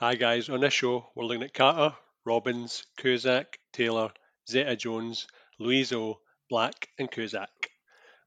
[0.00, 1.92] Hi guys, on this show we're looking at Carter,
[2.24, 4.12] Robbins, Cusack, Taylor,
[4.48, 5.26] Zeta Jones,
[5.60, 7.48] Louiso, Black, and Cusack.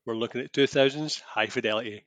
[0.05, 2.03] We're looking at 2000s high fidelity.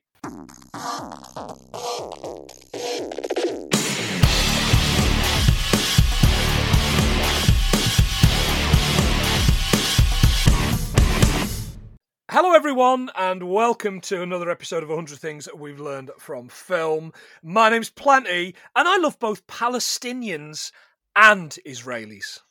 [12.37, 17.13] Hello, everyone, and welcome to another episode of 100 Things We've Learned from Film.
[17.41, 20.73] My name's Planty, and I love both Palestinians
[21.15, 22.41] and Israelis.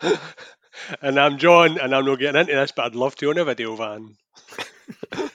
[1.00, 3.44] and I'm John, and I'm not getting into this, but I'd love to on a
[3.44, 4.16] video van.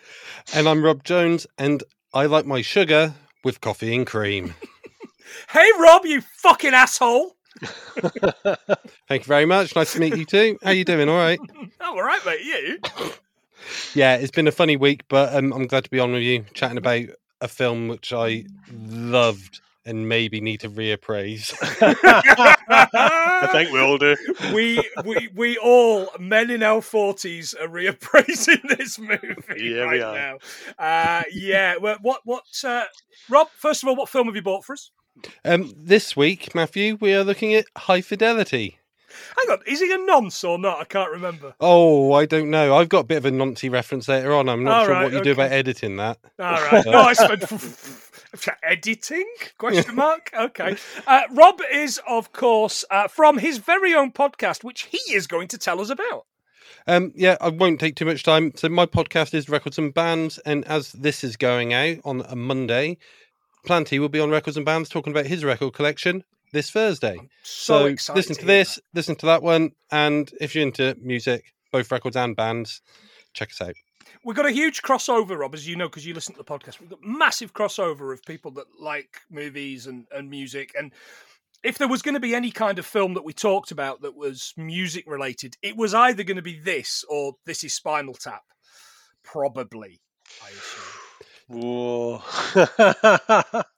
[0.54, 1.82] and I'm Rob Jones, and
[2.14, 3.14] I like my sugar
[3.46, 4.56] with coffee and cream.
[5.52, 7.38] hey, Rob, you fucking asshole!
[9.08, 9.74] Thank you very much.
[9.74, 10.58] Nice to meet you too.
[10.62, 11.08] How you doing?
[11.08, 11.40] All right.
[11.80, 12.42] Oh, all right, mate.
[12.44, 12.80] You?
[13.94, 16.46] Yeah, it's been a funny week, but um, I'm glad to be on with you,
[16.54, 17.06] chatting about
[17.42, 21.54] a film which I loved and maybe need to reappraise.
[22.68, 24.16] I think we all do.
[24.54, 30.38] We we we all men in our forties are reappraising this movie yeah, right now.
[30.78, 31.78] Uh, yeah.
[31.78, 32.86] Well, what what uh,
[33.30, 33.50] Rob?
[33.52, 34.92] First of all, what film have you bought for us?
[35.44, 38.80] Um, this week, Matthew, we are looking at High Fidelity.
[39.38, 40.80] Hang on, is he a nonce or not?
[40.80, 41.56] I can't remember.
[41.60, 42.76] Oh, I don't know.
[42.76, 44.50] I've got a bit of a noncy reference later on.
[44.50, 45.26] I'm not All sure right, what you okay.
[45.26, 46.18] do about editing that.
[46.40, 46.86] All right.
[46.86, 47.44] No, I spent
[48.64, 49.28] editing
[49.58, 50.32] question mark.
[50.38, 50.78] Okay.
[51.08, 55.48] Uh, Rob is, of course, uh, from his very own podcast, which he is going
[55.50, 56.26] to tell us about.
[56.88, 58.52] Um, yeah, I won't take too much time.
[58.56, 62.36] So my podcast is Records and Bands, and as this is going out on a
[62.36, 62.98] Monday,
[63.66, 67.20] Planty will be on Records and Bands talking about his record collection this Thursday.
[67.44, 68.18] So, excited.
[68.18, 72.36] listen to, this, listen to that one, and if you're into music, both records and
[72.36, 72.82] bands,
[73.34, 73.76] check us out.
[74.24, 76.80] We've got a huge crossover, Rob, as you know, because you listen to the podcast.
[76.80, 80.74] We've got massive crossover of people that like movies and, and music.
[80.76, 80.92] And
[81.64, 84.16] if there was going to be any kind of film that we talked about that
[84.16, 88.44] was music related, it was either going to be this or this is Spinal Tap.
[89.24, 90.02] Probably,
[90.44, 90.95] I assume.
[91.48, 92.20] Whoa.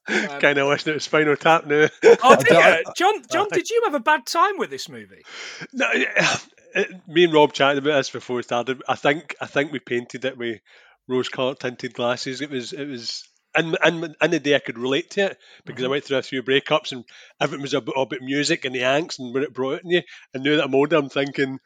[0.08, 1.88] kind of wishing it was Spinal Tap now.
[2.24, 2.84] Oh, did you?
[2.96, 5.24] John, John, did you have a bad time with this movie?
[5.74, 6.48] No, it-
[7.08, 8.82] me and Rob chatted about this before we started.
[8.88, 10.60] I think I think we painted it with
[11.08, 12.42] rose-colored tinted glasses.
[12.42, 13.24] It was it was.
[13.56, 16.22] And, and in the day I could relate to it because I went through a
[16.22, 17.04] few breakups and
[17.42, 20.02] everything was about, about music and the angst and when it brought it in you.
[20.34, 21.58] And now that I'm older, I'm thinking,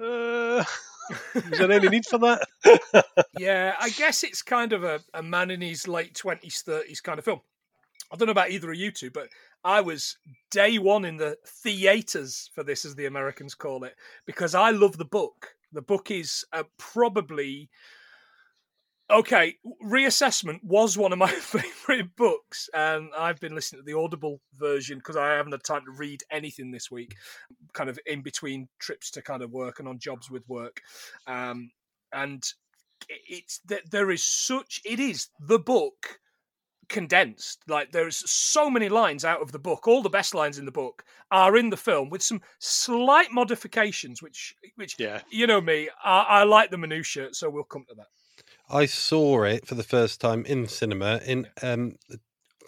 [0.00, 0.62] uh,
[1.34, 2.46] is there any need for that?
[3.38, 7.18] Yeah, I guess it's kind of a, a man in his late 20s, 30s kind
[7.18, 7.40] of film.
[8.12, 9.28] I don't know about either of you two, but
[9.64, 10.18] I was
[10.50, 13.94] day one in the theatres for this, as the Americans call it,
[14.26, 15.54] because I love the book.
[15.72, 17.70] The book is uh, probably.
[19.10, 24.40] Okay, reassessment was one of my favorite books, and I've been listening to the Audible
[24.56, 27.16] version because I haven't had time to read anything this week,
[27.72, 30.80] kind of in between trips to kind of work and on jobs with work.
[31.26, 31.70] Um,
[32.12, 32.44] and
[33.08, 36.20] it's that there is such it is the book
[36.88, 40.64] condensed like there's so many lines out of the book all the best lines in
[40.64, 45.20] the book are in the film with some slight modifications which which Yeah.
[45.30, 48.08] you know me i, I like the minutia so we'll come to that
[48.72, 51.96] I saw it for the first time in cinema in um,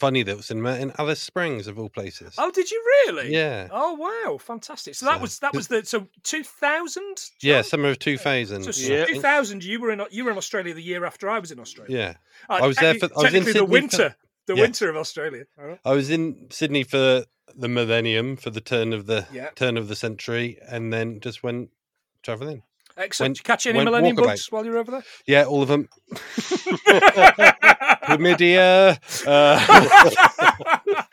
[0.01, 2.35] funny little cinema in Alice Springs of all places.
[2.39, 5.85] oh did you really Yeah, oh wow fantastic so that So- was that was the
[5.85, 7.03] so 2000
[7.43, 8.65] yeah, summer of two thousand.
[8.65, 9.05] so Yeah.
[9.07, 11.97] 2000 you were in you were in australia the year after i was in australia
[11.99, 12.15] Yeah,
[12.49, 14.63] Uh, I was there for- I was in the Sydney for- winter the Yeah.
[14.63, 15.79] winter of australia right.
[15.85, 17.25] I was in Sydney for
[17.55, 19.51] the millennium for the turn of the Yeah.
[19.55, 21.71] turn of the century, and then just went
[22.23, 22.63] traveling.
[22.97, 23.29] Excellent.
[23.31, 24.27] Went- Did you catch any went Millennium walkabout.
[24.27, 25.03] Bugs while you were over there?
[25.27, 25.89] Yeah, all of them.
[28.03, 28.99] Chlamydia.
[29.27, 29.59] Uh,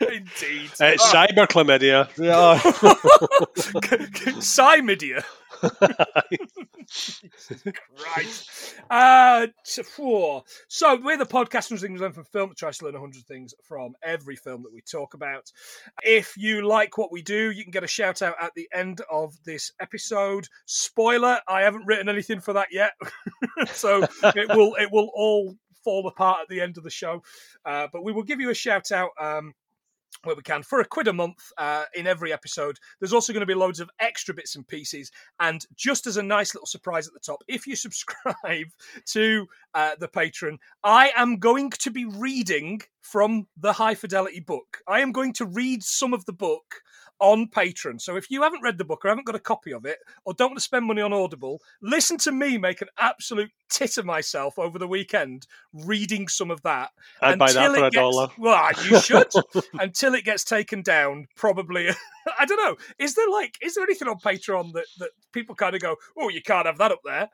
[0.00, 0.70] Indeed.
[0.80, 2.08] It's cyber chlamydia.
[2.18, 2.58] yeah,
[4.40, 5.24] Cymidia.
[8.04, 8.46] Right.
[8.90, 9.46] Uh,
[10.68, 14.36] so we're the podcast and things from film tries to learn 100 things from every
[14.36, 15.50] film that we talk about.
[16.02, 19.00] If you like what we do, you can get a shout out at the end
[19.10, 20.46] of this episode.
[20.66, 22.92] Spoiler, I haven't written anything for that yet.
[23.68, 27.22] so it will it will all fall apart at the end of the show.
[27.64, 29.52] Uh, but we will give you a shout out um,
[30.24, 32.78] where we can for a quid a month uh, in every episode.
[32.98, 35.10] There's also going to be loads of extra bits and pieces.
[35.38, 38.66] And just as a nice little surprise at the top, if you subscribe
[39.06, 44.78] to uh, the patron, I am going to be reading from the High Fidelity book.
[44.86, 46.82] I am going to read some of the book
[47.20, 48.00] on Patreon.
[48.00, 50.34] So if you haven't read the book or haven't got a copy of it or
[50.34, 54.04] don't want to spend money on Audible, listen to me make an absolute tit of
[54.04, 56.90] myself over the weekend reading some of that.
[57.20, 58.28] I'd buy that until for a gets- dollar.
[58.38, 59.28] Well, ah, you should
[59.74, 61.28] until it gets taken down.
[61.36, 61.88] Probably,
[62.38, 62.76] I don't know.
[62.98, 66.28] Is there like, is there anything on Patreon that that people kind of go, oh,
[66.28, 67.28] you can't have that up there?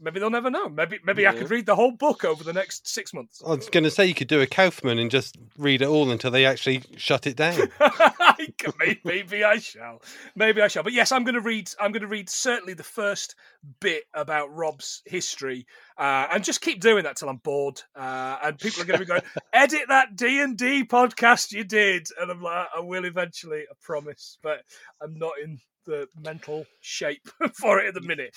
[0.00, 0.68] Maybe they'll never know.
[0.68, 3.42] Maybe maybe I could read the whole book over the next six months.
[3.44, 6.10] I was going to say you could do a Kaufman and just read it all
[6.10, 7.70] until they actually shut it down.
[8.78, 10.02] maybe, maybe I shall.
[10.34, 10.82] Maybe I shall.
[10.82, 11.70] But yes, I'm going to read.
[11.78, 13.34] I'm going to read certainly the first
[13.80, 15.66] bit about Rob's history,
[15.98, 17.82] uh, and just keep doing that till I'm bored.
[17.94, 19.22] Uh, and people are going to be going,
[19.52, 23.74] "Edit that D and D podcast you did," and I'm like, "I will eventually, I
[23.82, 24.62] promise." But
[25.02, 28.36] I'm not in the mental shape for it at the minute.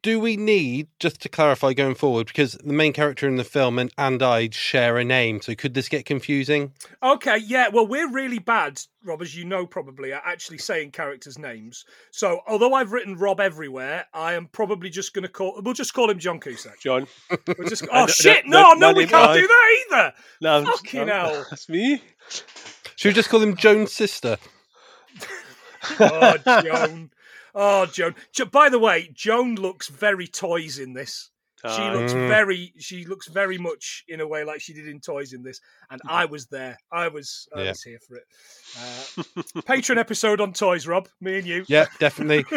[0.00, 3.80] Do we need, just to clarify going forward, because the main character in the film
[3.80, 6.72] and, and I share a name, so could this get confusing?
[7.02, 7.66] Okay, yeah.
[7.68, 11.84] Well, we're really bad, Rob, as you know probably, at actually saying characters' names.
[12.12, 15.60] So, although I've written Rob everywhere, I am probably just going to call.
[15.64, 16.78] We'll just call him John Cusack.
[16.80, 17.08] John.
[17.58, 17.84] We'll just.
[17.92, 18.46] Oh shit!
[18.46, 19.40] no, No, no no, we can't to.
[19.40, 20.12] do that either.
[20.40, 21.46] No, Fucking I'm- hell.
[21.50, 22.00] That's me.
[22.94, 24.36] Should we just call him Joan's sister?
[26.00, 27.10] Oh, Joan.
[27.54, 28.14] Oh, Joan.
[28.52, 31.30] By the way, Joan looks very toys in this.
[31.74, 32.28] She looks Mm.
[32.28, 32.72] very.
[32.78, 35.60] She looks very much in a way like she did in Toys in this,
[35.90, 36.78] and I was there.
[36.92, 37.48] I was.
[37.52, 37.68] I Yeah.
[37.70, 38.24] was here for it.
[38.78, 41.08] Uh, Patreon episode on toys, Rob.
[41.20, 41.64] Me and you.
[41.66, 42.44] Yeah, definitely.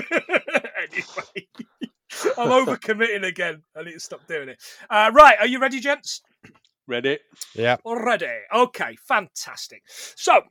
[0.77, 1.47] anyway,
[2.37, 3.63] I'm overcommitting again.
[3.75, 4.61] I need to stop doing it.
[4.87, 6.21] Uh, right, are you ready, gents?
[6.85, 7.17] Ready?
[7.55, 7.77] Yeah.
[7.83, 8.27] Already.
[8.53, 9.81] Okay, fantastic.
[10.15, 10.41] So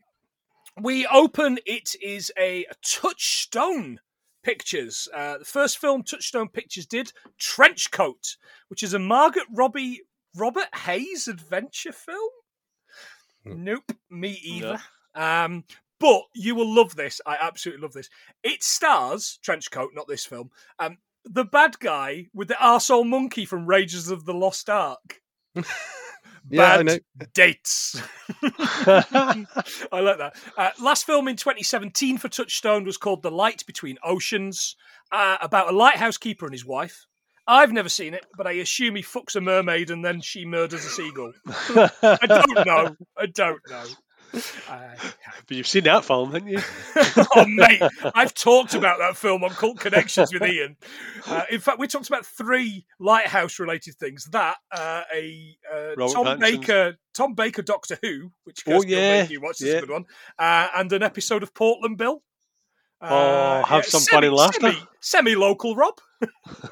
[0.81, 1.61] we open.
[1.67, 4.01] It is a Touchstone
[4.43, 5.09] Pictures.
[5.15, 8.37] Uh, the first film Touchstone Pictures did, Trenchcoat,
[8.69, 10.03] which is a Margaret Robbie
[10.37, 12.31] Robert Hayes adventure film.
[13.45, 14.81] Nope, me either.
[15.15, 15.65] Um,
[15.99, 17.21] but you will love this.
[17.27, 18.09] I absolutely love this.
[18.43, 20.51] It stars Trenchcoat, not this film.
[20.79, 25.21] Um, the bad guy with the arsehole monkey from Rages of the Lost Ark.
[26.50, 27.00] Yeah, Bad
[27.32, 28.00] dates.
[28.43, 29.47] I
[29.93, 30.35] like that.
[30.56, 34.75] Uh, last film in 2017 for Touchstone was called The Light Between Oceans,
[35.12, 37.06] uh, about a lighthouse keeper and his wife.
[37.47, 40.85] I've never seen it, but I assume he fucks a mermaid and then she murders
[40.85, 41.32] a seagull.
[41.49, 42.96] I don't know.
[43.17, 43.85] I don't know.
[44.69, 44.94] Uh,
[45.49, 46.61] But you've seen that film, haven't you?
[47.37, 47.82] oh, mate,
[48.15, 50.77] I've talked about that film on Cult Connections with Ian.
[51.27, 54.27] Uh, in fact, we talked about three lighthouse-related things.
[54.27, 59.41] That uh, a uh, Tom Pattinson's- Baker, Tom Baker Doctor Who, which Oh, yeah, you
[59.41, 59.75] watched, is yeah.
[59.75, 60.05] a good one,
[60.38, 62.23] uh, and an episode of Portland Bill.
[63.00, 64.61] Uh, Oh, have some funny laughter.
[64.61, 65.94] Semi, semi-local, Rob.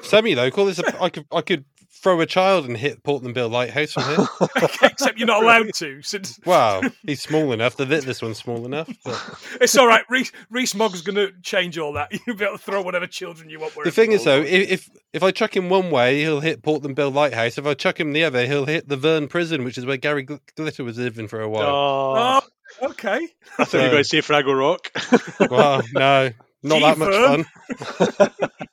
[0.03, 0.67] Semi-local.
[0.69, 1.65] Is a, I could I could
[2.01, 4.27] throw a child and hit Portland Bill Lighthouse from here.
[4.83, 7.75] Except you're not allowed to, since Wow, he's small enough.
[7.77, 8.89] The this one's small enough.
[9.03, 9.21] But
[9.61, 10.03] it's all right.
[10.09, 12.11] Reese, Rees-Mogg's going to change all that.
[12.25, 13.73] You'll be able to throw whatever children you want.
[13.83, 16.95] the thing is, though, if, if if I chuck him one way, he'll hit Portland
[16.95, 17.57] Bill Lighthouse.
[17.57, 20.25] If I chuck him the other, he'll hit the Verne Prison, which is where Gary
[20.25, 21.63] Gl- Glitter was living for a while.
[21.67, 22.41] Oh,
[22.81, 23.27] Oh, okay.
[23.57, 24.91] I thought you were going to say Fraggle Rock.
[25.49, 26.29] Well, no,
[26.61, 27.45] not that much Verne.
[28.27, 28.68] fun.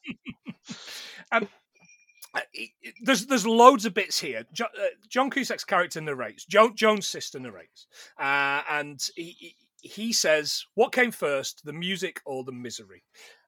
[3.02, 4.44] There's there's loads of bits here.
[4.60, 4.64] Uh,
[5.08, 6.44] John Cusack's character narrates.
[6.44, 7.86] Jo- Joan's sister narrates,
[8.18, 13.02] uh, and he, he says, "What came first, the music or the misery?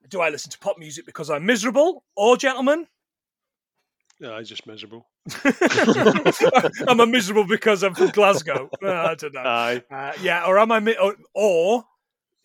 [0.09, 2.87] Do I listen to pop music because I'm miserable, or gentlemen,
[4.21, 5.07] no, I'm just miserable.
[5.45, 8.69] am I miserable because I'm from Glasgow?
[8.83, 9.41] Uh, I don't know.
[9.41, 9.83] Aye.
[9.91, 11.85] Uh, yeah, or am I mi- or, or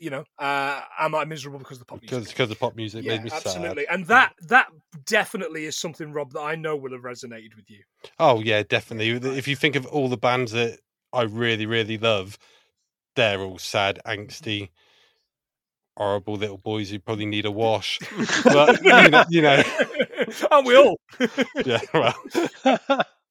[0.04, 2.10] you know, uh, am I miserable because of the pop music?
[2.10, 3.38] Because because the pop music yeah, made me sad.
[3.38, 3.86] absolutely.
[3.86, 3.94] sad.
[3.96, 4.68] And that that
[5.06, 7.84] definitely is something, Rob, that I know will have resonated with you.
[8.20, 9.12] Oh yeah, definitely.
[9.38, 10.80] If you think of all the bands that
[11.14, 12.38] I really really love,
[13.16, 14.72] they're all sad, angsty,
[15.96, 18.00] horrible little boys who probably need a wash.
[18.44, 19.64] but you know, you know
[20.52, 21.00] Aren't we all?
[21.66, 22.16] yeah, well,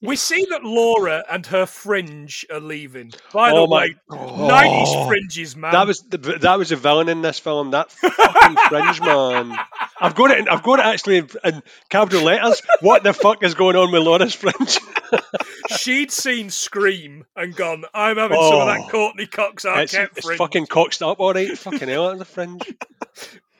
[0.02, 3.12] We see that Laura and her fringe are leaving.
[3.32, 4.48] By Oh the my- way, Oh.
[4.50, 5.72] 90s fringes, man.
[5.72, 7.70] That was the, that was a villain in this film.
[7.70, 9.56] That fucking fringe man.
[10.00, 10.38] I've got it.
[10.40, 12.60] In, I've got it actually in, capital letters.
[12.80, 14.78] What the fuck is going on with Laura's fringe?
[15.78, 18.88] She'd seen Scream and gone, I'm having some of that Oh.
[18.88, 20.38] Courteney Cox it's, Arquette it's fringe.
[20.38, 21.56] fucking coxed up, all right.
[21.56, 22.74] Fucking hell, that's a fringe.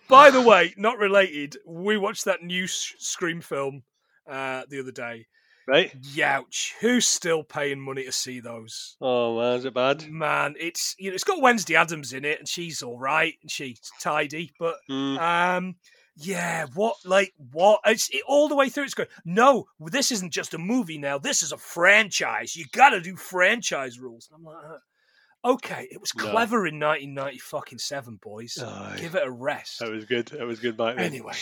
[0.09, 3.83] By the way, not related, we watched that new Scream film
[4.29, 5.27] uh, the other day.
[5.69, 5.93] Right?
[6.03, 6.73] Youch.
[6.81, 8.97] Who's still paying money to see those?
[9.01, 10.09] Oh man, is it bad?
[10.11, 13.51] Man, it's you know it's got Wednesday Addams in it, and she's all right and
[13.51, 15.19] she's tidy, but Mm.
[15.21, 15.75] um,
[16.17, 17.81] yeah, what, like, what?
[17.87, 18.85] It's it, all the way through.
[18.85, 21.17] It's going, no, this isn't just a movie now.
[21.19, 22.55] This is a franchise.
[22.55, 24.29] You got to do franchise rules.
[24.31, 26.25] And I'm like, uh, okay, it was No.
[26.25, 28.59] clever in 1990 fucking seven, boys.
[28.63, 28.99] Aye.
[29.01, 29.79] Give it a rest.
[29.79, 30.27] That was good.
[30.29, 31.07] That was good back then.
[31.07, 31.33] Anyway,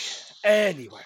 [0.45, 1.01] anyway.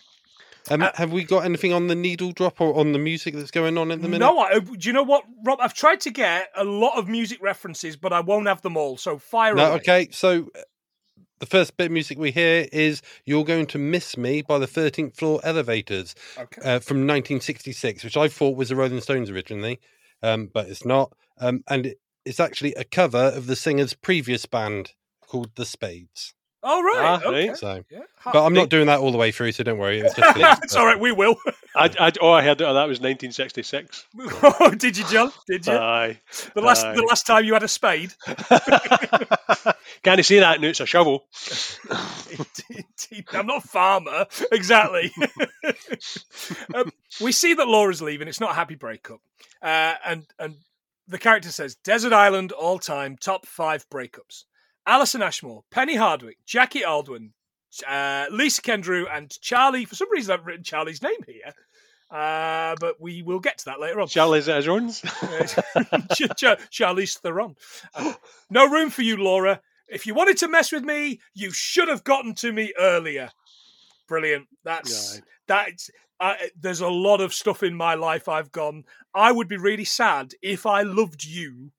[0.72, 3.52] Um, Uh, have we got anything on the needle drop or on the music that's
[3.52, 4.26] going on at the minute?
[4.26, 5.60] No, I, do you know what, Rob?
[5.62, 8.98] I've tried to get a lot of music references, but I won't have them all.
[8.98, 9.76] So fire No, away.
[9.78, 10.08] okay.
[10.12, 10.62] So uh,
[11.40, 14.68] the first bit of music we hear is "You're Going to Miss Me" by the
[14.68, 16.62] Thirteenth Floor Elevators Okay.
[16.62, 19.80] uh, from 1966, which I thought was the Rolling Stones originally,
[20.24, 21.14] um, but it's not.
[21.38, 21.94] Um, and
[22.26, 24.94] it's actually a cover of the singer's previous band
[25.28, 26.34] called the Spades.
[26.68, 26.96] Oh right.
[26.98, 27.50] Ah, okay.
[27.50, 27.58] right.
[27.58, 28.00] So, Yeah.
[28.26, 30.00] but I'm not doing that all the way through, so don't worry.
[30.00, 31.00] It was just it's all right.
[31.00, 31.36] We will.
[31.76, 34.08] I, I, oh, I heard that, that was 1966.
[34.20, 35.32] oh, did you, John?
[35.46, 35.74] Did you?
[35.74, 36.20] Aye.
[36.56, 36.96] the last aye.
[36.96, 38.14] the last time you had a spade.
[40.02, 41.26] Can't see that now, it's a shovel.
[43.32, 45.12] I'm not a farmer, exactly.
[46.74, 46.92] um,
[47.22, 48.28] we see that Laura's leaving.
[48.28, 49.20] It's not a happy breakup,
[49.62, 50.56] uh, and and
[51.08, 54.46] the character says, "Desert Island, all time top five breakups."
[54.88, 57.34] Alison Ashmore, Penny Hardwick, Jackie Alden,
[57.88, 59.86] uh, Lisa Kendrew, and Charlie.
[59.86, 61.54] For some reason, I've written Charlie's name here,
[62.12, 64.08] uh, but we will get to that later on.
[64.08, 64.92] Charlie's at his own.
[64.92, 67.56] Ch- Ch- Charlize Theron.
[67.96, 68.14] Uh,
[68.50, 69.62] no room for you, Laura.
[69.88, 73.30] If you wanted to mess with me, you should have gotten to me earlier.
[74.08, 74.48] Brilliant.
[74.64, 75.24] That's Right.
[75.48, 75.90] that's.
[76.18, 78.86] Uh, there's a lot of stuff in my life I've gone.
[79.14, 81.72] I would be really sad if I loved you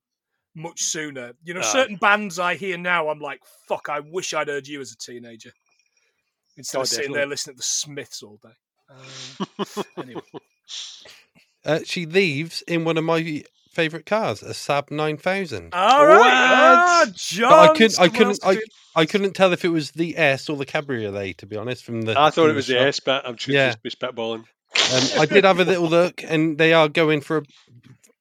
[0.56, 1.32] much sooner.
[1.44, 1.72] You know, Aye.
[1.72, 3.88] certain bands I hear now, I'm like, fuck.
[3.88, 5.52] I wish I'd heard you as a teenager
[6.56, 7.18] instead Oh, of sitting definitely.
[7.20, 8.54] there listening to the Smiths all day.
[8.90, 10.22] Um, anyway,
[11.64, 15.75] uh, she leaves in one of my favourite cars, a Saab 9000.
[15.75, 16.16] all right.
[16.16, 16.25] What?
[16.28, 17.50] Ah, John.
[17.50, 18.58] But I couldn't, I couldn't, I,
[18.94, 21.84] I couldn't tell if it was the S or the Cabriolet, to be honest.
[21.84, 22.86] From the, I thought from it was the shot.
[22.88, 23.68] S, but I'm sure Yeah.
[23.68, 24.44] just be spitballing.
[24.92, 27.42] Um, I did have a little look, and they are going for, a,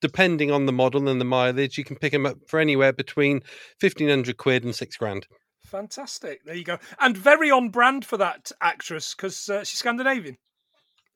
[0.06, 3.42] depending on the model and the mileage, you can pick them up for anywhere between
[3.80, 5.26] fifteen hundred quid and six grand.
[5.66, 6.44] Fantastic.
[6.46, 6.78] There you go.
[7.00, 10.38] And very on brand for that actress because uh, she's Scandinavian.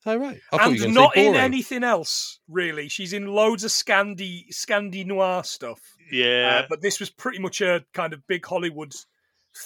[0.05, 2.87] Oh right, I thought you were and not in anything else, really.
[2.87, 5.79] She's in loads of Scandi Scandi noir stuff.
[6.11, 6.61] Yeah.
[6.63, 8.93] Uh, but this was pretty much a kind of big Hollywood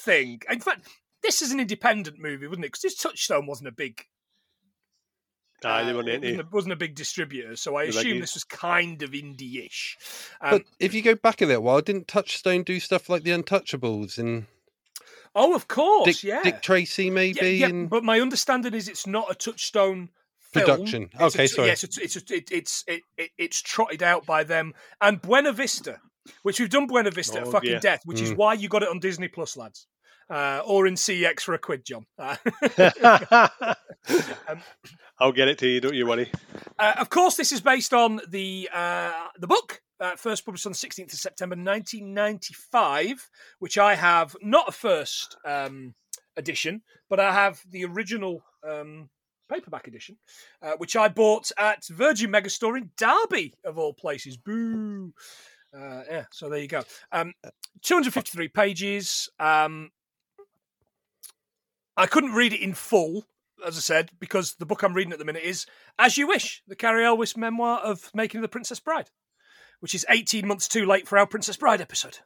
[0.04, 0.42] thing.
[0.50, 0.88] In fact,
[1.22, 2.74] this is an independent movie, wasn't it?
[2.74, 4.02] Because this Touchstone wasn't a big.
[5.66, 8.18] Aye, they uh, weren't it into wasn't, a, wasn't a big distributor, so I assume
[8.18, 8.22] biggies.
[8.22, 9.98] this was kind of indie-ish.
[10.42, 13.32] Um, But if you go back a little while, didn't Touchstone do stuff like the
[13.32, 14.46] Untouchables and
[15.36, 16.44] oh, of course, Dick, yeah.
[16.44, 17.40] Dick Tracy maybe?
[17.42, 20.66] yeah, yeah, and but my understanding is it's not a Touchstone film.
[20.66, 21.04] Production.
[21.14, 21.68] It's a Okay, tr- sorry.
[21.70, 26.00] Yes, it's it's it, it's it, it, it's trotted out by them and Buena Vista,
[26.44, 27.80] which we've done Buena Vista at Oh, fucking yeah.
[27.80, 28.38] death, which is Mm.
[28.38, 29.88] why you got it on Disney Plus, lads,
[30.30, 32.06] uh, or in CX for a quid, John.
[34.50, 34.62] Um,
[35.20, 36.30] I'll get it to you, don't you worry.
[36.78, 39.82] uh, of course, this is based on the uh, the book.
[40.00, 45.38] Uh, first published on the 16th of September 1995, which I have not a first
[45.46, 45.94] um,
[46.36, 49.10] edition, but I have the original um,
[49.50, 50.18] paperback edition,
[50.62, 54.36] uh, which I bought at Virgin Megastore in Derby, of all places.
[54.36, 55.14] Boo!
[55.74, 56.84] Uh, yeah, so there you go.
[57.14, 57.34] Um,
[57.84, 59.30] 253 pages.
[59.40, 59.92] Um,
[61.96, 63.26] I couldn't read it in full,
[63.66, 65.66] as I said, because the book I'm reading at the minute is
[66.00, 69.12] As You Wish, the Cary Elwes memoir of Making the Princess Bride,
[69.80, 72.20] which is 18 months too late for our Princess Bride episode.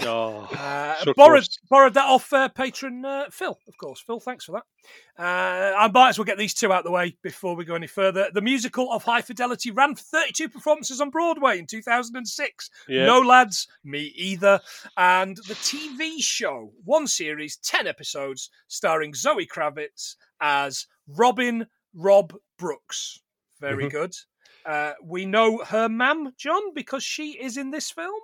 [0.00, 4.00] Oh, Uh, So borrowed, borrowed that off uh, patron uh, Phil, of course.
[4.00, 4.64] Phil, thanks for that.
[5.22, 7.74] Uh, I might as well get these two out of the way before we go
[7.76, 8.28] any further.
[8.32, 12.70] The musical of High Fidelity ran for 32 performances on Broadway in 2006.
[12.88, 13.06] yeah.
[13.06, 14.60] No lads, me either.
[14.96, 23.20] And the TV show, one series, 10 episodes, starring Zoe Kravitz as Robin Rob Brooks.
[23.60, 23.90] Very Mhm.
[23.92, 24.14] good.
[24.66, 28.18] Uh, we know her mam, John, because she is in this film.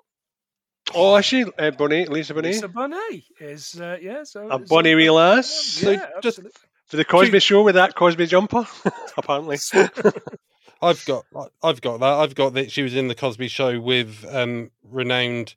[0.94, 1.44] Oh, is she?
[1.44, 2.44] Uh, Bonet, Lisa Bonet?
[2.44, 4.24] Lisa Bonet is, uh, yeah.
[4.24, 5.48] So, A bunny bonny wee lass.
[5.50, 6.52] So Yeah, just- absolutely.
[6.86, 8.66] For the Cosby show with that Cosby jumper,
[9.16, 9.58] apparently.
[10.82, 11.24] I've got,
[11.62, 12.04] I've got that.
[12.14, 12.72] I've got that.
[12.72, 15.54] She was in the Cosby Show with um, renowned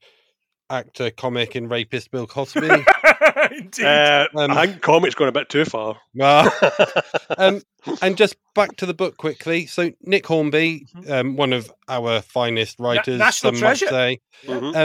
[0.70, 2.68] actor, comic, and rapist Bill Cosby.
[3.52, 3.84] Indeed.
[3.86, 5.98] Uh, Um, I think comic's going a bit too far.
[7.38, 7.62] Um,
[8.02, 9.66] and just back to the book quickly.
[9.66, 13.86] So Nick Hornby, um, one of our finest writers, national some treasure.
[13.86, 14.76] might say, Mhm.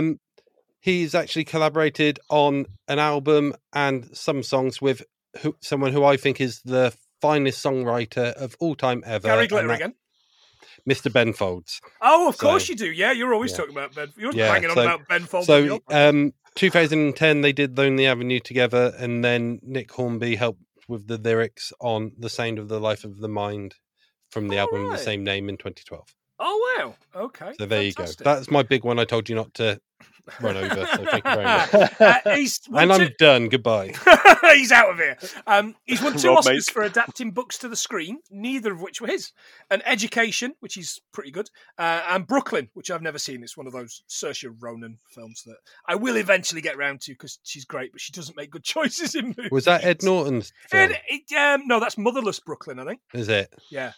[0.80, 5.02] He's actually collaborated on an album and some songs with
[5.40, 9.70] who, someone who I think is the finest songwriter of all time ever, Gary Glitter
[9.70, 9.94] again.
[10.88, 11.12] Mr.
[11.12, 11.80] Ben Folds.
[12.00, 12.90] Oh, of so- course you do.
[12.90, 13.56] Yeah, you're always yeah.
[13.58, 14.08] talking about Ben.
[14.16, 15.46] You're Yeah, banging on about Ben Folds.
[15.46, 21.18] So, um, 2010, they did Lonely Avenue together, and then Nick Hornby helped with the
[21.18, 23.74] lyrics on "The Sound of the Life of the Mind"
[24.30, 24.98] from the All album of right.
[24.98, 26.08] the same name in 2012.
[26.38, 26.94] Oh wow.
[27.14, 27.52] Okay.
[27.58, 28.20] So there fantastic.
[28.20, 28.34] you go.
[28.34, 28.98] That's my big one.
[28.98, 29.80] I told you not to
[30.40, 30.86] run over.
[30.86, 31.74] So thank you very much.
[31.74, 32.20] Uh,
[32.78, 33.48] And I'm two- done.
[33.48, 33.94] Goodbye.
[34.52, 35.16] he's out of here.
[35.46, 39.00] Um, he's won two Rob, Oscars for adapting books to the screen, neither of which
[39.00, 39.32] were his.
[39.70, 43.42] An Education, which is pretty good, uh, and Brooklyn, which I've never seen.
[43.42, 47.38] It's one of those Saoirse Ronan films that I will eventually get round to because
[47.42, 49.50] she's great, but she doesn't make good choices in movies.
[49.50, 50.92] Was that Ed Norton's film?
[50.92, 53.00] It, it, um, no, that's Motherless Brooklyn, I think.
[53.14, 53.52] Is it?
[53.70, 53.92] Yeah,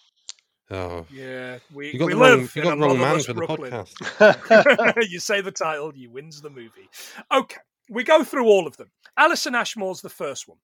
[0.71, 1.59] Oh, yeah.
[1.73, 3.27] We, you got we the wrong, live you in got a the wrong man motherless
[3.27, 3.73] for the Brooklyn.
[3.73, 5.09] podcast.
[5.11, 6.89] you say the title, you wins the movie.
[7.33, 8.91] Okay, we go through all of them.
[9.17, 10.59] Alison Ashmore's the first one.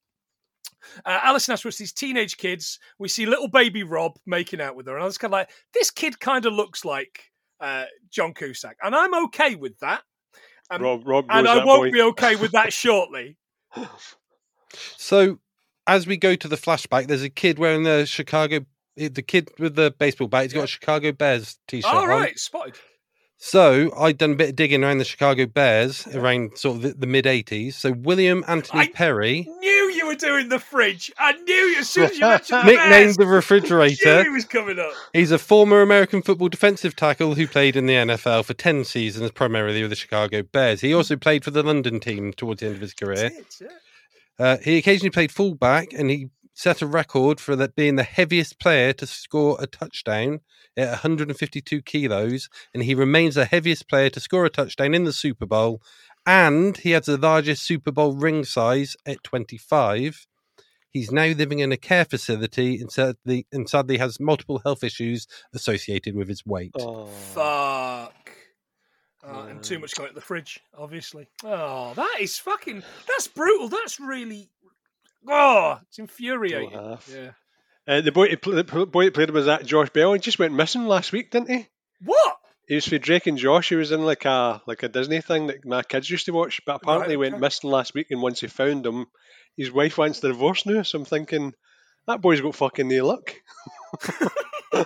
[1.04, 2.78] Uh, Alison Ashmore sees teenage kids.
[2.98, 5.50] We see little baby Rob making out with her, and I was kind of like,
[5.74, 7.24] this kid kind of looks like
[7.60, 10.02] uh, John Cusack, and I'm okay with that.
[10.70, 11.90] Um, Rob, Rob, and I won't boy.
[11.92, 13.36] be okay with that shortly.
[14.98, 15.38] So,
[15.86, 18.66] as we go to the flashback, there's a kid wearing the Chicago.
[18.96, 20.44] The kid with the baseball bat.
[20.44, 22.08] He's got a Chicago Bears t-shirt All on.
[22.08, 22.74] right, spotted.
[23.38, 26.88] So I'd done a bit of digging around the Chicago Bears around sort of the,
[26.94, 27.74] the mid '80s.
[27.74, 29.40] So William Anthony Perry.
[29.40, 31.12] I- Perry, Knew you were doing the fridge.
[31.18, 33.16] I knew you as soon as you mentioned the nicknamed Bears.
[33.18, 34.92] the Refrigerator, he was coming up.
[35.12, 39.30] he's a former American football defensive tackle who played in the NFL for ten seasons,
[39.32, 40.80] primarily with the Chicago Bears.
[40.80, 43.26] He also played for the London team towards the end of his career.
[43.26, 43.68] It, yeah.
[44.38, 48.58] Uh, he occasionally played fullback, and he set a record for that being the heaviest
[48.58, 50.40] player to score a touchdown
[50.74, 55.12] at 152 kilos, and he remains the heaviest player to score a touchdown in the
[55.12, 55.82] Super Bowl.
[56.24, 60.26] And he has the largest Super Bowl ring size at 25.
[60.90, 65.26] He's now living in a care facility and sadly, and sadly has multiple health issues
[65.52, 66.72] associated with his weight.
[66.80, 67.04] Oh.
[67.04, 68.30] Fuck.
[69.22, 71.28] Uh, and too much going to the fridge, obviously.
[71.44, 72.82] Oh, that is fucking.
[73.08, 73.68] That's brutal.
[73.68, 74.48] That's really.
[75.28, 76.70] Oh, it's infuriating.
[76.72, 77.30] Yeah.
[77.88, 80.12] Uh, the boy, pl- the boy that played him was that Josh Bell.
[80.12, 81.66] He just went missing last week, didn't he?
[82.04, 82.36] What?
[82.66, 83.68] He was for Drake and Josh.
[83.68, 86.60] He was in like a like a Disney thing that my kids used to watch.
[86.66, 88.08] But apparently, he went missing last week.
[88.10, 89.06] And once he found him,
[89.56, 90.82] his wife wants the divorce now.
[90.82, 91.54] So I'm thinking
[92.08, 93.32] that boy's got fucking no luck.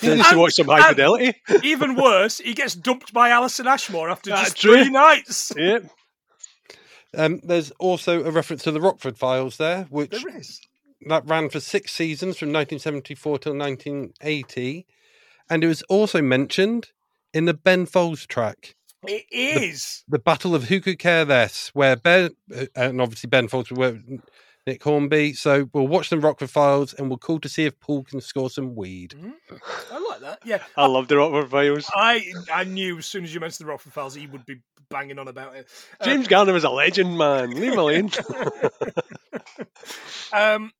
[0.00, 1.34] he needs to watch some High Fidelity.
[1.62, 4.82] Even worse, he gets dumped by Alison Ashmore after That's just true.
[4.82, 5.52] three nights.
[5.56, 5.78] yeah.
[7.16, 10.60] Um, there's also a reference to the Rockford Files there, which There is.
[11.06, 14.86] that ran for six seasons from 1974 till 1980,
[15.48, 16.90] and it was also mentioned
[17.32, 18.74] in the Ben Folds track,
[19.06, 20.04] It is.
[20.08, 23.98] "The Battle of Who Could Care Less," where Ben uh, and obviously Ben Folds were
[24.66, 25.32] Nick Hornby.
[25.34, 28.50] So we'll watch the Rockford Files, and we'll call to see if Paul can score
[28.50, 29.14] some weed.
[29.92, 30.40] I like that.
[30.44, 30.62] Yeah.
[30.76, 31.90] I love the Rockford Files.
[31.94, 35.18] I I knew as soon as you mentioned the Rockford Files, he would be banging
[35.18, 35.68] on about it.
[36.00, 37.50] Uh, James Garner is a legend, man.
[37.50, 38.10] Leave him alone.
[40.32, 40.72] um,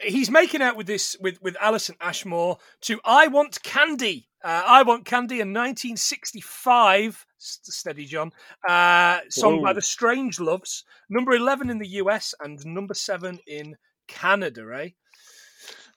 [0.00, 4.82] he's making out with this with with Alison Ashmore to "I Want Candy." Uh, "I
[4.82, 7.26] Want Candy" in 1965.
[7.42, 8.30] Steady, John.
[8.66, 13.76] Uh, song by the Strangeloves, number 11 in the US and number seven in
[14.08, 14.90] Canada.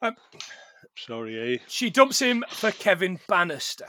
[0.01, 0.11] Eh?
[0.97, 1.57] Sorry, eh?
[1.67, 3.87] She dumps him for Kevin Bannister.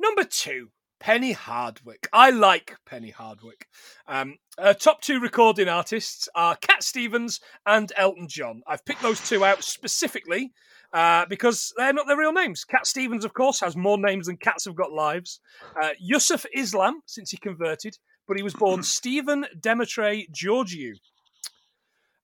[0.00, 0.70] Number two,
[1.00, 2.08] Penny Hardwick.
[2.12, 3.66] I like Penny Hardwick.
[4.06, 8.62] Um, her top two recording artists are Cat Stevens and Elton John.
[8.66, 10.52] I've picked those two out specifically
[10.92, 12.64] uh, because they're not their real names.
[12.64, 15.40] Cat Stevens, of course, has more names than cats have got lives.
[15.80, 20.94] Uh, Yusuf Islam, since he converted, but he was born Stephen Demetre Georgiou.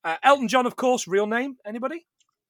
[0.02, 1.56] Uh, Elton John, of course, real name.
[1.64, 2.06] Anybody?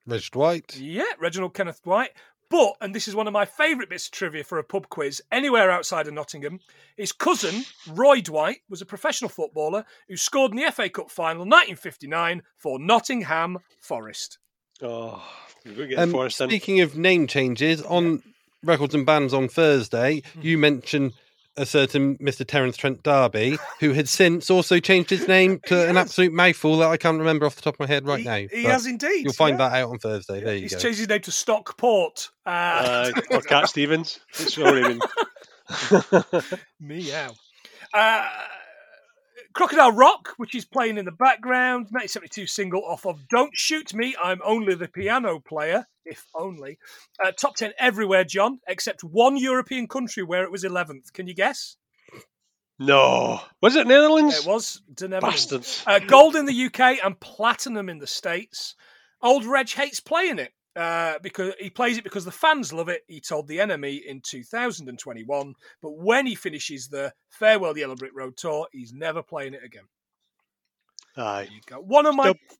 [0.06, 0.76] Reg Dwight.
[0.76, 2.10] Yeah, Reginald Kenneth Dwight.
[2.50, 5.22] But, and this is one of my favourite bits of trivia for a pub quiz
[5.32, 6.60] anywhere outside of Nottingham,
[6.96, 11.40] his cousin, Roy Dwight, was a professional footballer who scored in the FA Cup final
[11.40, 14.38] 1959 for Nottingham Forest.
[14.84, 15.22] Oh,
[15.64, 18.22] we've got Um, Forrest speaking of name changes, on
[18.62, 20.40] records and bands on Thursday, Mm-hmm.
[20.42, 21.12] you mentioned
[21.56, 22.44] a certain Mr.
[22.44, 25.96] Terence Trent D'Arby, who had since also changed his name to an has.
[25.98, 28.46] absolute mouthful that I can't remember off the top of my head right he, now.
[28.50, 29.24] He has indeed.
[29.24, 29.68] You'll find yeah.
[29.68, 30.40] that out on Thursday.
[30.42, 30.76] There you He's go.
[30.78, 32.28] He's changed his name to Stockport.
[32.44, 34.18] Uh, Uh, or Cat Stevens.
[34.30, 36.22] It's already been.
[36.80, 37.30] Meow.
[37.92, 38.28] Uh,
[39.54, 44.16] Crocodile Rock, which is playing in the background, 1972 single off of Don't Shoot Me,
[44.20, 46.78] I'm Only the Piano Player, if only.
[47.24, 51.12] Uh, top 10 everywhere, John, except one European country where it was 11th.
[51.12, 51.76] Can you guess?
[52.80, 53.40] No.
[53.62, 54.38] Was it Netherlands?
[54.38, 55.46] It was the Netherlands.
[55.46, 55.84] Bastards.
[55.86, 58.74] Uh, gold in the UK and platinum in the States.
[59.22, 63.02] Old Reg hates playing it uh, because he plays it because the fans love it.
[63.06, 65.54] He told the NME in 2021.
[65.82, 69.84] But when he finishes the Farewell Yellow Brick Road tour, he's never playing it again.
[71.16, 71.48] Aye.
[71.70, 72.58] One of my Still-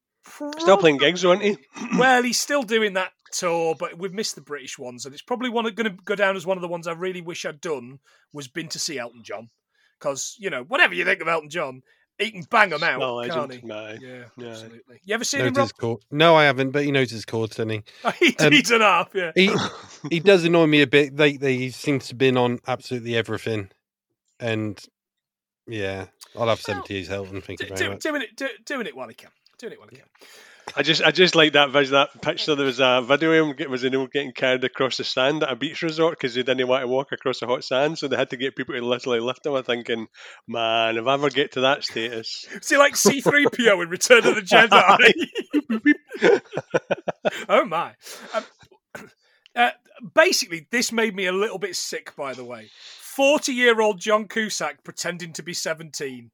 [0.59, 1.59] Still playing gigs, aren't he?
[1.99, 5.51] well, he's still doing that tour, but we've missed the British ones, and it's probably
[5.51, 7.99] one going to go down as one of the ones I really wish I'd done
[8.33, 9.51] was been to see Elton John,
[9.99, 11.83] because you know whatever you think of Elton John,
[12.19, 13.65] he can bang them out, Oh, can't legend.
[13.65, 13.73] he?
[13.73, 13.99] Aye.
[14.01, 14.49] Yeah, Yeah.
[14.51, 15.01] absolutely.
[15.05, 15.65] You ever seen Knows him, Rob?
[15.65, 16.01] his chord.
[16.11, 17.83] No, I haven't, but he knows his chords, doesn't he?
[18.21, 19.33] he Um, he's an half, yeah.
[19.35, 19.55] He
[20.11, 21.17] he does annoy me a bit.
[21.17, 23.71] They they he seems to have been on absolutely everything,
[24.39, 24.81] and
[25.67, 27.41] yeah, I'll have Well, seventy years Elton.
[27.41, 28.03] Thank Do, you very do, much.
[28.03, 29.31] doing it, do, doing it while he can.
[29.59, 30.07] Doing it while he can.
[30.77, 32.55] I just, I just like that vis- that picture.
[32.55, 35.57] There was a video of him was know, getting carried across the sand at a
[35.57, 38.31] beach resort because they didn't want to walk across the hot sand, so they had
[38.31, 39.55] to get people to literally lift him.
[39.55, 40.07] I'm thinking,
[40.49, 44.27] man, if I ever get to that status, See, like C three PO in Return
[44.27, 45.13] of the Jedi.
[47.49, 47.95] oh my!
[48.33, 48.45] Um,
[49.57, 49.71] uh,
[50.15, 52.15] basically, this made me a little bit sick.
[52.17, 56.31] By the way, forty-year-old John Cusack pretending to be seventeen.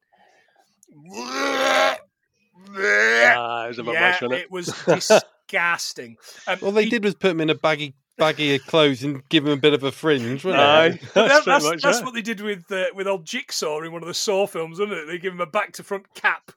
[3.65, 4.41] It was a yeah, much, wasn't it?
[4.43, 6.17] it was disgusting.
[6.47, 9.27] Um, All they he- did was put him in a baggy baggy of clothes and
[9.29, 11.01] give him a bit of a fringe, wasn't Aye, it?
[11.13, 12.05] that's, That- that's, much that's it.
[12.05, 14.97] what they did with uh, with old Jigsaw in one of the Saw films, wasn't
[14.99, 15.07] it?
[15.07, 16.51] They give him a back to front cap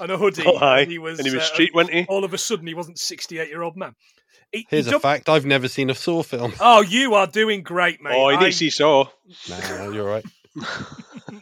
[0.00, 0.42] and a hoodie.
[0.46, 2.06] Oh, and he was, and he was uh, street, wasn't he?
[2.08, 3.94] all of a sudden he wasn't 68 year old man.
[4.52, 6.52] He, he Here's a fact: I've never seen a Saw film.
[6.60, 8.14] Oh, you are doing great, mate.
[8.16, 9.06] Oh, he I- didn't see Saw.
[9.48, 10.24] Nah, you're right.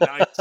[0.00, 0.38] nice.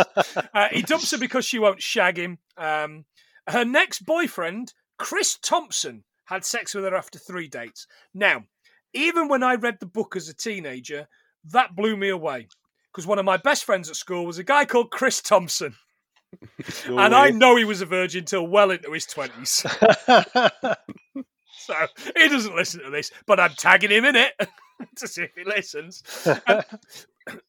[0.54, 2.38] Uh, he dumps her because she won't shag him.
[2.58, 3.06] Um,
[3.50, 7.88] her next boyfriend, Chris Thompson, had sex with her after three dates.
[8.14, 8.46] Now,
[8.94, 11.08] even when I read the book as a teenager,
[11.52, 12.48] that blew me away
[12.92, 15.76] because one of my best friends at school was a guy called Chris Thompson,
[16.88, 19.66] No and I know he was a virgin till well into his twenties.
[21.62, 21.76] So
[22.18, 24.34] he doesn't listen to this, but I'm tagging him in it
[24.98, 26.02] to see if he listens.
[26.48, 26.62] Um,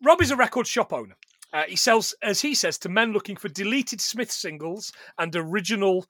[0.05, 1.17] Rob is a record shop owner.
[1.53, 6.07] Uh, he sells, as he says, to men looking for deleted Smith singles and original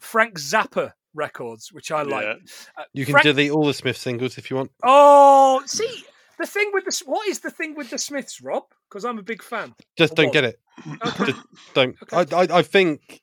[0.00, 2.24] Frank Zappa records, which I like.
[2.24, 2.34] Yeah.
[2.78, 4.70] Uh, You can Frank- delete all the Smith singles if you want.
[4.82, 6.04] Oh, see
[6.38, 8.64] the thing with the what is the thing with the Smiths, Rob?
[8.88, 9.74] Because I'm a big fan.
[9.96, 10.58] Just don't get it.
[11.06, 11.26] Okay.
[11.32, 11.40] Just
[11.74, 11.96] don't.
[12.12, 12.34] Okay.
[12.34, 13.20] I, I I think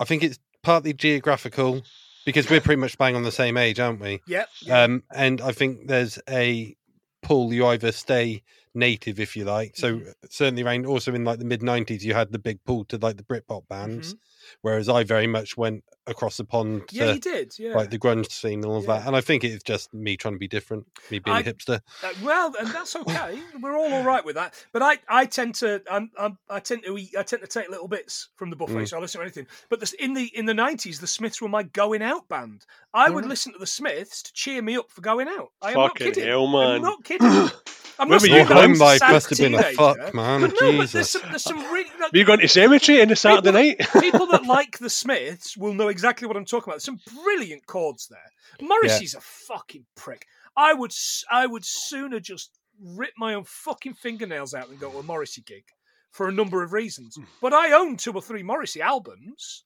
[0.00, 1.82] I think it's partly geographical
[2.24, 4.20] because we're pretty much bang on the same age, aren't we?
[4.26, 4.48] Yep.
[4.62, 4.88] yep.
[4.88, 6.74] Um, and I think there's a
[7.22, 7.52] pull.
[7.52, 8.42] You either stay
[8.74, 9.76] native, if you like.
[9.76, 10.10] So Mm-hmm.
[10.30, 13.16] certainly around also in like the mid '90s, you had the big pull to like
[13.16, 14.18] the Britpop bands, Mhm.
[14.62, 17.58] whereas I very much went across the pond yeah, to you did.
[17.60, 17.74] Yeah.
[17.74, 18.98] like the grunge scene and all of Yeah.
[18.98, 19.06] that.
[19.06, 21.80] And I think it's just me trying to be different, me being I- a hipster.
[22.02, 23.40] Uh, well, and that's okay.
[23.60, 24.54] We're all all right with that.
[24.72, 27.68] But I, I tend to, I'm, I'm, I tend to, eat, I tend to take
[27.70, 28.88] little bits from the buffet, Mm.
[28.88, 29.46] so I listen to anything.
[29.68, 32.66] But this, in the in the nineties, the Smiths were my going out band.
[32.92, 33.28] I would Alright.
[33.28, 35.50] listen to the Smiths to cheer me up for going out.
[35.62, 36.24] I am not kidding.
[36.26, 37.28] hell, I'm not kidding.
[37.98, 40.40] I'm were you home life must have been a fuck, man.
[40.42, 41.10] But no, but there's Jesus.
[41.10, 41.90] some, there's some really.
[42.00, 43.80] Like, Were you going to cemetery in a Saturday night?
[44.00, 46.82] people that like the Smiths will know exactly what I'm talking about.
[46.82, 48.66] There's some brilliant chords there.
[48.66, 50.26] Morrissey's a fucking prick.
[50.56, 50.92] I would
[51.30, 52.50] I would sooner just
[52.80, 55.64] rip my own fucking fingernails out than go to a Morrissey gig
[56.10, 57.16] for a number of reasons.
[57.16, 57.24] Hmm.
[57.40, 59.64] But I own two or three Morrissey albums.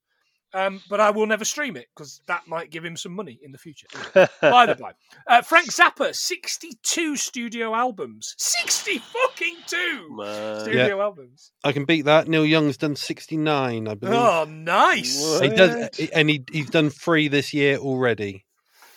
[0.54, 3.52] Um, but I will never stream it because that might give him some money in
[3.52, 3.88] the future.
[4.14, 4.92] by the by,
[5.26, 10.61] uh, Frank Zappa, sixty-two studio albums, sixty fucking two Man.
[10.61, 11.50] studio albums.
[11.64, 12.28] I can beat that.
[12.28, 14.14] Neil Young's done 69, I believe.
[14.14, 15.40] Oh, nice!
[15.40, 18.44] he does, and he he's done three this year already.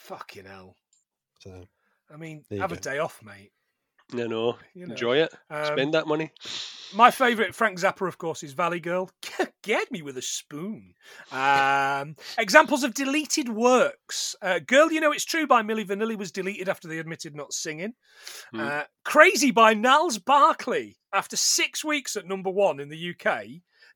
[0.04, 0.76] Fucking hell.
[1.40, 1.66] So
[2.14, 2.82] I mean, There you have a go.
[2.82, 3.52] day off, mate.
[4.12, 4.58] No, no.
[4.74, 4.94] You know.
[4.94, 5.34] Enjoy it.
[5.50, 6.32] Um, Spend that money.
[6.96, 9.12] My favourite Frank Zappa, of course, is Valley Girl.
[9.64, 10.96] Get me with a spoon.
[11.32, 14.36] Um, examples of deleted works.
[14.42, 17.54] Uh, Girl, You Know It's True by Milli Vanilli was deleted after they admitted not
[17.54, 17.94] singing.
[18.52, 18.60] Hmm.
[18.60, 23.44] Uh, Crazy by Gnarls Barkley after six weeks at number one in the UK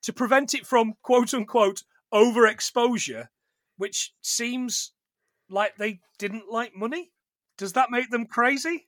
[0.03, 3.27] to prevent it from quote unquote overexposure,
[3.77, 4.91] which seems
[5.49, 7.11] like they didn't like money.
[7.57, 8.87] Does that make them crazy?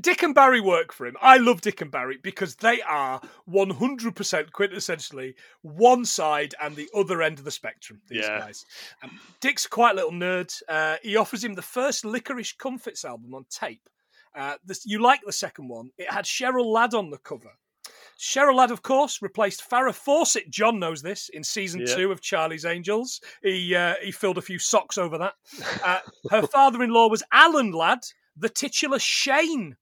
[0.00, 1.16] Dick and Barry work for him.
[1.22, 7.22] I love Dick and Barry because they are 100% quintessentially one side and the other
[7.22, 8.40] end of the spectrum, these Yeah.
[8.40, 8.64] guys.
[9.02, 10.52] Um, Dick's quite a little nerd.
[10.68, 13.88] Uh, he offers him the first Licorice Comfits album on tape.
[14.34, 15.90] Uh, this, you like the second one.
[15.96, 17.52] It had Cheryl Ladd on the cover.
[18.18, 20.50] Cheryl Ladd, of course, replaced Farrah Fawcett.
[20.50, 21.94] John knows this in season Yeah.
[21.94, 23.20] two of Charlie's Angels.
[23.42, 25.34] He uh, he filled a few socks over that.
[25.84, 28.00] Uh, her father-in-law was Alan Ladd,
[28.38, 29.76] the titular Shane.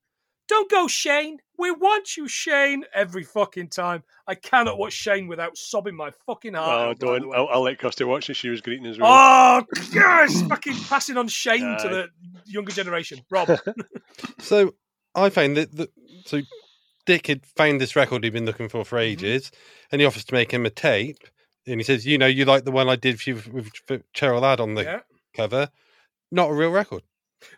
[0.49, 1.39] Don't go, Shane.
[1.59, 2.85] We want you, Shane.
[2.95, 4.05] Every fucking time.
[4.29, 6.69] I cannot watch Shane without sobbing my fucking heart.
[6.69, 7.35] Oh, out, by the don't.
[7.35, 8.35] I'll, I'll let Kirsty watch it.
[8.35, 9.11] She was greeting as well.
[9.13, 10.43] Oh, yes!
[10.43, 12.09] fucking passing on shame to the
[12.45, 13.19] younger generation.
[13.31, 13.49] Rob.
[14.39, 14.75] So
[15.15, 15.89] I found that the,
[16.27, 16.41] so
[17.07, 19.03] Dick had found this record he'd been looking for for Mhm.
[19.03, 19.51] ages,
[19.91, 21.19] and he offers to make him a tape.
[21.67, 24.13] And he says, "You know, you like the one I did for you with, with
[24.13, 25.01] Cheryl Ladd on the Yeah.
[25.35, 25.71] cover.
[26.31, 27.03] Not a real record.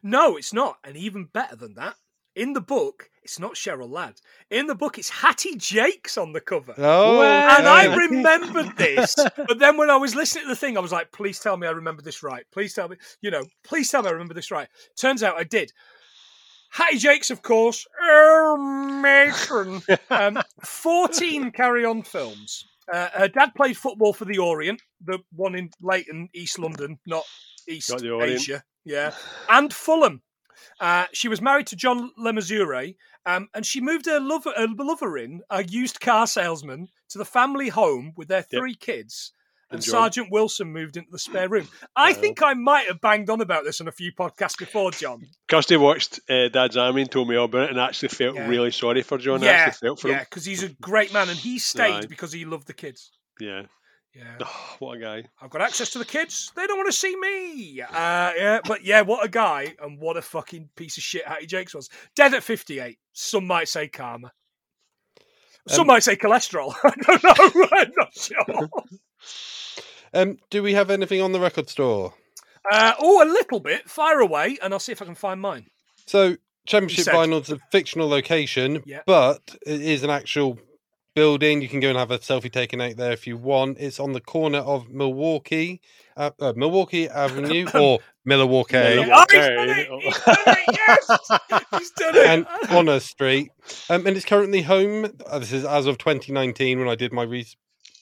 [0.02, 0.78] No, it's not.
[0.84, 1.94] And even better than that,
[2.34, 4.20] in the book, it's not Cheryl Ladd.
[4.50, 6.72] In the book, it's Hattie Jacques on the cover.
[6.78, 10.80] Oh, And I remembered this, but then when I was listening to the thing, I
[10.80, 12.44] was like, please tell me I remember this right.
[12.52, 14.68] Please tell me, you know, please tell me I remember this right.
[14.96, 15.72] Turns out I did.
[16.70, 18.56] Hattie Jacques, of course, oh,
[19.02, 19.82] matron.
[20.10, 22.66] Um, 14 carry on films.
[22.92, 27.24] Uh, her dad played football for the Orient, the one in Leyton, East London, not
[27.68, 28.40] East Not the Orient.
[28.40, 28.62] Asia.
[28.88, 29.12] Yeah.
[29.48, 30.22] And Fulham.
[30.80, 32.94] Uh, she was married to John Le Mesurier,
[33.26, 37.24] um, and she moved her lover, her lover in, a used car salesman, to the
[37.24, 38.60] family home with their Yep.
[38.60, 39.32] three kids.
[39.70, 39.92] And John.
[39.92, 41.68] Sergeant Wilson moved into the spare room.
[41.94, 42.18] I Wow.
[42.20, 45.26] think I might have banged on about this on a few podcasts before, John.
[45.48, 48.48] Kirsty watched uh, Dad's Army and told me all about it, and actually felt Yeah.
[48.48, 49.42] really sorry for John.
[49.42, 52.06] Yeah, for yeah, because he's a great man, and he stayed Aye.
[52.08, 53.10] because he loved the kids.
[53.40, 53.64] Yeah.
[54.18, 54.24] Yeah.
[54.44, 55.24] Oh, what a guy.
[55.42, 56.52] I've got access to the kids.
[56.54, 57.80] They don't want to see me.
[57.82, 61.46] Uh, yeah, but yeah, what a guy and what a fucking piece of shit Hattie
[61.46, 61.88] Jacques was.
[62.14, 62.96] Dead at 58.
[63.12, 64.32] Some might say karma.
[65.66, 66.74] Some Um, might say cholesterol.
[66.84, 67.68] I don't know.
[67.72, 68.68] I'm not sure.
[70.14, 72.14] Um, do we have anything on the record store?
[72.70, 73.88] Uh, oh, a little bit.
[73.88, 75.66] Fire away, and I'll see if I can find mine.
[76.06, 79.00] So, Championship Vinyl's a fictional location, Yeah.
[79.06, 80.58] but it is an actual
[81.18, 81.60] building.
[81.60, 83.78] You can go and have a selfie taken out there if you want.
[83.80, 85.80] It's on the corner of Milwaukee,
[86.16, 89.36] uh, uh, Milwaukee Avenue or Milwaukee Milwaukee.
[89.36, 89.88] Oh, he's done it!
[90.02, 90.78] He's done it!
[90.78, 91.64] Yes!
[91.76, 92.26] He's done it!
[92.26, 93.50] and Honor Street.
[93.90, 95.06] Um, and it's currently home.
[95.26, 97.46] uh, This is as of 2019 when I did my re-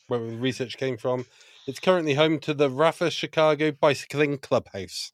[0.08, 1.24] where the research came from.
[1.66, 5.10] It's currently home to the Rapha Chicago Bicycling Clubhouse.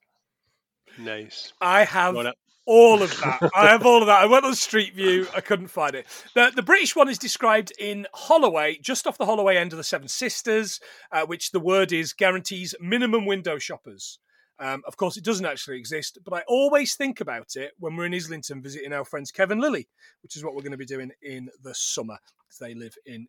[0.98, 1.52] Nice.
[1.60, 2.34] I have Got it.
[2.66, 3.50] All of that.
[3.54, 4.22] I have all of that.
[4.22, 5.26] I went on Street View.
[5.34, 6.06] I couldn't find it.
[6.34, 9.84] The, the British one is described in Holloway, just off the Holloway end of the
[9.84, 14.18] Seven Sisters, uh, which the word is guarantees minimum window shoppers.
[14.58, 18.06] Um, of course, it doesn't actually exist, but I always think about it when we're
[18.06, 19.88] in Islington visiting our friends Kevin Lilly,
[20.22, 23.26] which is what we're going to be doing in the summer because they live in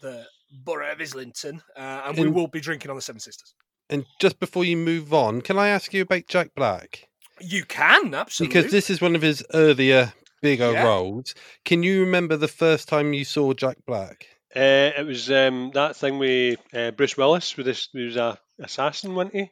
[0.00, 0.24] the
[0.64, 3.54] borough of Islington, uh, and we will be drinking on the Seven Sisters.
[3.90, 7.07] And just before you move on, can I ask you about Jack Black?
[7.40, 10.84] You can absolutely Because this is one of his earlier, bigger Yeah.
[10.84, 11.34] roles.
[11.64, 14.26] Can you remember the first time you saw Jack Black?
[14.54, 18.38] Uh, it was um, that thing with uh, Bruce Willis, with this, he was a
[18.60, 19.50] assassin, wasn't he?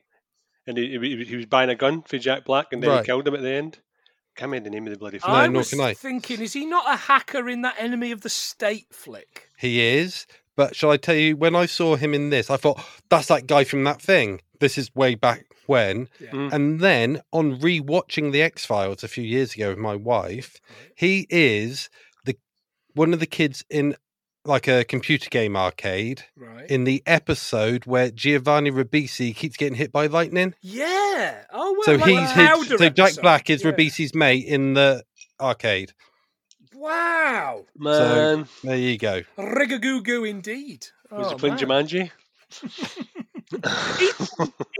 [0.66, 3.00] And he, he, he was buying a gun for Jack Black, and then Right.
[3.00, 3.78] he killed him at the end.
[4.36, 5.32] Can't remember the name of the bloody film.
[5.34, 5.94] No, I nor was I.
[5.94, 9.48] thinking, is he not a hacker in that Enemy of the State flick?
[9.58, 10.26] He is.
[10.56, 13.46] But shall I tell you, when I saw him in this, I thought, that's that
[13.46, 14.40] guy from that thing.
[14.58, 16.08] This is way back when.
[16.20, 16.30] Yeah.
[16.30, 16.52] Mm.
[16.52, 20.60] And then on rewatching The X Files a few years ago with my wife,
[20.94, 21.88] he is
[22.24, 22.36] the
[22.94, 23.96] one of the kids in
[24.44, 26.70] like a computer game arcade Right.
[26.70, 30.54] in the episode where Giovanni Ribisi keeps getting hit by lightning.
[30.62, 31.42] yeah.
[31.52, 31.82] Oh, well.
[31.82, 33.22] so like he's the his, Powder so Jack episode.
[33.22, 33.72] Black is Yeah.
[33.72, 35.02] Ribisi's mate in the
[35.40, 35.92] arcade.
[36.74, 37.64] Wow.
[37.76, 39.22] Man, There you go.
[39.36, 40.86] Rigagoo goo indeed.
[41.10, 41.86] was Oh, he playing man.
[41.88, 42.10] Jumanji?
[43.50, 44.10] He-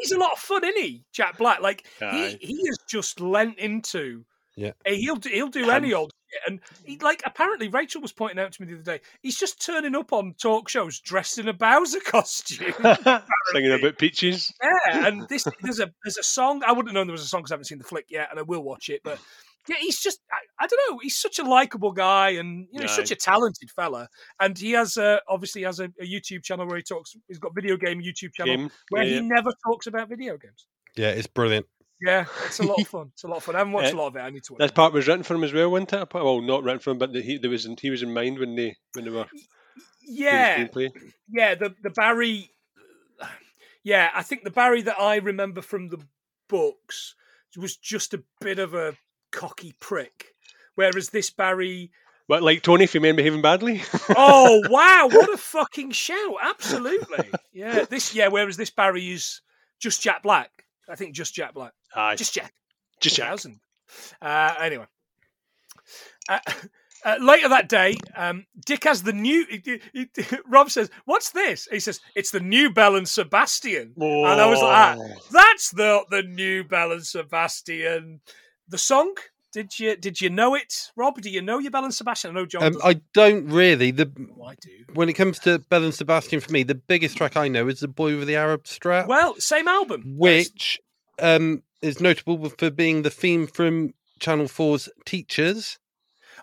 [0.01, 1.61] he's a lot of fun, isn't he, Jack Black?
[1.61, 2.37] Like Aye.
[2.41, 4.25] he he has just lent into.
[4.57, 4.73] Yeah.
[4.87, 8.39] eh, He'll do, he'll do any old shit, and he like apparently Rachel was pointing
[8.39, 9.01] out to me the other day.
[9.23, 12.73] He's just turning up on talk shows dressed in a Bowser costume.
[13.53, 14.53] Singing about peaches.
[14.63, 16.63] Yeah, and this there's a there's a song.
[16.67, 18.29] I wouldn't have known there was a song because I haven't seen the flick yet,
[18.31, 19.03] and I will watch it.
[19.05, 19.19] But
[19.69, 20.99] yeah, he's just I, I don't know.
[21.03, 24.09] He's such a likable guy, and you know, such a talented fella.
[24.41, 27.17] And he has uh, obviously has a, a YouTube channel where he talks.
[27.29, 28.71] He's got video game YouTube channel Game.
[28.91, 29.21] where Yeah, he yeah.
[29.23, 30.67] never talks about video games.
[30.97, 31.67] Yeah, it's brilliant.
[32.01, 33.11] Yeah, it's a lot of fun.
[33.15, 33.55] It's a lot of fun.
[33.55, 34.21] I haven't watched Uh, a lot of it.
[34.21, 34.61] I need to watch.
[34.61, 36.13] That part was written for him as well, wasn't it?
[36.13, 38.39] Well, not written for him, but the, he there was in, he was in mind
[38.39, 39.27] when they when they were
[40.07, 40.67] Yeah,
[41.31, 41.55] yeah.
[41.55, 42.51] The the Barry.
[43.83, 45.99] Yeah, I think the Barry that I remember from the
[46.49, 47.15] books
[47.57, 48.95] was just a bit of a
[49.33, 50.35] cocky prick,
[50.75, 51.91] whereas this Barry.
[52.29, 53.83] But like Tony, if you remember behaving badly.
[54.11, 55.09] Oh wow!
[55.11, 56.35] What a fucking shout!
[56.43, 57.31] Absolutely.
[57.53, 57.85] Yeah.
[57.85, 58.15] This.
[58.15, 58.29] Yeah.
[58.29, 59.41] Whereas this Barry is
[59.79, 60.51] just Jack Black.
[60.89, 61.73] I think just Jack Black.
[61.95, 62.53] Aye, Just Jack.
[63.01, 63.29] just Jack.
[63.29, 63.61] thousand.
[64.21, 64.87] Uh, anyway,
[66.29, 66.39] uh,
[67.05, 69.47] uh, later that day, um, Dick has the new.
[69.49, 70.09] he- he-
[70.47, 74.61] Rob says, "What's this?" He says, "It's the new Belle and Sebastian." And I was
[74.61, 75.15] like, ah, Oh.
[75.31, 78.21] "That's the the new Belle and Sebastian."
[78.69, 79.15] The song.
[79.53, 81.21] Did you did you know it, Rob?
[81.21, 82.33] Do you know your Belle and Sebastian?
[82.33, 82.63] I know John.
[82.63, 82.77] Um.
[82.85, 83.91] I don't really.
[83.91, 84.71] The Oh, I do.
[84.95, 87.81] when it comes to Belle and Sebastian, for me, the biggest track I know is
[87.81, 90.03] "The Boy with the Arab Strap," Well, same album.
[90.19, 90.79] which
[91.23, 95.79] um, is notable for being the theme from Channel 4's Teachers.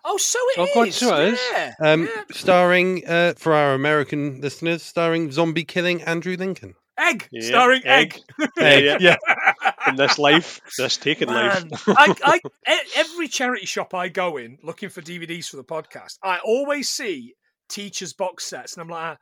[0.05, 0.99] Oh, so it Oh, is.
[0.99, 1.39] God, so it is.
[1.51, 1.73] Yeah.
[1.81, 2.23] Um, yeah.
[2.31, 6.73] starring uh, for our American listeners, starring zombie killing Andrew Lincoln.
[6.97, 8.19] Egg, Yeah, starring Egg.
[8.59, 8.83] Egg.
[8.83, 9.15] Yeah, yeah.
[9.87, 11.63] In this life, this taken life.
[11.63, 12.39] Man, I, I,
[12.73, 16.89] e- every charity shop I go in looking for DVDs for the podcast, I always
[16.89, 17.35] see
[17.69, 19.17] teachers' box sets, and I'm like,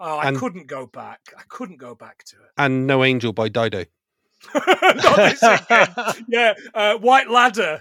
[0.00, 1.20] oh, I And- couldn't go back.
[1.36, 2.50] I couldn't go back to it.
[2.58, 3.84] and No Angel by Dido.
[4.54, 5.42] Not this.
[6.28, 7.80] Yeah, uh, White Ladder.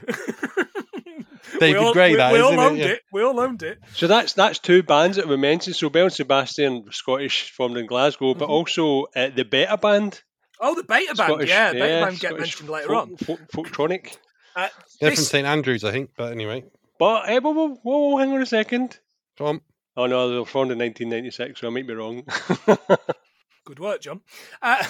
[1.60, 2.68] David we all, Gray, we, that, we all isn't it?
[2.68, 2.86] owned Yeah.
[2.88, 3.02] it.
[3.12, 3.80] We all owned it.
[3.96, 5.76] So that's that's two bands that we mentioned.
[5.76, 8.52] So Belle and Sebastian, Scottish, formed in Glasgow, but Mhm.
[8.52, 10.22] also uh, the Beta Band.
[10.64, 11.18] Oh, the Beta Band.
[11.18, 13.18] Scottish- yeah, Beta Band get mentioned later folk, on.
[13.18, 14.16] Folk, folktronic.
[14.56, 14.68] Uh,
[15.00, 16.12] They're this- from St Andrews, I think.
[16.16, 16.64] But anyway,
[17.00, 19.00] But eh, whoa, whoa, whoa, hang on a second.
[19.38, 19.62] Tom.
[19.98, 22.24] Oh no, they were formed in 1996, so I might be wrong.
[23.66, 24.22] Good work, John.
[24.62, 24.84] Uh,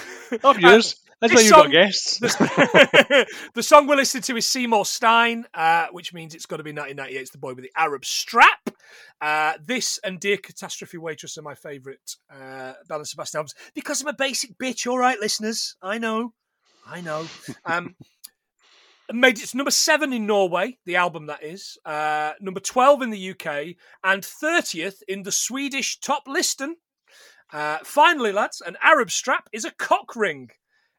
[0.44, 0.96] Of yours.
[1.22, 2.18] That's why you've got guests.
[2.18, 6.64] the, the song we're listening to is Seymour Stein, uh, which means it's got to
[6.64, 7.20] be 1998.
[7.20, 8.70] It's the boy with the Arab strap.
[9.20, 14.08] Uh, this and Dear Catastrophe Waitress are my favourite uh, Belle Sebastian albums because I'm
[14.08, 14.84] a basic bitch.
[14.88, 16.32] All right, listeners, I know,
[16.84, 17.28] I know.
[17.64, 17.94] Um,
[19.12, 23.30] made its number seven in Norway, the album that is, uh, number twelve in the
[23.30, 26.78] UK, and thirtieth in the Swedish top listen.
[27.52, 30.50] Uh, finally, lads, an Arab strap is a cock ring.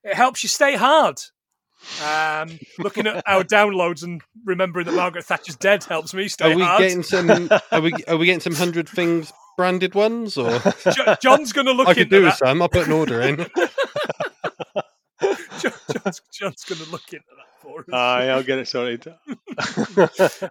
[0.04, 1.20] It helps you stay hard.
[2.02, 6.56] Um, looking at our downloads and remembering that Margaret Thatcher's dead helps me stay Are
[6.56, 6.80] we hard.
[6.82, 7.50] getting some?
[7.72, 7.92] Are we?
[8.08, 10.38] Are we getting some hundred things branded ones?
[10.38, 10.60] Or
[10.94, 12.48] Jo- John's going to look I could into do with that.
[12.48, 12.62] some.
[12.62, 13.36] I'll put an order in.
[15.60, 17.86] Jo- John's, John's going to look into that for us.
[17.94, 19.06] Aye, I'll get it sorted.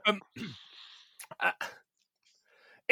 [0.07, 0.21] Um,
[1.41, 1.51] uh,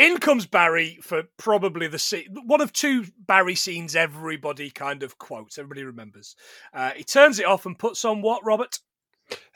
[0.00, 5.18] in comes Barry for probably the scene, one of two Barry scenes everybody kind of
[5.18, 6.34] quotes, everybody remembers.
[6.72, 8.78] Uh, he turns it off and puts on what, Robert?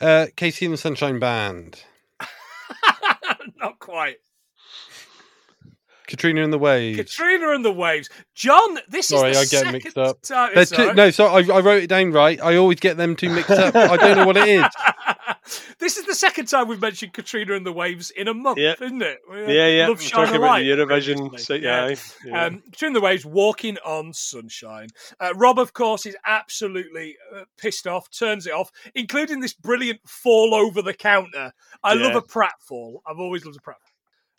[0.00, 1.82] Uh, KC and the Sunshine Band.
[3.56, 4.16] Not quite.
[6.06, 6.98] Katrina and the Waves.
[6.98, 8.10] Katrina and the Waves.
[8.34, 10.20] John, this Sorry, is the I get mixed up.
[10.22, 10.52] time.
[10.66, 10.94] Two- right.
[10.94, 12.40] No, so I, I wrote it down right.
[12.42, 13.74] I always get them two mixed up.
[13.74, 14.64] I don't know what it is.
[15.78, 18.82] this is the second time we've mentioned Katrina and the Waves in a month, Yep.
[18.82, 19.18] isn't it?
[19.30, 19.88] We- yeah, yeah.
[19.88, 21.38] Love We're talking about the Eurovision.
[21.40, 21.88] So, Yeah.
[21.88, 21.94] yeah.
[22.24, 22.44] yeah.
[22.46, 24.88] Um, Katrina and the Waves walking on sunshine.
[25.20, 30.00] Uh, Rob, of course, is absolutely uh, pissed off, turns it off, including this brilliant
[30.08, 31.52] fall over the counter.
[31.82, 32.18] I love Yeah.
[32.18, 33.00] a pratfall.
[33.06, 33.76] I've always loved a pratfall.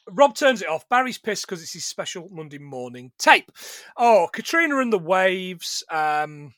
[0.08, 0.88] Rob turns it off.
[0.88, 3.52] Barry's pissed because it's his special Monday morning tape.
[3.98, 5.84] Oh, Katrina and the Waves.
[5.90, 6.54] Um,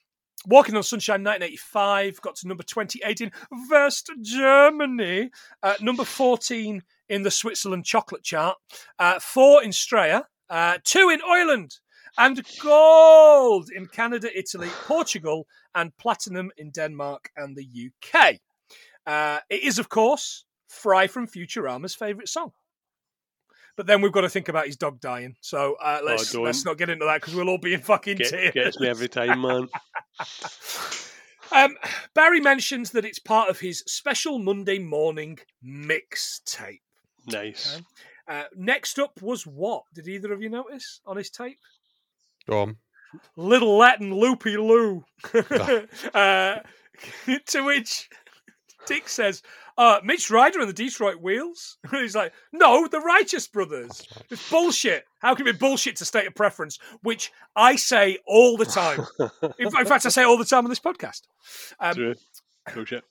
[0.45, 3.32] Walking on Sunshine 1985 got to number 28 in
[3.69, 5.32] West Germany,
[5.63, 8.58] uh, number 14 in the Switzerland chocolate chart,
[9.00, 11.80] uh, four in Straya, uh, two in Ireland,
[12.17, 18.39] and gold in Canada, Italy, Portugal, and platinum in Denmark and the UK.
[19.06, 22.52] Uh, it is, of course, Fry from Futurama's favourite song.
[23.78, 25.36] But then we've got to think about his dog dying.
[25.40, 26.44] So uh, let's don't.
[26.44, 28.54] let's not get into that because we'll all be in fucking tears.
[28.54, 29.70] Gets me every time, man.
[31.52, 31.78] Um,
[32.13, 36.82] Barry mentions that it's part of his special Monday morning mixtape.
[37.26, 37.82] Nice.
[38.28, 39.84] Uh, next up was what?
[39.94, 41.60] Did either of you notice on his tape?
[42.50, 42.78] Go on.
[43.36, 45.06] Little Latin Loopy Loo.
[46.13, 46.58] uh,
[47.46, 48.10] to which
[48.86, 49.42] Dick says,
[49.78, 51.78] uh, Mitch Ryder and the Detroit Wheels?
[51.92, 54.08] He's like, no, the Righteous Brothers.
[54.30, 55.06] It's bullshit.
[55.20, 56.80] How can it be bullshit to state a preference?
[57.02, 59.06] Which I say all the time.
[59.60, 61.22] In, in fact, I say all the time on this podcast.
[61.80, 62.16] Um.
[62.74, 63.04] Bullshit.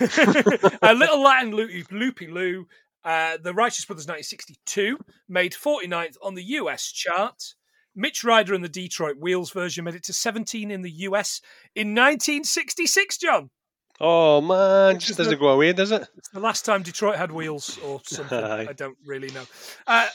[0.82, 2.66] a little Latin loopy, loopy loo.
[3.02, 7.54] Uh, the Righteous Brothers 1962 made 49th on the US chart.
[7.96, 11.40] Mitch Ryder and the Detroit Wheels version made it to 17 in the US
[11.74, 13.50] in 1966, John.
[14.00, 16.08] Oh man, just just doesn't the- go away, does it?
[16.16, 18.42] It's the last time Detroit had wheels or something.
[18.42, 18.66] Aye.
[18.70, 19.44] I don't really know.
[19.86, 20.08] Uh,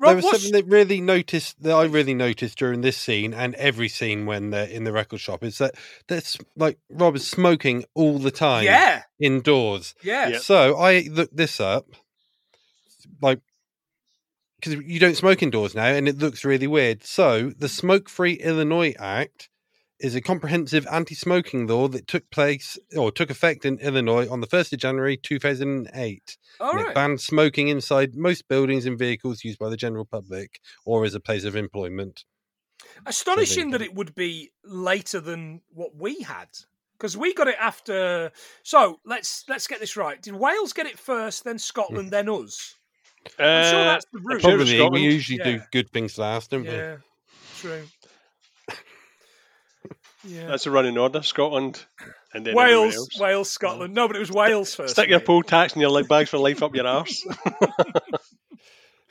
[0.00, 3.54] there was what's- something that really noticed that I really noticed during this scene and
[3.56, 5.74] every scene when they're in the record shop is that
[6.06, 9.94] that's like Rob is smoking all the time yeah, indoors.
[10.02, 10.28] yeah.
[10.28, 10.40] Yep.
[10.40, 11.86] So I looked this up,
[13.20, 13.40] like
[14.60, 17.04] because you don't smoke indoors now, and it looks really weird.
[17.04, 19.48] So the Smoke Free Illinois Act
[20.00, 24.46] is a comprehensive anti-smoking law that took place or took effect in Illinois on the
[24.46, 26.36] first of January two thousand eight.
[26.60, 30.60] All and it banned smoking inside most buildings and vehicles used by the general public
[30.84, 32.24] or as a place of employment.
[33.06, 36.48] Astonishing that it would be later than what we had.
[36.96, 38.32] Because we got it after.
[38.64, 40.20] So let's let's get this right.
[40.20, 42.74] Did Wales get it first, then Scotland, then us?
[43.38, 44.40] I'm sure Uh, that's the route.
[44.42, 45.04] sure it was Probably we Scotland.
[45.04, 46.70] usually do good things last, don't we?
[46.70, 46.96] Yeah,
[47.58, 47.82] true.
[50.28, 50.46] Yeah.
[50.46, 51.22] That's a running order.
[51.22, 51.84] Scotland
[52.34, 53.18] and then Wales, else.
[53.18, 53.94] Wales, Scotland.
[53.94, 54.92] No, but it was Wales first.
[54.92, 57.26] Stick your poll tax and your leg bags for life up your arse.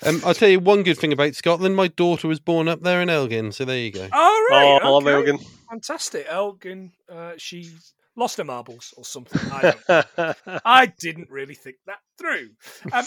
[0.05, 1.76] Um, I'll tell you one good thing about Scotland.
[1.76, 4.07] My daughter was born up there in Elgin, so there you go.
[4.13, 4.80] Oh, right.
[4.84, 5.07] oh, I love.
[5.07, 5.39] Elgin.
[5.70, 6.28] Fantastic.
[6.30, 7.72] Elgin, uh, she
[8.15, 9.41] lost her marbles or something.
[9.51, 10.38] I don't.
[10.65, 12.49] I didn't really think that through.
[12.93, 13.05] Um,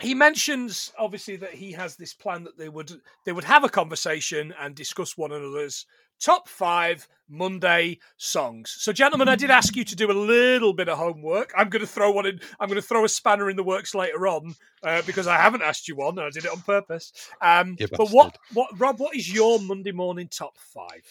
[0.00, 2.92] he mentions obviously that he has this plan that they would
[3.26, 5.86] they would have a conversation and discuss one another's
[6.20, 8.74] top five Monday songs.
[8.78, 11.52] So, gentlemen, I did ask you to do a little bit of homework.
[11.56, 12.40] I'm going to throw one in.
[12.58, 15.62] I'm going to throw a spanner in the works later on uh, because I haven't
[15.62, 17.12] asked you one, and I did it on purpose.
[17.40, 18.98] Um, but what, what, Rob?
[18.98, 21.02] What is your Monday morning top five?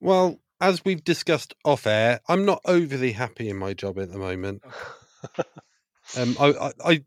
[0.00, 4.18] Well, as we've discussed off air, I'm not overly happy in my job at the
[4.18, 4.62] moment.
[6.16, 7.04] um, I, I, I,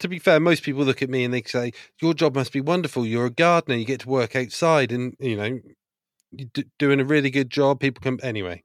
[0.00, 2.60] to be fair, most people look at me and they say, "Your job must be
[2.60, 3.06] wonderful.
[3.06, 3.76] You're a gardener.
[3.76, 5.58] You get to work outside, and you know,
[6.44, 8.62] d- doing a really good job." People can anyway.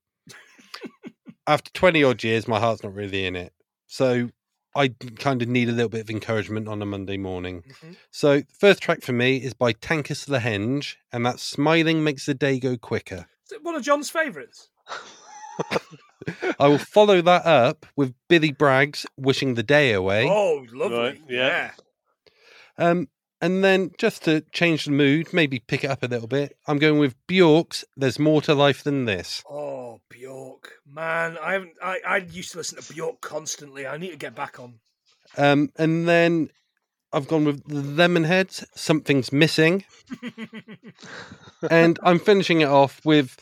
[1.48, 3.52] After twenty odd years, my heart's not really in it,
[3.88, 4.30] so
[4.76, 7.64] I kind of need a little bit of encouragement on a Monday morning.
[7.68, 7.96] Mhm.
[8.12, 12.34] So, first track for me is by Tankus the Henge, and that "Smiling Makes the
[12.36, 14.70] Day Go Quicker." Is it one of John's favourites?
[16.60, 20.98] I will follow that up with Billy Bragg's "Wishing the Day Away," Oh, lovely.
[20.98, 21.72] Right, yeah.
[22.78, 22.90] yeah.
[22.90, 23.10] um,
[23.42, 26.78] and then just to change the mood, maybe pick it up a little bit, I'm
[26.78, 31.74] going with Bjork's "There's More to Life Than This." Oh, Bjork, man, I haven't.
[31.82, 33.88] I, I used to listen to Bjork constantly.
[33.88, 34.76] I need to get back on.
[35.38, 36.50] Um, and then
[37.12, 39.86] I've gone with the Lemonheads, "Something's Missing,"
[41.70, 43.38] and I'm finishing it off with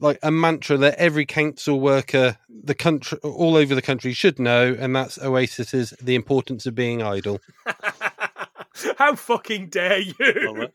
[0.00, 4.76] like a mantra that every council worker, the country, all over the country, should know,
[4.78, 7.40] and that's Oasis's "The Importance of Being Idle."
[8.98, 10.14] how fucking dare you,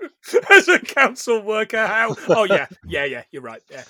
[0.50, 1.86] as a council worker?
[1.86, 2.16] How?
[2.28, 3.24] Oh yeah, yeah, yeah.
[3.32, 3.62] You're right.
[3.70, 3.84] Yeah.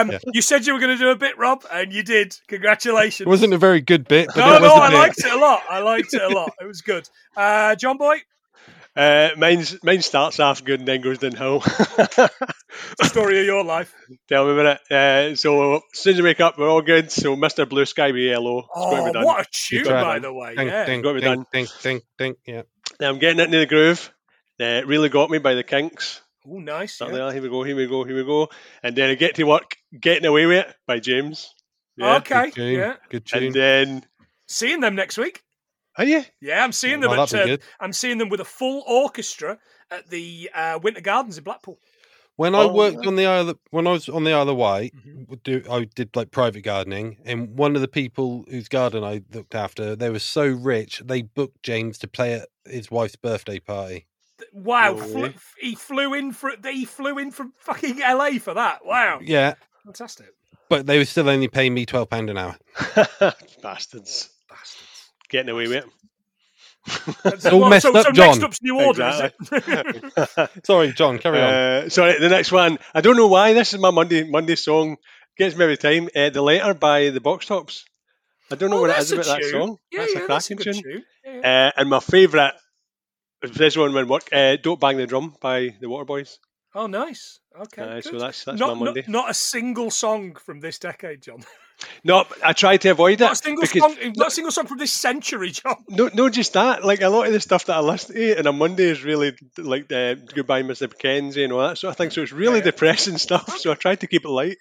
[0.00, 0.18] Um, Yeah.
[0.32, 2.36] You said you were going to do a bit, Rob, and you did.
[2.48, 3.26] Congratulations.
[3.26, 4.96] It wasn't a very good bit, but no, it no, a I bit.
[4.98, 5.62] liked it a lot.
[5.68, 6.52] I liked it a lot.
[6.60, 7.08] It was good.
[7.36, 8.18] Uh, John Boy,
[8.96, 11.62] Uh, mine's, mine starts off good and then goes downhill.
[13.02, 13.94] story of your life.
[14.28, 14.92] Tell me about it.
[14.92, 17.10] Uh, so as soon as we wake up, we're all good.
[17.10, 17.68] So Mr.
[17.68, 18.58] Blue Sky be yellow.
[18.60, 19.24] It's got to Oh, be done.
[19.24, 20.54] what a tune, by the way.
[20.56, 20.84] Ding, Yeah.
[20.84, 21.46] ding, Got me ding, done.
[21.52, 22.62] ding, ding, ding, yeah.
[23.00, 24.12] Now I'm getting it into the groove.
[24.60, 26.20] Uh, really got me by the Kinks.
[26.46, 26.94] Oh, nice.
[26.94, 27.18] Start yeah.
[27.18, 27.62] there, Here we go.
[27.62, 28.04] Here we go.
[28.04, 28.48] Here we go.
[28.82, 31.54] And then I get to work, getting away with it by James.
[31.96, 32.16] Yeah.
[32.16, 32.44] Okay.
[32.44, 32.78] Good tune.
[32.78, 32.96] Yeah.
[33.10, 33.42] Good tune.
[33.44, 34.04] And then,
[34.46, 35.42] Seeing them next week.
[35.96, 36.24] are you?
[36.40, 37.34] Yeah, I'm seeing them Well, at.
[37.34, 37.56] Uh.
[37.80, 39.58] I'm seeing them with a full orchestra
[39.90, 41.78] at the uh, Winter Gardens in Blackpool.
[42.38, 43.08] When I Oh, worked yeah.
[43.08, 45.42] on the Isle, of, when I was on the of Wight, Mhm.
[45.42, 49.56] do I did like private gardening, and one of the people whose garden I looked
[49.56, 54.06] after, they were so rich they booked James to play at his wife's birthday party.
[54.52, 58.84] Wow, flew, he flew in for he flew in from fucking LA for that.
[58.86, 60.28] Wow, Yeah, fantastic.
[60.68, 62.56] but they were still only paying me twelve pound an hour.
[63.62, 64.30] Bastards.
[64.48, 65.10] Bastards.
[65.28, 65.92] Getting away with That's-
[67.52, 68.26] all well, messed so, up, so John.
[68.28, 69.34] next up's New Order, is it?
[69.52, 70.50] it.
[70.66, 71.52] Sorry, John, carry on.
[71.54, 72.78] Uh, sorry, the next one.
[72.94, 74.96] I don't know why this is my Monday Monday song.
[75.36, 76.08] Gets me every time.
[76.14, 77.84] Uh, the letter by the Box Tops.
[78.50, 79.76] I don't know Oh, what it that's is a about that song.
[79.92, 80.82] Yeah, that's yeah, a that's a cracking tune.
[80.82, 81.04] tune.
[81.24, 81.66] Yeah, yeah.
[81.76, 82.54] Uh, and my favourite,
[83.42, 84.28] this one when work.
[84.32, 86.38] Uh, don't bang the drum by the Waterboys.
[86.74, 87.40] oh, nice.
[87.60, 89.04] Okay, Uh, so that's that's not, my not, Monday.
[89.08, 91.42] not a single song from this decade, John.
[92.02, 94.12] No, I tried to avoid Not a single because song.
[94.16, 95.76] Not a single song from this century, John.
[95.88, 96.84] no, no, just that.
[96.84, 99.36] Like a lot of the stuff that I listen to on a Monday is really
[99.56, 100.88] like the Goodbye, Mr.
[100.88, 102.10] Mackenzie and all that sort of thing.
[102.10, 102.64] So it's really yeah.
[102.64, 103.58] depressing stuff.
[103.58, 104.58] So I tried to keep it light.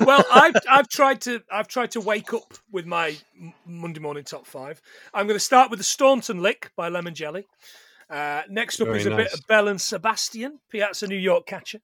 [0.00, 3.16] well, I've I've tried to I've tried to wake up with my
[3.64, 4.80] Monday morning top five.
[5.14, 7.46] I'm going to start with the Staunton Lick by Lemon Jelly.
[8.08, 11.80] Uh, next up Very is a bit of Belle and Sebastian, Piazza New York Catcher.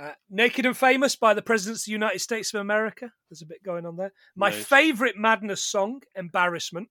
[0.00, 3.10] Uh, Naked and Famous by the Presidents of the United States of America.
[3.28, 4.12] There's a bit going on there.
[4.36, 4.64] My Nice.
[4.64, 6.88] favourite Madness song, Embarrassment,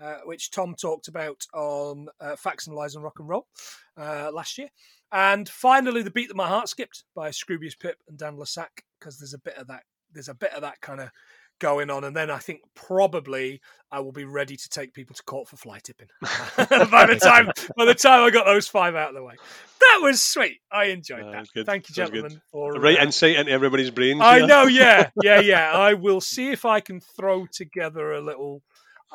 [0.00, 3.48] uh, which Tom talked about on uh, Facts and Lies and Rock and Roll
[3.96, 4.68] uh, last year.
[5.10, 8.84] And finally, the beat that my heart skipped by Scroobius Pip and Dan Le Sac,
[9.00, 9.82] because there's a bit of that.
[10.12, 11.10] There's a bit of that kind of
[11.64, 13.58] going on, and then I think probably
[13.90, 17.50] I will be ready to take people to court for fly tipping by the time
[17.74, 19.34] by the time I got those five out of the way.
[19.80, 20.58] That was sweet.
[20.70, 21.46] I enjoyed that.
[21.54, 21.64] good.
[21.64, 24.20] Thank you, gentlemen, for Right uh, insight into everybody's brains.
[24.20, 24.46] I here.
[24.46, 25.72] know, yeah, yeah, yeah.
[25.72, 28.62] I will see if I can throw together a little,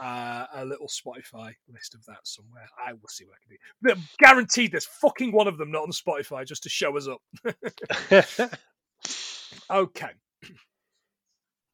[0.02, 2.68] uh, a little Spotify list of that somewhere.
[2.84, 4.02] I will see what I can do.
[4.18, 7.22] Guaranteed, there's fucking one of them not on Spotify just to show us up.
[9.70, 10.10] Okay.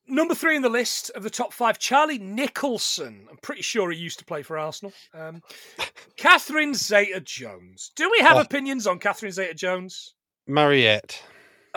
[0.08, 3.28] Number three in the list of the top five, Charlie Nicholson.
[3.30, 4.94] I'm pretty sure he used to play for Arsenal.
[5.14, 5.42] Um,
[6.18, 7.92] Catherine Zeta Jones.
[7.96, 8.42] Do we have Oh.
[8.42, 10.14] opinions on Catherine Zeta Jones?
[10.48, 11.22] Mariette.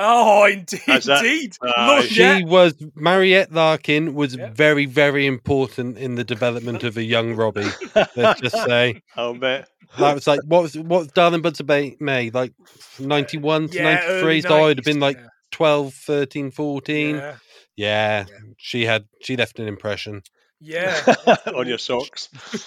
[0.01, 1.25] Oh, indeed, that.
[1.25, 1.57] indeed.
[1.63, 1.97] Aye.
[1.97, 2.45] Look, She yeah.
[2.45, 4.51] was Mariette Larkin was Yeah.
[4.53, 7.67] very, very important in the development of a young Robbie.
[8.15, 9.69] Let's just say I'll bet.
[9.99, 12.53] that was like what was what was Darling Buds of May, May like
[13.01, 14.41] ninety one to Yeah, ninety early three.
[14.43, 15.27] So I'd have been like yeah.
[15.51, 17.17] 12, 13, 14.
[17.17, 17.37] Yeah.
[17.79, 18.25] Yeah.
[18.57, 20.23] she had she left an impression.
[20.61, 21.01] Yeah.
[21.55, 22.29] on your socks.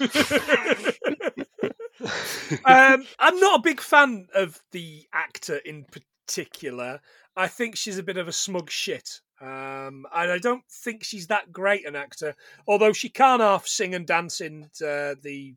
[2.64, 7.00] um, I'm not a big fan of the actor in particular.
[7.36, 9.20] I think she's a bit of a smug shit.
[9.42, 12.34] Um, and I don't think she's that great an actor,
[12.66, 15.54] although she can half sing and dance in uh, the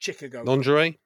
[0.00, 0.42] Chicago.
[0.42, 0.98] Lingerie.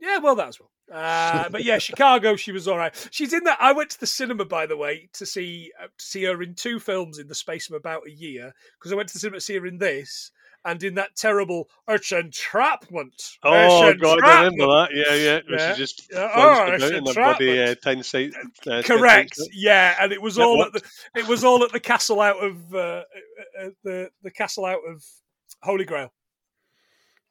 [0.00, 0.71] Yeah, well, that as well.
[0.92, 2.94] Uh, but yeah, Chicago, she was all right.
[3.10, 3.58] She's in that.
[3.60, 6.54] I went to the cinema, by the way, to see uh, to see her in
[6.54, 9.36] two films in the space of about a year because I went to the cinema
[9.38, 10.30] to see her in this
[10.64, 13.38] and in that terrible Urch Entrapment.
[13.42, 14.68] Oh Urch God, I remember Entrapment.
[14.68, 14.88] that.
[14.92, 15.40] Yeah, yeah.
[15.48, 15.72] Where Yeah.
[15.74, 17.82] She just Yeah, oh, about it's in the bloody uh, entrapment.
[17.82, 18.34] tin site.
[18.66, 19.36] Uh, Correct.
[19.36, 19.48] site.
[19.54, 20.82] Yeah, and it was It all at the
[21.16, 23.02] it was all at the castle out of uh, uh,
[23.60, 25.02] uh, the the castle out of
[25.62, 26.12] Holy Grail.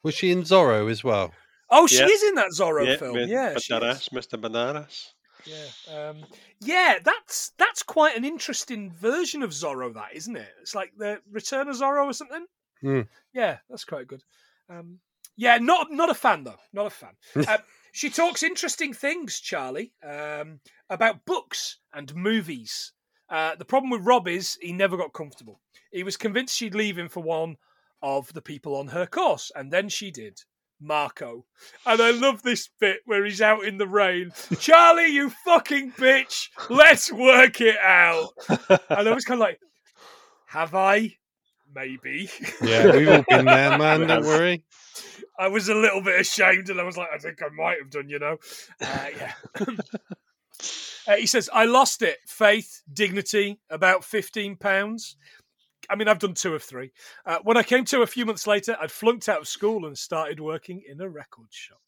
[0.04, 1.32] Was she in Zorro as well?
[1.72, 2.08] Oh, she Yeah.
[2.08, 3.18] is in that Zorro Yeah, film.
[3.18, 3.82] Yeah, she is.
[3.82, 4.40] Banderas, Mr.
[4.40, 5.14] Banderas.
[5.46, 6.26] Yeah, um,
[6.60, 10.50] yeah, that's that's quite an interesting version of Zorro, that isn't it?
[10.62, 12.46] It's like the Return of Zorro or something.
[12.82, 13.02] Hmm.
[13.34, 14.24] Yeah, that's quite good.
[14.70, 15.00] Um,
[15.38, 17.16] yeah, not not a fan though, not a fan.
[17.48, 17.60] um,
[17.92, 20.60] she talks interesting things, Charlie, um,
[20.90, 22.92] about books and movies.
[23.30, 25.62] Uh, the problem with Rob is he never got comfortable.
[25.92, 27.56] He was convinced she'd leave him for one
[28.02, 30.40] of the people on her course, and then she did.
[30.82, 31.46] Marco.
[31.86, 34.32] And I love this bit where he's out in the rain.
[34.60, 38.30] Charlie, you fucking bitch, let's work it out.
[38.90, 39.60] And I was kind of like,
[40.48, 41.16] have I?
[41.74, 42.30] Maybe.
[42.62, 44.08] Yeah, we've all been there, man.
[44.08, 44.64] Don't worry.
[45.40, 47.90] I was a little bit ashamed and I was like, I think I might have
[47.90, 48.38] done, you know.
[48.82, 49.66] Uh, yeah.
[51.08, 52.20] Uh, he says, I lost it.
[52.28, 55.18] Faith, dignity, about 15 pounds.
[55.90, 56.92] I mean, I've done two of three.
[57.26, 59.98] Uh, when I came to a few months later, I'd flunked out of school and
[59.98, 61.82] started working in a record shop.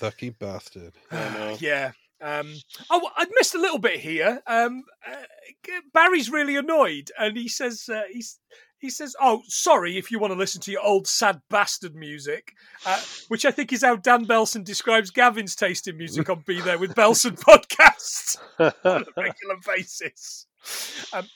[0.00, 0.94] Lucky bastard.
[1.10, 1.92] I yeah.
[2.20, 2.54] Um,
[2.88, 4.40] oh, I'd missed a little bit here.
[4.46, 5.22] Um, uh,
[5.92, 8.38] Barry's really annoyed, and he says uh, he's
[8.78, 12.52] he says, "Oh, sorry if you want to listen to your old sad bastard music,"
[12.86, 16.60] uh, which I think is how Dan Belson describes Gavin's taste in music on Be
[16.60, 18.36] There with Belson podcast
[18.84, 20.46] on a regular basis.
[21.12, 21.28] Um,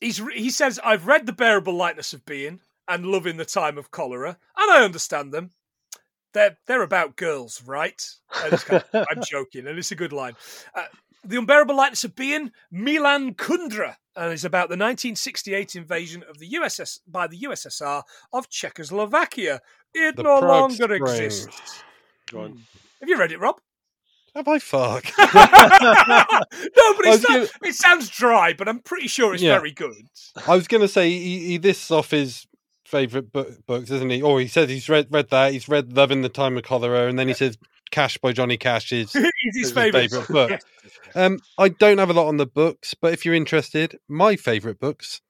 [0.00, 3.78] he's he says, "I've read the bearable lightness of being and love in the time
[3.78, 5.50] of cholera, and I understand them."
[6.34, 8.00] they're they're about girls, right?
[8.30, 10.34] Kind of- I'm joking, and it's a good line.
[10.74, 10.84] Uh,
[11.24, 16.50] the unbearable lightness of being Milan Kundera, and is about the 1968 invasion of the
[16.50, 19.60] USS by the USSR of Czechoslovakia.
[19.94, 21.02] It The no Prague longer Spring.
[21.02, 21.82] exists.
[23.00, 23.58] Have you read it, Rob?
[24.38, 25.04] Have I fuck?
[25.18, 25.24] no,
[26.94, 29.54] but I was it's not, it sounds dry, but I'm pretty sure it's Yeah.
[29.58, 29.94] very good.
[30.46, 32.46] I was going to say he, he this off his
[32.84, 34.22] favorite book, books, isn't he?
[34.22, 35.52] Or he says he's read read that.
[35.52, 37.58] He's read Love in the Time of Cholera, and then he says
[37.90, 39.12] Cash by Johnny Cash is.
[39.16, 39.26] Is
[39.56, 40.10] his favourite.
[40.10, 40.50] favourite book.
[40.84, 41.16] Yes.
[41.16, 44.78] Um, I don't have a lot on the books, but if you're interested, my favorite
[44.78, 45.20] books.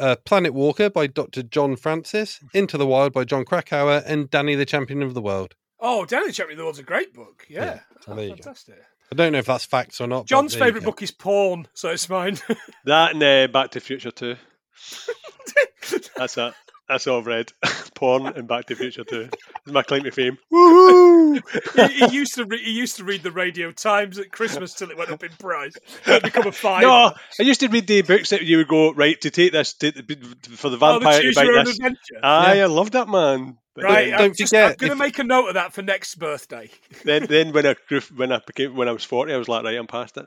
[0.00, 1.44] Uh, Planet Walker by Dr.
[1.44, 5.54] John Francis, Into the Wild by Jon Krakauer, and Danny the Champion of the World.
[5.86, 7.44] Oh, Danny the Champion the World's a great book.
[7.48, 8.36] Yeah, Yeah, so Oh, there you go.
[8.36, 8.76] fantastic.
[9.12, 10.26] I don't know if that's facts or not.
[10.26, 12.38] John's favourite book is Porn, so it's mine.
[12.86, 14.34] That and uh, Back to the Future 2.
[16.16, 16.54] That's it.
[16.88, 17.52] That's all I've read.
[17.94, 19.28] Porn and Back to the Future 2.
[19.30, 20.38] That's my claim to fame.
[20.52, 21.42] Woohoo!
[21.90, 24.90] he, he used to re- he used to read the Radio Times at Christmas till
[24.90, 25.74] it went up in price.
[26.06, 26.82] It become a five.
[26.82, 29.74] No, I used to read the books that you would go right to take this
[29.74, 31.74] to, for the oh, the vampire Choose to Your bite Own this.
[31.76, 32.20] Adventure.
[32.22, 33.58] Aye, I love that man.
[33.74, 35.54] But right, then, I'm, don't just, forget, I'm going to if- make a note of
[35.54, 36.70] that for next birthday.
[37.04, 39.64] then, then when I grew, when I became when I was forty, I was like,
[39.64, 40.26] right, I'm past it.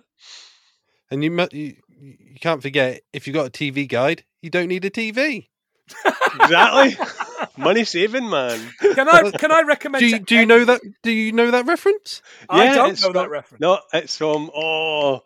[1.10, 4.86] And you, you you can't forget if you've got a TV guide, you don't need
[4.86, 5.48] a TV.
[6.40, 6.98] Exactly,
[7.58, 8.60] money saving man.
[8.94, 10.02] Can I can I recommend?
[10.02, 10.82] Do you, do you know that?
[11.02, 12.22] Do you know that reference?
[12.50, 13.62] I Yeah, don't it's know that reference.
[13.62, 15.24] No, it's from oh,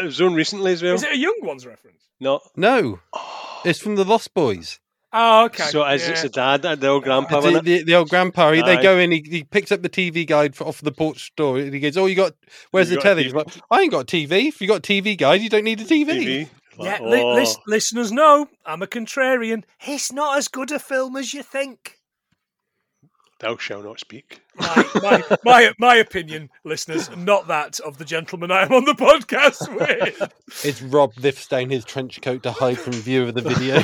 [0.00, 0.94] it was on recently as well.
[0.94, 2.00] Is it a Young Ones reference?
[2.20, 3.60] No, No, oh.
[3.64, 4.78] it's from the Lost Boys.
[5.12, 5.64] Oh, okay.
[5.64, 6.12] so as yeah.
[6.12, 8.52] it's a dad, the old grandpa, the, the, the old grandpa.
[8.52, 9.10] He, they go in.
[9.12, 11.58] He, he picks up the TV guide for, off the porch door.
[11.58, 12.32] And he goes, "Oh, you got?
[12.70, 14.48] Where's You the got telly?" He's like, "I ain't got a TV.
[14.48, 16.48] If you got a TV guide, you don't need a TV." TV.
[16.78, 19.64] Yeah, Like, li- oh, lis- listeners know I'm a contrarian.
[19.86, 21.98] It's not as good a film as you think.
[23.42, 24.40] Thou shall not speak.
[24.56, 28.94] My, my, my, my opinion, listeners, not that of the gentleman I am on the
[28.94, 30.32] podcast with.
[30.64, 33.76] It's Rob lifts down his trench coat to hide from view of the video.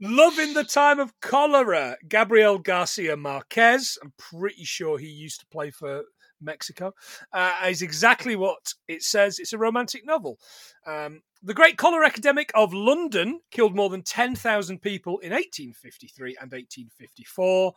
[0.00, 3.98] Love in the Time of Cholera, Gabriel Garcia Marquez.
[4.02, 6.02] I'm pretty sure he used to play for
[6.40, 6.94] Mexico,
[7.32, 9.38] uh, is exactly what it says.
[9.38, 10.38] It's a romantic novel.
[10.86, 16.52] Um, the Great Cholera Epidemic of London killed more than 10,000 people in 1853 and
[16.52, 17.74] 1854.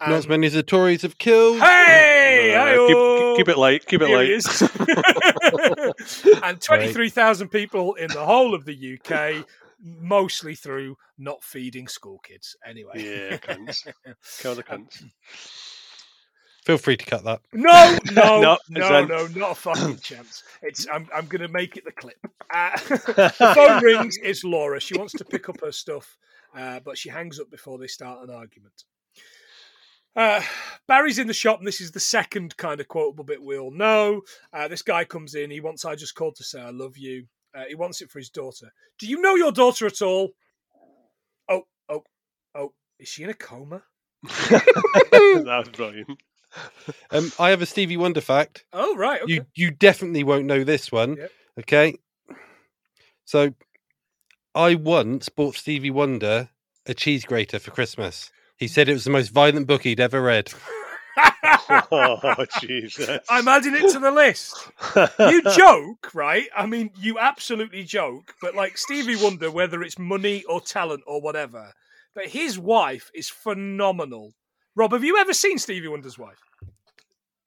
[0.00, 1.58] Not as Um, many as the Tories have killed.
[1.58, 2.54] Hey!
[2.54, 3.86] Uh, keep, keep it light.
[3.86, 4.30] Keep it Here light.
[4.30, 4.62] is.
[6.42, 9.44] and 23,000 people in the whole of the UK,
[9.82, 12.56] mostly through not feeding school kids.
[12.66, 12.92] Anyway.
[12.96, 13.86] Yeah, cunts.
[14.40, 15.02] Kill the cunts.
[16.68, 17.40] Feel free to cut that.
[17.54, 20.44] No, no, No, no, no, not a fucking chance.
[20.60, 22.18] It's I'm I'm gonna make it the clip.
[22.52, 24.18] Uh, the phone rings.
[24.22, 24.78] It's Laura.
[24.78, 26.18] She wants to pick up her stuff,
[26.54, 28.84] uh, but she hangs up before they start an argument.
[30.14, 30.42] Uh,
[30.86, 33.70] Barry's in the shop, and this is the second kind of quotable bit we all
[33.70, 34.20] know.
[34.52, 35.50] Uh, this guy comes in.
[35.50, 37.24] He wants I just called to say I love you.
[37.56, 38.70] Uh, he wants it for his daughter.
[38.98, 40.32] Do you know your daughter at all?
[41.48, 42.02] Oh, oh,
[42.54, 42.74] oh.
[42.98, 43.84] Is she in a coma?
[44.22, 46.10] that was brilliant.
[47.10, 48.64] Um, I have a Stevie Wonder fact.
[48.72, 49.22] Oh, right.
[49.22, 49.32] Okay.
[49.32, 51.16] You you definitely won't know this one.
[51.16, 51.30] Yep.
[51.60, 51.94] Okay.
[53.24, 53.54] So
[54.54, 56.50] I once bought Stevie Wonder
[56.86, 58.30] a cheese grater for Christmas.
[58.56, 60.52] He said it was the most violent book he'd ever read.
[61.70, 63.18] Oh, Jesus.
[63.28, 64.56] I'm adding it to the list.
[65.18, 66.46] You joke, right?
[66.56, 71.20] I mean, you absolutely joke, but like Stevie Wonder, whether it's money or talent or
[71.20, 71.72] whatever,
[72.14, 74.32] but his wife is phenomenal.
[74.78, 76.38] Rob, have you ever seen Stevie Wonder's wife?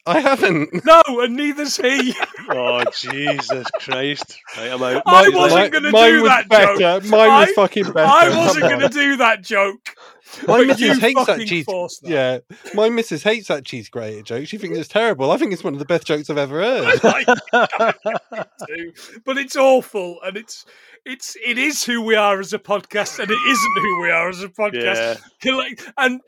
[0.05, 0.84] I haven't.
[0.84, 2.13] No, and neither's he.
[2.49, 4.38] oh, Jesus Christ.
[4.57, 5.03] Right, I'm out.
[5.05, 6.77] I wasn't gonna do was that better.
[6.77, 7.05] joke.
[7.05, 7.99] Mine was I- fucking better.
[7.99, 9.91] I wasn't going to do that joke.
[10.45, 11.65] My missus hates that cheese.
[11.65, 11.99] that.
[12.03, 12.39] Yeah,
[12.73, 14.47] my missus hates that cheese grater joke.
[14.47, 15.32] She thinks it's terrible.
[15.32, 17.01] I think it's one of the best jokes I've ever heard.
[17.03, 17.27] Like,
[19.25, 20.65] but it's awful, and it's
[21.05, 24.27] it's it is who we are as a podcast, and it isn't who we are
[24.29, 25.19] as a podcast.
[25.43, 25.55] Yeah.
[25.55, 26.21] Like, and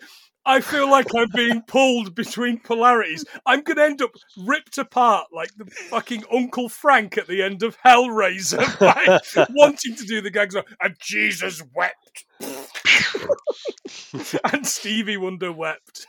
[0.46, 3.24] I feel like I'm being pulled between polarities.
[3.46, 7.64] I'm going to end up ripped apart like the fucking Uncle Frank at the end
[7.64, 9.22] of Hellraiser, right?
[9.56, 10.56] wanting to do the gags.
[10.56, 12.26] Of, and Jesus wept,
[14.54, 16.08] and Stevie Wonder wept,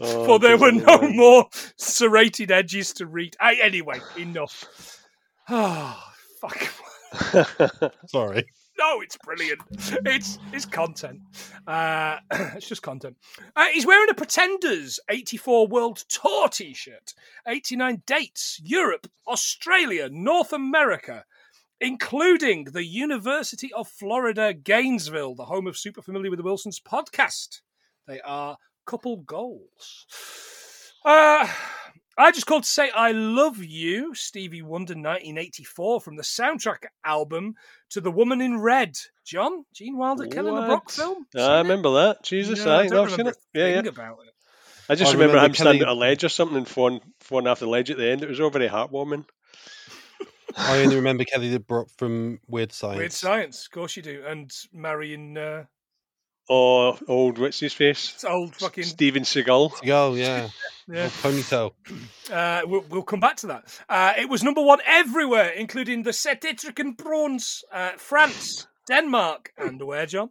[0.00, 1.16] Oh, for there were no man.
[1.16, 1.46] more
[1.76, 3.36] serrated edges to read.
[3.40, 4.64] I, anyway, enough.
[5.48, 6.00] Oh,
[6.40, 7.92] fuck.
[8.06, 8.46] Sorry.
[8.78, 9.60] No, it's brilliant.
[10.06, 11.20] It's it's content.
[11.66, 13.16] Uh, it's just content.
[13.56, 17.14] Uh, he's wearing a Pretenders 84 World Tour t shirt.
[17.46, 21.24] 89 dates Europe, Australia, North America,
[21.80, 27.60] including the University of Florida, Gainesville, the home of Super Familiar with the Wilsons podcast.
[28.06, 28.58] They are
[28.88, 30.06] couple goals.
[31.04, 31.46] Uh,
[32.18, 37.54] I just called to say I love you, Stevie Wonder, 1984, from the soundtrack album
[37.90, 38.96] to The Woman in Red.
[39.24, 40.90] John, Gene Wilder, Kelly LeBrock What?
[40.90, 41.26] film.
[41.36, 41.58] I Seen it?
[41.58, 42.22] remember that.
[42.24, 43.36] Jesus, No, I aye, don't remember it.
[43.54, 43.88] Yeah, yeah.
[43.88, 44.34] about it.
[44.88, 47.00] I just I remember, remember him standing Kelly- at a ledge or something and falling,
[47.20, 48.22] falling off the ledge at the end.
[48.22, 49.24] It was all very heartwarming.
[50.56, 52.98] I only remember Kelly LeBrock from Weird Science.
[52.98, 54.24] Weird science, of course you do.
[54.26, 55.64] And marrying uh,
[56.50, 58.12] Oh, old what's his face?
[58.14, 59.72] it's old fucking Steven Seagal.
[59.90, 60.48] Oh yeah,
[60.88, 61.08] yeah.
[61.08, 61.72] ponytail.
[62.32, 63.80] Uh, we'll, we'll come back to that.
[63.88, 70.06] Uh, it was number one everywhere, including the Setetrican prawns, uh, France, Denmark, and where,
[70.06, 70.30] John?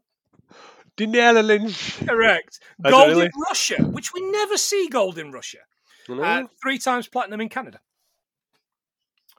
[0.97, 1.97] The Netherlands.
[2.07, 2.59] Correct.
[2.59, 3.26] Is it Gold really?
[3.26, 5.59] in Russia, which we never see gold in Russia.
[6.09, 6.24] You?
[6.24, 7.80] Uh, three times platinum in Canada.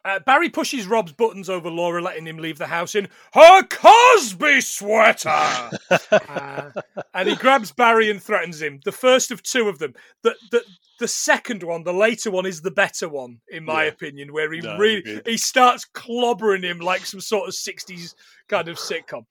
[0.05, 4.61] Uh, Barry pushes Rob's buttons over Laura, letting him leave the house in her Cosby
[4.61, 5.70] sweater.
[6.11, 6.70] Uh,
[7.14, 8.80] and he grabs Barry and threatens him.
[8.84, 9.94] The first of two of them.
[10.22, 10.62] The the,
[11.01, 13.90] the second one, the later one, is the better one, in my Yeah.
[13.90, 18.14] opinion, where he No, really he starts clobbering him like some sort of sixties
[18.49, 19.24] kind of sitcom.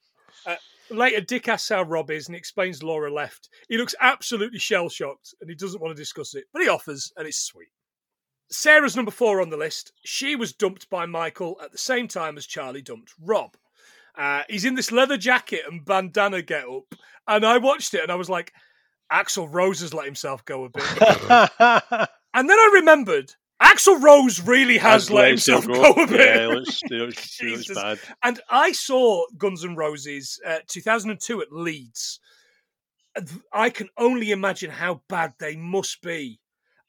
[0.45, 0.55] Uh,
[0.89, 3.49] later, Dick asks how Rob is and he explains Laura left.
[3.69, 7.11] He looks absolutely shell shocked and he doesn't want to discuss it, but he offers,
[7.17, 7.69] and it's sweet.
[8.49, 9.91] Sarah's number four on the list.
[10.05, 13.55] She was dumped by Michael at the same time as Charlie dumped Rob.
[14.17, 16.95] Uh, he's in this leather jacket and bandana get up,
[17.27, 18.51] and I watched it and I was like,
[19.11, 20.83] Axl Rose has let himself go a bit.
[22.33, 26.07] and then I remembered Axl Rose really has Has let let himself himself go a
[26.07, 26.19] bit.
[26.19, 27.75] Yeah, it looks, it looks, it looks Jesus.
[27.75, 27.99] bad.
[28.23, 32.19] And I saw Guns N' Roses uh, 2002 at Leeds.
[33.51, 36.39] I can only imagine how bad they must be.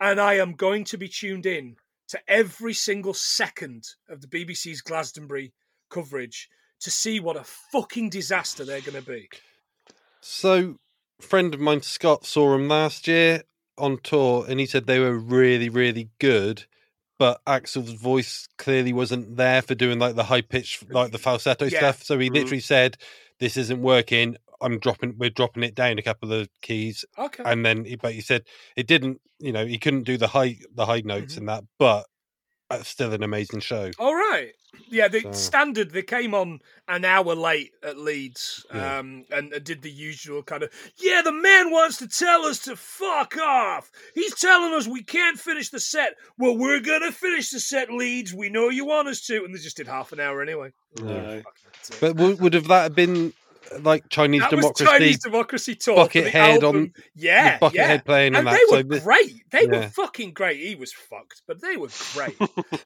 [0.00, 1.76] And I am going to be tuned in
[2.08, 5.52] to every single second of the BBC's Glastonbury
[5.90, 6.48] coverage
[6.80, 9.28] to see what a fucking disaster they're going to be.
[10.20, 10.76] So,
[11.18, 13.42] a friend of mine, Scott, saw them last year
[13.76, 16.64] on tour, and he said they were really, really good.
[17.18, 21.64] But Axl's voice clearly wasn't there for doing like the high pitch, like the falsetto
[21.64, 21.78] Yeah.
[21.78, 22.04] stuff.
[22.04, 22.34] So he Mhm.
[22.34, 22.96] literally said,
[23.40, 24.36] "This isn't working.
[24.60, 27.42] I'm dropping, we're dropping it down a couple of keys, Okay.
[27.46, 28.42] and then he, but he said
[28.76, 31.38] it didn't, you know, he couldn't do the high the high notes Mhm.
[31.38, 32.06] in that, but
[32.70, 33.90] it's still an amazing show.
[33.98, 34.52] All right.
[34.90, 38.98] Yeah, the So- standard they came on an hour late at Leeds, Yeah.
[38.98, 41.22] um, and uh, did the usual kind of yeah.
[41.22, 43.90] The man wants to tell us to fuck off.
[44.14, 46.16] He's telling us we can't finish the set.
[46.36, 48.34] Well, we're gonna finish the set, Leeds.
[48.34, 50.72] We know you want us to, and they just did half an hour anyway.
[52.00, 53.32] But would, would have that have been
[53.80, 54.84] like Chinese that democracy?
[54.84, 56.12] was Chinese democracy talk.
[56.12, 58.00] for the Buckethead on- yeah, Buckethead yeah.
[58.00, 59.42] playing and on they were so great.
[59.50, 60.60] They were fucking great.
[60.60, 62.36] He was fucked, but they were great.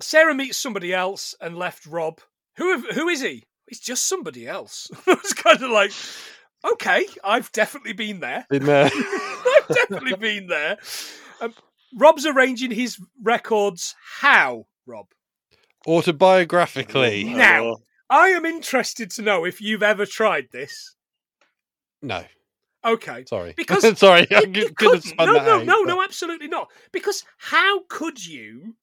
[0.00, 2.20] Sarah meets somebody else and left Rob.
[2.56, 3.44] Who who is he?
[3.68, 4.90] He's just somebody else.
[5.06, 5.92] it's kind of like,
[6.72, 8.44] okay, I've definitely been there.
[8.50, 8.90] Been there.
[8.94, 10.78] I've definitely been there.
[11.40, 11.54] Um,
[11.96, 13.94] Rob's arranging his records.
[14.20, 15.06] How, Rob?
[15.86, 17.34] autobiographically.
[17.34, 17.76] Now- Oh,
[18.12, 20.94] I am interested to know if you've ever tried this.
[22.02, 22.24] No,
[22.84, 23.24] Okay.
[23.28, 23.54] sorry.
[23.56, 25.16] Because sorry, I You- could you have couldn't.
[25.18, 26.70] no, no, no, but- no, absolutely not.
[26.92, 28.76] Because how could you?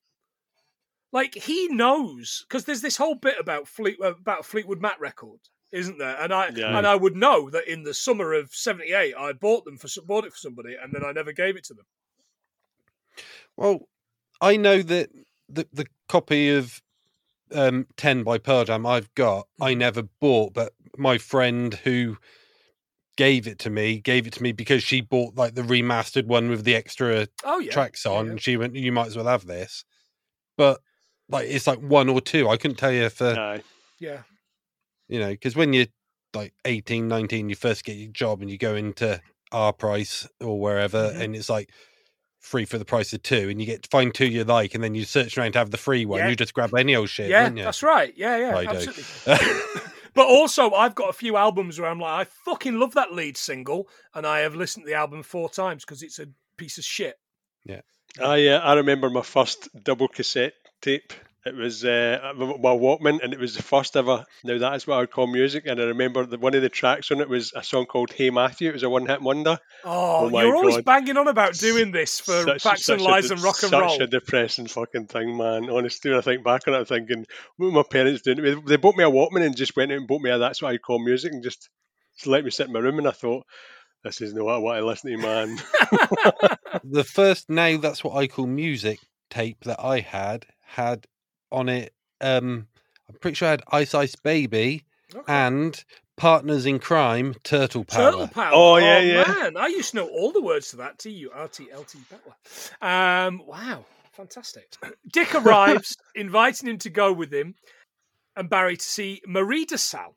[1.11, 5.39] Like he knows because there's this whole bit about Fleet uh, about Fleetwood Mac record,
[5.71, 6.15] isn't there?
[6.21, 6.77] And I Yeah.
[6.77, 10.25] and I would know that in the summer of '78 I bought them for bought
[10.25, 11.85] it for somebody, and then I never gave it to them.
[13.57, 13.89] Well,
[14.39, 15.09] I know that
[15.49, 16.79] the the copy of
[17.53, 19.79] um, Ten by Pearl Jam I've got, I Mm-hmm.
[19.79, 22.17] never bought, but my friend who
[23.17, 26.49] gave it to me gave it to me because she bought like the remastered one
[26.49, 28.31] with the extra Oh yeah, tracks on, yeah.
[28.31, 29.83] and she went, "You might as well have this."
[30.57, 30.79] But
[31.29, 32.47] like, it's like one or two.
[32.49, 33.63] I couldn't tell you for aye.
[33.99, 34.23] yeah.
[35.07, 35.87] you know because when you're
[36.33, 39.19] like 18 19 you first get your job and you go into
[39.51, 41.21] our price or wherever Mhm.
[41.21, 41.71] and it's like
[42.39, 44.83] free for the price of two and you get to find two you like and
[44.83, 46.29] then you search around to have the free one Yeah.
[46.29, 47.63] you just grab any old shit yeah, wouldn't you?
[47.65, 48.13] that's right.
[48.15, 49.03] Yeah, yeah, I absolutely.
[50.13, 53.37] but also, I've got a few albums where I'm like, I fucking love that lead
[53.37, 56.27] single, and I have listened to the album four times because it's a
[56.57, 57.15] piece of shit.
[57.65, 57.81] Yeah,
[58.21, 61.13] I uh, I remember my first double cassette tape.
[61.45, 64.25] It was uh, my my Walkman, and it was the first ever.
[64.43, 65.65] Now that is what I would call music.
[65.67, 68.29] And I remember that one of the tracks on it was a song called "Hey
[68.29, 69.57] Matthew." It was a one-hit wonder.
[69.85, 70.85] Oh, Oh you're always God.
[70.85, 73.63] banging on about doing this for Such- facts and such a lies de- and rock
[73.63, 73.89] and such roll.
[73.91, 75.69] Such a depressing fucking thing, man.
[75.69, 77.25] Honestly, when I think back on it, I'm thinking,
[77.55, 78.41] what were my parents doing?
[78.43, 80.61] They- They bought me a Walkman and just went out and bought me a That's
[80.61, 81.69] What I Call Music and just,
[82.17, 82.97] just let me sit in my room.
[82.99, 83.45] And I thought,
[84.03, 85.57] this is not what I want to listen to, man.
[86.83, 91.05] the first now that's what i call music tape that i had had
[91.51, 92.67] on it um
[93.09, 94.83] i'm pretty sure i had ice ice baby
[95.15, 95.23] Okay.
[95.27, 95.83] and
[96.17, 98.51] partners in crime turtle power Turtle power.
[98.53, 99.23] Oh, yeah, yeah.
[99.27, 100.99] Man, I used to know all the words to that.
[100.99, 103.27] T U R T L T power.
[103.27, 104.71] Um, wow, fantastic.
[105.11, 107.55] Dick arrives, inviting him to go with him
[108.35, 110.13] and Barry to see Marie DeSalle,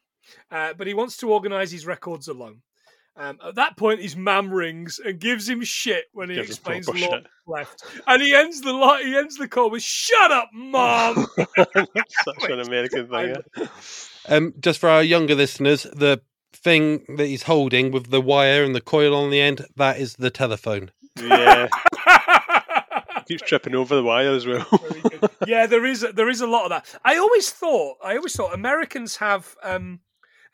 [0.51, 2.61] uh, but he wants to organise his records alone.
[3.15, 6.87] Um, at that point, his mum rings and gives him shit when he Gives explains
[6.87, 10.49] proper Lord left, and he ends the li- he ends the call with "Shut up,
[10.55, 13.37] mum." Such an American thing.
[13.57, 13.67] eh?
[14.29, 16.23] Um, just for our younger listeners, the
[16.55, 20.15] thing that he's holding with the wire and the coil on the end, that is
[20.15, 20.91] the telephone.
[21.21, 21.69] Yeah,
[23.27, 24.67] keeps tripping over the wire as well.
[25.47, 26.87] Yeah, there is there is a lot of that.
[27.05, 30.01] I always thought I always thought Americans have um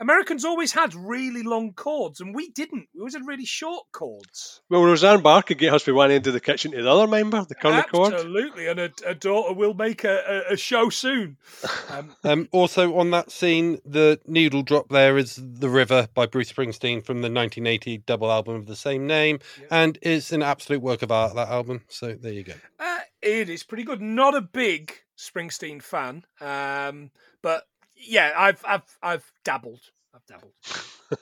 [0.00, 2.88] Americans always had really long cords, and we didn't.
[2.94, 4.60] We always had really short cords.
[4.70, 7.02] well, Roseanne Barr could get us from one end of the kitchen to the other,
[7.02, 7.44] remember?
[7.48, 8.14] The current cord.
[8.14, 11.36] Absolutely, and a, a daughter will make a, a, a show soon.
[11.90, 16.52] Um, Um, also, on that scene, the needle drop there is The River by Bruce
[16.52, 19.38] Springsteen from the 1980 double album of the same name.
[19.60, 19.66] Yeah.
[19.70, 21.82] And it's an absolute work of art, that album.
[21.88, 22.52] So there you go.
[22.78, 24.02] uh, it is pretty good.
[24.02, 27.10] Not a big Springsteen fan, um,
[27.42, 27.64] but
[27.98, 29.80] yeah, I've I've I've dabbled.
[30.14, 30.52] I've dabbled.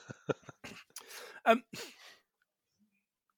[1.45, 1.63] um,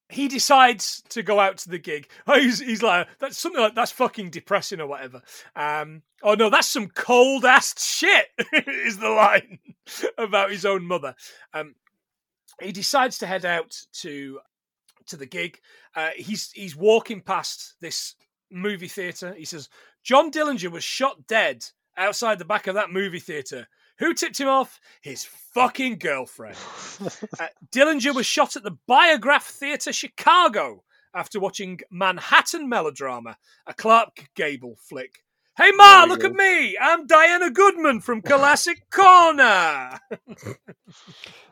[0.10, 2.10] he decides to go out to the gig.
[2.28, 5.22] Oh, he's, he's like, that's something like that's fucking depressing or whatever.
[5.56, 8.26] Um, oh no, that's some cold ass shit.
[8.68, 9.60] is the line
[10.18, 11.16] about his own mother.
[11.54, 11.76] Um,
[12.60, 14.40] he decides to head out to
[15.08, 15.60] to the gig.
[15.96, 18.16] Uh, he's he's walking past this
[18.52, 19.36] movie theater.
[19.38, 19.70] He says,
[20.04, 21.64] "John Dillinger was shot dead
[22.00, 23.68] outside the back of that movie theater.
[24.00, 24.80] Who tipped him off?
[25.02, 26.58] His fucking girlfriend."
[27.40, 30.84] Uh, Dillinger was shot at the Biograph Theatre, Chicago,
[31.14, 35.24] after watching Manhattan Melodrama, a Clark Gable flick.
[35.58, 36.78] Hey, Ma, look at me.
[36.78, 40.00] I'm Diana Goodman from Classic Corner.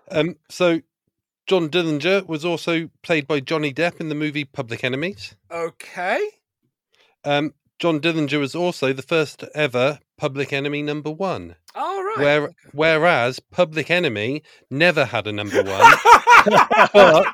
[0.09, 0.79] Um, so,
[1.47, 5.35] John Dillinger was also played by Johnny Depp in the movie Public Enemies.
[5.51, 6.25] Okay.
[7.25, 11.55] Um, John Dillinger was also the first ever Public Enemy number one.
[11.75, 12.15] All right.
[12.17, 12.23] Right.
[12.23, 15.93] Where, whereas Public Enemy never had a number one,
[16.93, 17.25] but,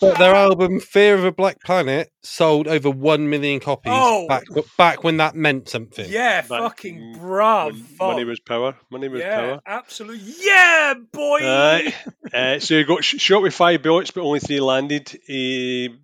[0.00, 4.26] but their album Fear of a Black Planet sold over one million copies Oh.
[4.28, 4.44] back
[4.78, 6.08] back when that meant something.
[6.08, 7.76] yeah, Back fucking when bravo.
[8.00, 8.76] Money was power.
[8.90, 9.60] Money was yeah, power.
[9.66, 10.32] absolutely.
[10.40, 11.38] Yeah, boy.
[11.42, 11.94] Aye.
[12.32, 15.20] uh, so he got sh- shot with five bullets, but only three landed.
[15.26, 15.94] He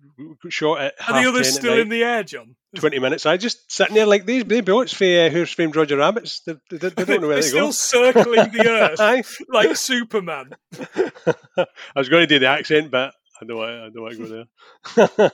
[0.43, 2.55] got shot at Are half the others 10 still in the air, John?
[2.75, 3.25] 20 minutes.
[3.25, 6.41] I just sitting there like these, bullets for uh, Who's Framed Roger Rabbits.
[6.41, 7.71] They, they, they don't know where They're they go.
[7.71, 8.67] still circling the
[8.99, 10.51] earth like Superman.
[11.55, 11.65] I
[11.95, 14.45] was going to do the accent, but I don't want, I don't want to
[14.95, 15.29] go there.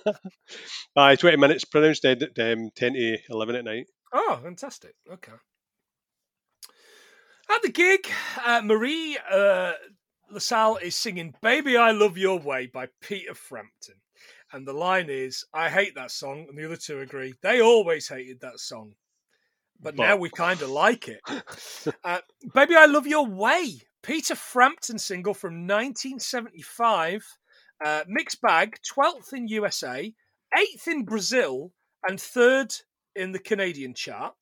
[0.95, 3.85] Aye, 20 minutes, pronounced dead at um, 10 to 11 at night.
[4.13, 4.95] Oh, fantastic.
[5.11, 5.31] Okay.
[7.51, 8.07] At the gig,
[8.45, 9.73] uh, Marie uh,
[10.29, 13.95] LaSalle is singing Baby I Love Your Way by Peter Frampton.
[14.51, 16.45] And the line is, I hate that song.
[16.49, 17.33] And the other two agree.
[17.41, 18.95] They always hated that song.
[19.81, 21.21] But, now we kind of like it.
[22.03, 22.19] Uh,
[22.53, 23.81] Baby I Love Your Way.
[24.01, 27.25] Peter Frampton single from 1975.
[27.83, 30.13] Uh, mixed bag, 12th in USA,
[30.57, 31.71] 8th in Brazil,
[32.07, 32.81] and 3rd
[33.15, 34.33] in the Canadian chart.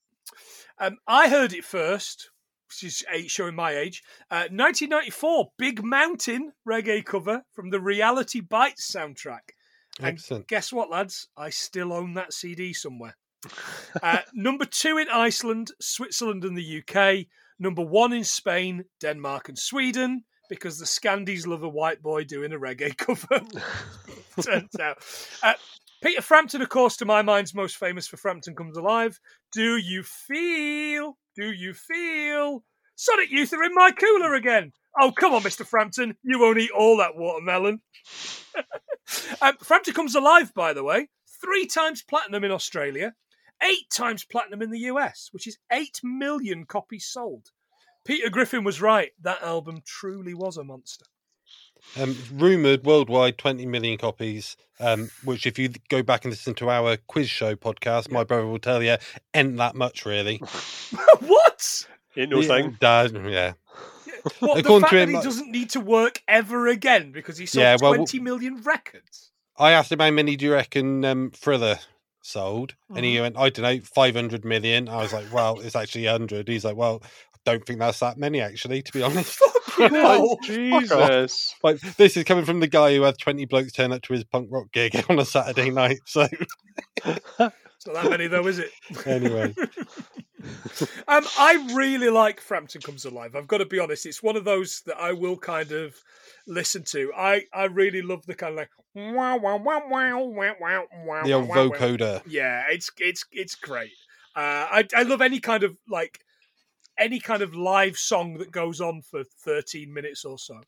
[0.80, 2.32] Um, I heard it first,
[2.68, 4.04] which is eight, showing my age.
[4.32, 9.54] Uh, 1994, Big Mountain reggae cover from the Reality Bites soundtrack.
[10.00, 10.48] And Excellent.
[10.48, 11.28] guess what, lads?
[11.38, 13.16] I still own that CD somewhere.
[14.04, 17.28] Uh, number two in Iceland, Switzerland, and the UK.
[17.60, 22.54] Number one in Spain, Denmark, and Sweden, because the Scandies love a white boy doing
[22.54, 23.42] a reggae cover.
[24.42, 24.98] Turns out.
[25.42, 25.54] Uh,
[26.04, 29.20] Peter Frampton, of course, to my mind's most famous for Frampton Comes Alive.
[29.52, 31.18] Do you feel?
[31.36, 32.64] Do you feel?
[32.96, 34.74] Sonic Youth are in my cooler again.
[35.00, 35.66] Oh, come on, Mr.
[35.66, 36.16] Frampton.
[36.24, 37.82] You won't eat all that watermelon.
[39.42, 41.10] um, Frampton Comes Alive, by the way,
[41.42, 43.14] three times platinum in Australia,
[43.62, 47.52] eight times platinum in the US, which is eight million copies sold.
[48.06, 49.12] Peter Griffin was right.
[49.22, 51.06] That album truly was a monster.
[52.00, 56.70] Um, rumored worldwide 20 million copies, um, which, if you go back and listen to
[56.70, 58.98] our quiz show podcast, my brother will tell you,
[59.34, 60.38] ain't that much really.
[61.20, 61.88] what?
[62.16, 62.78] Ain't no Yeah, thing.
[63.30, 63.54] Yeah.
[64.40, 67.46] What, the fact that him, he like- doesn't need to work ever again because he
[67.46, 69.32] sold Yeah, well, twenty million records.
[69.58, 71.80] I asked him how many do you reckon um, Thriller
[72.22, 74.88] sold, and he went, I don't know, 500 million.
[74.90, 76.48] I was like, well, it's actually 100.
[76.48, 77.02] He's like, well,
[77.34, 79.40] I don't think that's that many, actually, to be honest.
[79.40, 80.38] Fucking.
[80.44, 81.56] Jesus.
[81.64, 84.24] like, this is coming from the guy who had 20 blokes turn up to his
[84.26, 86.00] punk rock gig on a Saturday night.
[86.06, 86.28] So,
[87.06, 87.52] It's
[87.88, 88.72] not that many though, is it?
[89.06, 89.54] anyway,
[91.08, 93.36] Um, I really like Frampton Comes Alive.
[93.36, 95.96] I've got to be honest; it's one of those that I will kind of
[96.46, 97.12] listen to.
[97.16, 101.24] I, I really love the kind of like wow wow wow wow wow wow wow.
[101.24, 101.70] the old wow, wow.
[101.70, 102.22] vocoder.
[102.28, 103.92] Yeah, it's it's it's great.
[104.36, 106.20] Uh, I I love any kind of like
[106.98, 110.62] any kind of live song that goes on for 13 minutes or so.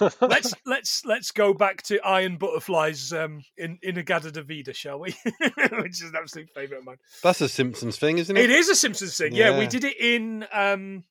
[0.20, 5.14] let's let's let's go back to Iron Butterflies um, in in A-Gadda-Da-Vida, shall we?
[5.72, 6.98] Which is an absolute favourite of mine.
[7.22, 8.44] That's a Simpsons thing, isn't it?
[8.44, 9.34] It is a Simpsons thing.
[9.34, 11.04] Yeah, we did it in um,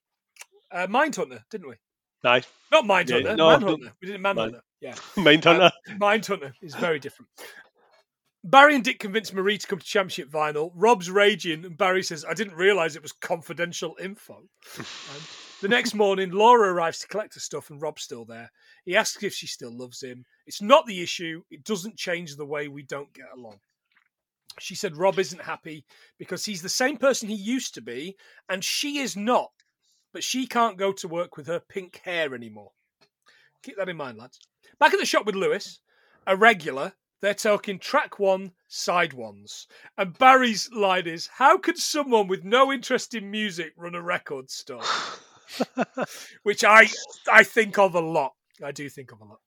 [0.71, 1.75] uh, Mindhunter, didn't we?
[2.23, 2.47] Nice.
[2.71, 3.93] Not Mindhunter, Yeah, no, Manhunter.
[4.01, 4.61] We did it in Manhunter.
[4.79, 4.93] Yeah.
[5.15, 5.71] Mindhunter.
[5.99, 7.29] Mindhunter is very different.
[8.43, 10.71] Barry and Dick convinced Marie to come to Championship Vinyl.
[10.73, 14.43] Rob's raging, and Barry says, I didn't realise it was confidential info.
[14.77, 15.21] Um,
[15.61, 18.51] the next morning, Laura arrives to collect her stuff, and Rob's still there.
[18.83, 20.25] He asks if she still loves him.
[20.47, 23.59] It's not the issue, it doesn't change the way we don't get along.
[24.59, 25.85] She said Rob isn't happy
[26.17, 28.17] because he's the same person he used to be,
[28.49, 29.51] and she is not.
[30.13, 32.71] But she can't go to work with her pink hair anymore.
[33.61, 34.39] Keep that in mind, lads.
[34.79, 35.79] Back at the shop with Lewis,
[36.25, 39.67] a regular, they're talking track one, side ones.
[39.97, 44.49] And Barry's line is, How could someone with no interest in music run a record
[44.49, 44.83] store?
[46.43, 46.87] Which I
[47.31, 48.33] I think of a lot.
[48.63, 49.39] I do think of a lot.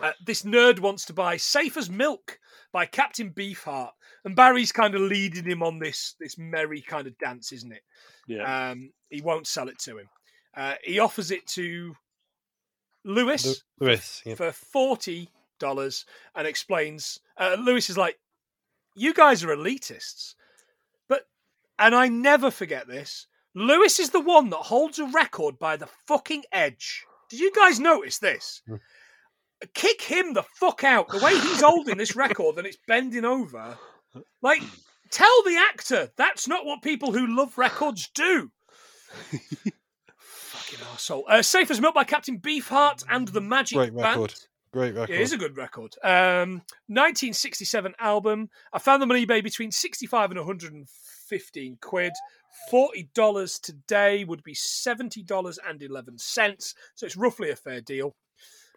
[0.00, 2.38] Uh, this nerd wants to buy Safe as Milk
[2.72, 3.90] by Captain Beefheart.
[4.24, 7.82] And Barry's kind of leading him on this this merry kind of dance, isn't it?
[8.26, 8.70] Yeah.
[8.70, 10.08] Um, he won't sell it to him.
[10.56, 11.94] Uh, he offers it to
[13.04, 14.22] Lewis Lewis.
[14.24, 14.34] Yeah.
[14.34, 15.30] for forty
[15.62, 16.04] dollars
[16.34, 17.18] and explains.
[17.38, 18.18] Uh, Lewis is like,
[18.94, 20.34] "You guys are elitists,"
[21.08, 21.26] but
[21.78, 23.26] and I never forget this.
[23.54, 27.04] Lewis is the one that holds a record by the fucking edge.
[27.30, 28.62] Did you guys notice this?
[28.66, 28.76] Hmm.
[29.74, 31.08] Kick him the fuck out.
[31.08, 33.78] The way he's holding this record and it's bending over.
[34.42, 34.62] Like,
[35.10, 38.50] tell the actor that's not what people who love records do.
[40.16, 41.22] Fucking arsehole.
[41.28, 44.34] Uh, Safe as Milk by Captain Beefheart and the Magic Great record.
[44.72, 45.14] Great record.
[45.14, 45.94] It is a good record.
[46.02, 48.48] Um, 1967 album.
[48.72, 52.12] I found them on eBay between 65 and 115 quid.
[52.70, 56.74] Forty dollars today would be seventy dollars and eleven cents.
[56.94, 58.14] So it's roughly a fair deal.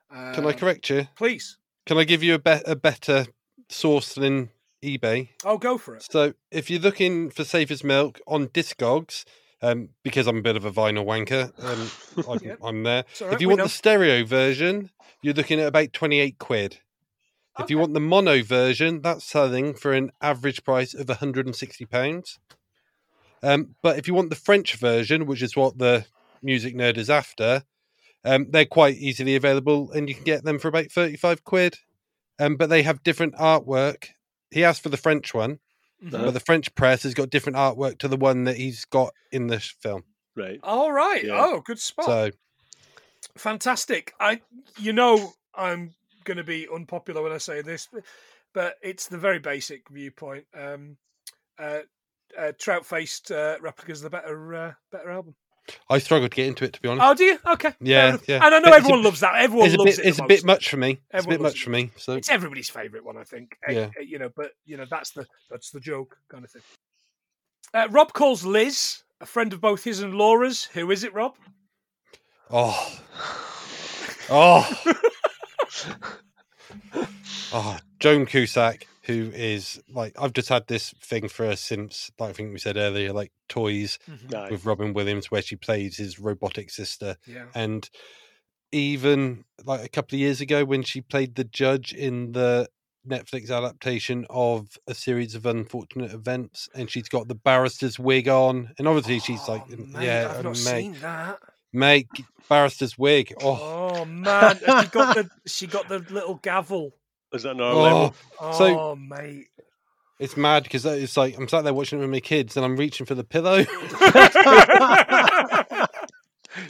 [0.09, 1.07] Can I Uh, correct you?
[1.17, 1.57] Please.
[1.85, 3.25] Can I give you a, be- a better
[3.69, 4.49] source than
[4.81, 5.27] eBay?
[5.43, 6.07] I'll go for it.
[6.09, 9.25] So if you're looking for Safe as Milk on Discogs,
[9.61, 12.59] um, because I'm a bit of a vinyl wanker, um, I'm, Yep.
[12.63, 13.05] I'm there.
[13.21, 13.65] Right, if you want know.
[13.65, 14.91] the stereo version,
[15.21, 16.79] you're looking at about 28 quid.
[17.57, 22.37] If you want the mono version, that's selling for an average price of 160 pounds.
[23.41, 26.05] Um, but if you want the French version, which is what the
[26.43, 27.63] music nerd is after,
[28.25, 31.77] um, they're quite easily available, and you can get them for about 35 quid.
[32.39, 34.07] Um, but they have different artwork.
[34.51, 35.59] He asked for the French one,
[36.01, 39.47] But the French press has got different artwork to the one that he's got in
[39.47, 40.03] this film.
[40.35, 40.59] Right.
[40.61, 41.23] All right.
[41.23, 41.37] Yeah.
[41.39, 42.05] Oh, good spot.
[42.05, 42.31] So
[43.37, 44.13] Fantastic.
[44.19, 44.41] I,
[44.79, 45.93] you know, I'm
[46.23, 47.89] going to be unpopular when I say this,
[48.53, 50.45] but it's the very basic viewpoint.
[50.53, 50.97] Um,
[51.59, 51.79] uh,
[52.37, 55.35] uh, Trout faced uh, replicas the better uh, better album.
[55.89, 57.05] I struggled to get into it, to be honest.
[57.05, 57.39] Oh, do you?
[57.47, 57.73] Okay.
[57.81, 58.45] Yeah, yeah.
[58.45, 59.35] And I know it's a everyone bit- loves that.
[59.35, 60.09] Everyone it's a loves bit, it.
[60.09, 60.99] it's a bit much for me.
[61.13, 61.63] It's a bit much it.
[61.63, 61.91] for me.
[61.97, 63.57] So It's everybody's favourite one, I think.
[63.67, 63.85] Uh, Yeah.
[63.97, 66.61] uh, You know, but you know that's the that's the joke kind of thing.
[67.73, 70.65] Uh, Rob calls Liz a friend of both his and Laura's.
[70.65, 71.35] Who is it, Rob?
[72.51, 72.99] Oh.
[74.29, 74.81] Oh.
[77.53, 77.77] oh.
[77.99, 82.33] Joan Cusack, who is like I've just had this thing for her since like I
[82.33, 84.35] think we said earlier, like toys mm-hmm.
[84.35, 84.49] Aye.
[84.51, 87.15] with Robin Williams, where she plays his robotic sister.
[87.27, 87.45] Yeah.
[87.53, 87.89] And
[88.71, 92.67] even like a couple of years ago when she played the judge in the
[93.07, 98.73] Netflix adaptation of a series of unfortunate events, and she's got the barrister's wig on,
[98.79, 101.39] and obviously she's like, Oh, mate, yeah, I've not mate, seen that.
[101.71, 102.07] mate,
[102.49, 103.33] barrister's wig.
[103.41, 106.91] Oh, Oh man, she got the she got the little gavel.
[107.35, 108.15] Is that another oh, level?
[108.39, 109.47] Oh So- mate.
[110.19, 112.77] it's mad because it's like I'm sat there watching it with my kids, and I'm
[112.77, 113.57] reaching for the pillow.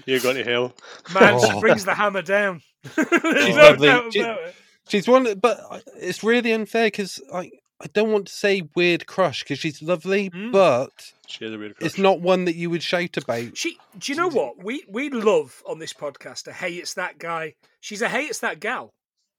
[0.05, 0.73] You're going to hell.
[1.13, 1.59] Man, she Oh.
[1.59, 2.61] brings the hammer down.
[2.95, 3.87] She's no lovely.
[3.87, 4.55] doubt She- it.
[4.89, 5.59] she's one, but
[5.97, 7.51] it's really unfair because I
[7.81, 10.51] I don't want to say weird crush because she's lovely, Mm.
[10.51, 13.57] but She has a weird it's not one that you would shout about.
[13.57, 16.47] She, do you know what we we love on this podcast?
[16.47, 17.55] A hey, it's that guy.
[17.81, 18.93] She's a hey, it's that gal.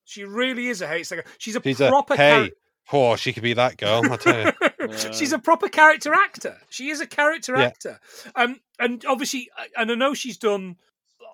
[0.07, 1.23] She really is a that guy.
[1.39, 2.17] She's a She's a proper.
[2.17, 2.53] hey,
[2.93, 4.03] oh, she could be that girl.
[4.11, 4.53] I tell you.
[4.97, 6.57] char- she's a proper character actor.
[6.71, 7.65] She is a character Yeah.
[7.67, 8.01] actor.
[8.35, 10.77] Um, and obviously, and I know she's done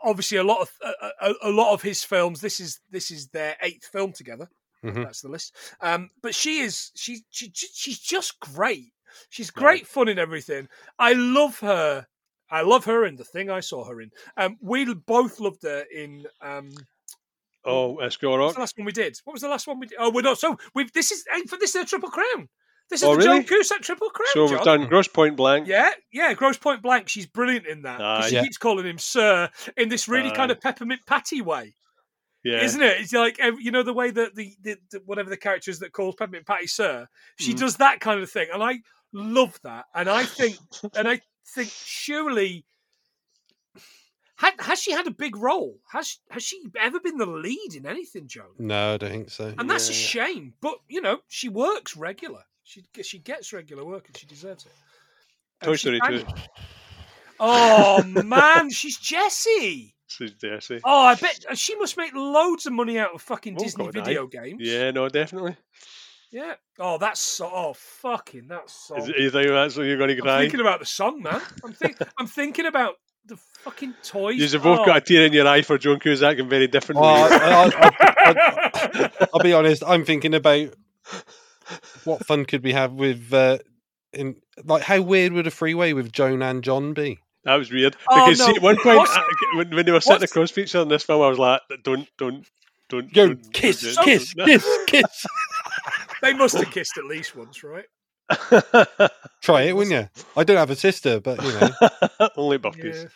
[0.03, 2.41] obviously a lot of a, a, a lot of his films.
[2.41, 4.49] This is this is their eighth film together.
[4.85, 5.05] Mhm.
[5.05, 5.55] That's the list.
[5.81, 8.93] Um, but she is she, she she's just great.
[9.29, 10.68] She's great fun in everything.
[10.99, 12.07] I love her.
[12.51, 14.11] I love her in the thing I saw her in.
[14.37, 16.25] Um, we both loved her in.
[16.41, 16.70] Um,
[17.64, 19.16] Oh, Esquire what was the last one we did?
[19.24, 19.96] What was the last one we did?
[20.00, 20.38] Oh, we're not.
[20.38, 22.48] So we've this is for this is a triple crown.
[22.90, 23.44] This is Oh, the Joan?
[23.44, 24.26] Cusack triple crown.
[24.34, 24.56] So John.
[24.56, 25.66] we've done Grosse Pointe Blank.
[25.68, 26.34] Yeah, yeah.
[26.34, 27.08] Grosse Pointe Blank.
[27.08, 28.00] She's brilliant in that.
[28.00, 28.28] Aye.
[28.28, 28.42] she Yeah.
[28.42, 31.74] keeps calling him Sir in this really kind of peppermint patty way,
[32.44, 32.62] Yeah.
[32.64, 33.00] isn't it?
[33.00, 35.92] It's like you know the way that the, the, the whatever the character is that
[35.92, 37.06] calls peppermint patty Sir.
[37.38, 37.58] She Mm.
[37.60, 38.80] does that kind of thing, and I
[39.12, 39.84] love that.
[39.94, 40.56] And I think,
[40.96, 41.20] and I
[41.54, 42.66] think surely.
[44.43, 45.78] Had, has she had a big role?
[45.93, 48.47] Has has she ever been the lead in anything, Joan?
[48.59, 49.55] No, I don't think so.
[49.57, 49.99] And that's a Yeah.
[49.99, 50.55] shame.
[50.61, 52.43] But you know, she works regular.
[52.64, 54.72] She she gets regular work, and she deserves it.
[55.61, 56.24] And Toy Story 2.
[57.38, 59.95] Oh man, she's Jessie.
[60.09, 60.80] She's Jessie.
[60.84, 63.84] Oh, I bet uh, she must make loads of money out of fucking Oh, Disney
[63.84, 64.01] God, aye.
[64.03, 64.61] video games.
[64.61, 65.57] Yeah, no, definitely.
[66.32, 66.55] yeah.
[66.80, 67.49] Oh, that's so.
[67.53, 68.97] Oh, fucking that's so.
[68.97, 70.40] Is it, you think that's what you're going to I'm cry?
[70.40, 71.40] thinking about the song, man.
[71.64, 72.95] I'm think, I'm thinking about
[73.27, 74.39] the fucking toys.
[74.53, 74.85] You've both Oh.
[74.87, 77.33] got a tear in your eye for Joan Cusack in very different Well, ways.
[77.41, 79.83] I, I, I, I'll be honest.
[79.87, 80.70] I'm thinking about
[82.05, 83.59] what fun could we have with, uh,
[84.12, 87.18] in like, how weird would a freeway with Joan and John be?
[87.45, 87.97] That was weird.
[88.11, 90.59] Oh, Because see, at one point, What's- I- when, when they were sitting what's- across
[90.59, 92.47] each other in this film, I was like, don't, don't,
[92.89, 93.12] don't.
[93.12, 95.27] Go don't- kiss, don't- kiss, don't- kiss, kiss.
[96.23, 97.87] they must have kissed at least once, right?
[99.43, 100.09] Try it, wouldn't you?
[100.37, 102.28] I don't have a sister, but you know.
[102.37, 103.07] Only birthdays.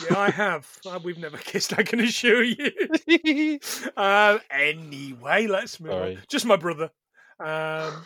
[0.00, 0.06] Yeah.
[0.10, 0.68] Yeah, I have.
[0.84, 3.58] Uh, We've never kissed, I can assure you.
[3.96, 6.16] Uh, anyway, let's move Sorry.
[6.16, 6.22] on.
[6.28, 6.90] Just my brother.
[7.38, 8.04] Um,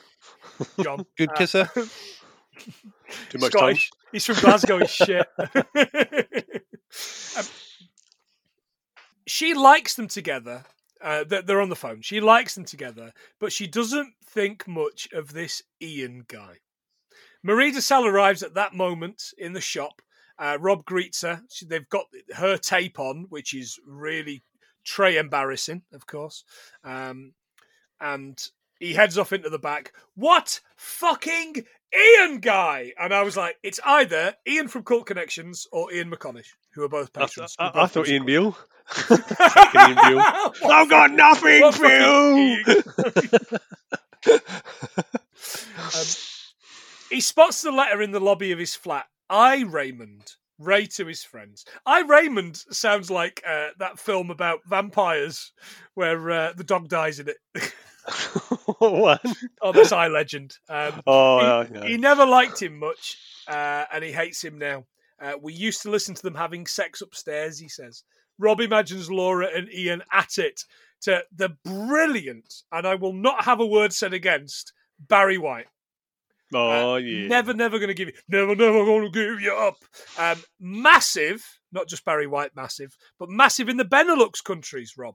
[0.82, 1.06] John.
[1.16, 1.70] Good Uh, kisser.
[3.30, 3.76] Too much time.
[4.12, 4.78] He's from Glasgow.
[4.78, 5.26] He's shit.
[7.36, 7.44] Um,
[9.26, 10.64] she likes them together.
[11.02, 12.02] Uh, they're, they're on the phone.
[12.02, 16.56] She likes them together, but she doesn't think much of this Ian guy.
[17.42, 20.02] Marie DeSalle arrives at that moment in the shop.
[20.38, 21.42] Uh, Rob greets her.
[21.50, 24.42] She, they've got her tape on, which is really
[24.84, 26.44] tray embarrassing, of course.
[26.84, 27.32] Um,
[28.00, 28.38] and
[28.78, 29.92] he heads off into the back.
[30.14, 32.92] What fucking Ian guy?
[32.98, 36.88] And I was like, it's either Ian from Cult Connections or Ian McConish, who are
[36.88, 37.56] both patrons.
[37.58, 38.08] I, We're I thought.
[38.08, 38.56] Ian Beale.
[39.10, 42.56] I've got nothing, What Phil.
[42.64, 43.58] fucking
[45.78, 46.04] Um,
[47.10, 49.06] he spots the letter in the lobby of his flat.
[49.30, 50.32] I, Raymond.
[50.58, 51.64] Ray to his friends.
[51.86, 55.52] I, Raymond sounds like uh, that film about vampires
[55.94, 57.36] where uh, the dog dies in it.
[58.78, 59.22] what?
[59.62, 60.54] oh, that's I Legend.
[60.68, 61.88] Um, Oh, he, yeah, yeah.
[61.88, 63.16] he never liked him much,
[63.46, 64.84] uh, and he hates him now.
[65.22, 68.02] Uh, we used to listen to them having sex upstairs, he says.
[68.38, 70.64] Rob imagines Laura and Ian at it
[71.02, 75.66] to the brilliant, and I will not have a word said against, Barry White.
[76.54, 77.28] Oh, Uh, yeah.
[77.28, 79.76] Never, never going to give you, never, never going to give you up.
[80.18, 85.14] Um, massive, not just Barry White, massive, but massive in the Benelux countries, Rob.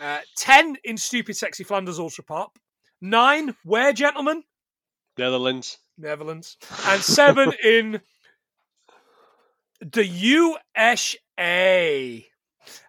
[0.00, 2.48] Uh, 10 in Stupid Sexy Flanders Ultratop.
[3.00, 4.42] Nine, Where Gentlemen?
[5.16, 5.78] Netherlands.
[5.98, 8.00] Netherlands, and seven in
[9.82, 10.06] the
[11.38, 12.26] USA.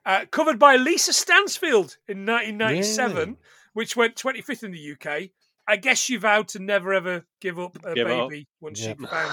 [0.06, 3.36] Uh, covered by Lisa Stansfield in 1997, Yeah.
[3.74, 5.32] which went 25th in the UK.
[5.68, 8.30] I guess she vowed to never ever give up a Give up.
[8.30, 8.98] baby once Yep.
[9.00, 9.32] she found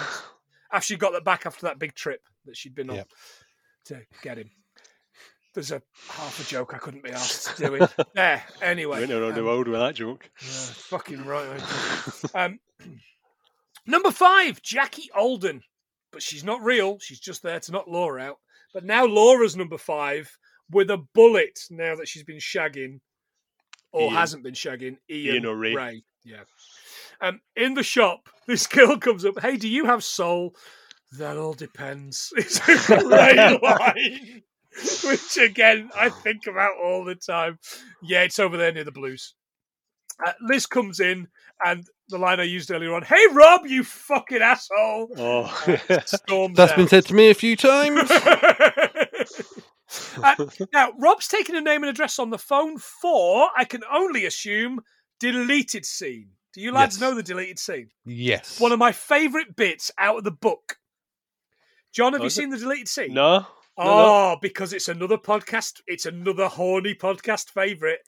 [0.71, 3.09] after she got that back after that big trip that she'd been on Yep.
[3.87, 4.51] to get him.
[5.55, 7.83] There's a half a joke I couldn't be asked doing.
[8.15, 9.01] there, anyway.
[9.01, 10.31] Went around the um, world with that joke.
[10.43, 11.61] yeah, fucking right.
[12.35, 12.61] Um,
[13.87, 15.63] number five, Jackie Alden.
[16.13, 16.99] But she's not real.
[17.01, 18.39] She's just there to knock Laura out.
[18.75, 20.31] But now Laura's number five
[20.71, 23.01] with a bullet now that she's been shagging
[23.93, 24.15] or Ian.
[24.15, 26.03] hasn't been shagging Ian, Ian or Ray.
[26.25, 26.43] Yeah.
[27.21, 29.41] Um, in the shop, this girl comes up.
[29.41, 30.55] Hey, do you have soul?
[31.19, 32.33] That all depends.
[32.37, 34.43] It's a great line,
[35.05, 37.59] which again I think about all the time.
[38.03, 39.35] Yeah, it's over there near the Blues.
[40.25, 41.29] Uh, Liz comes in,
[41.65, 45.65] and the line I used earlier on, "Hey Rob, you fucking asshole!" Oh,
[46.07, 46.77] Storms That's out.
[46.77, 48.11] been said to me a few times.
[50.23, 50.35] Uh,
[50.75, 54.81] now, Rob's taken a name and address on the phone for, I can only assume,
[55.19, 56.29] deleted scene.
[56.53, 57.01] Do you lads Yes.
[57.01, 57.89] know the deleted scene?
[58.05, 58.61] yes.
[58.61, 60.77] One of my favourite bits out of the book.
[61.95, 62.43] John, have Oh, you is it?
[62.43, 63.15] seen the deleted scene?
[63.15, 63.47] no.
[63.81, 65.81] Oh, because it's another podcast.
[65.87, 68.01] It's another horny podcast favourite.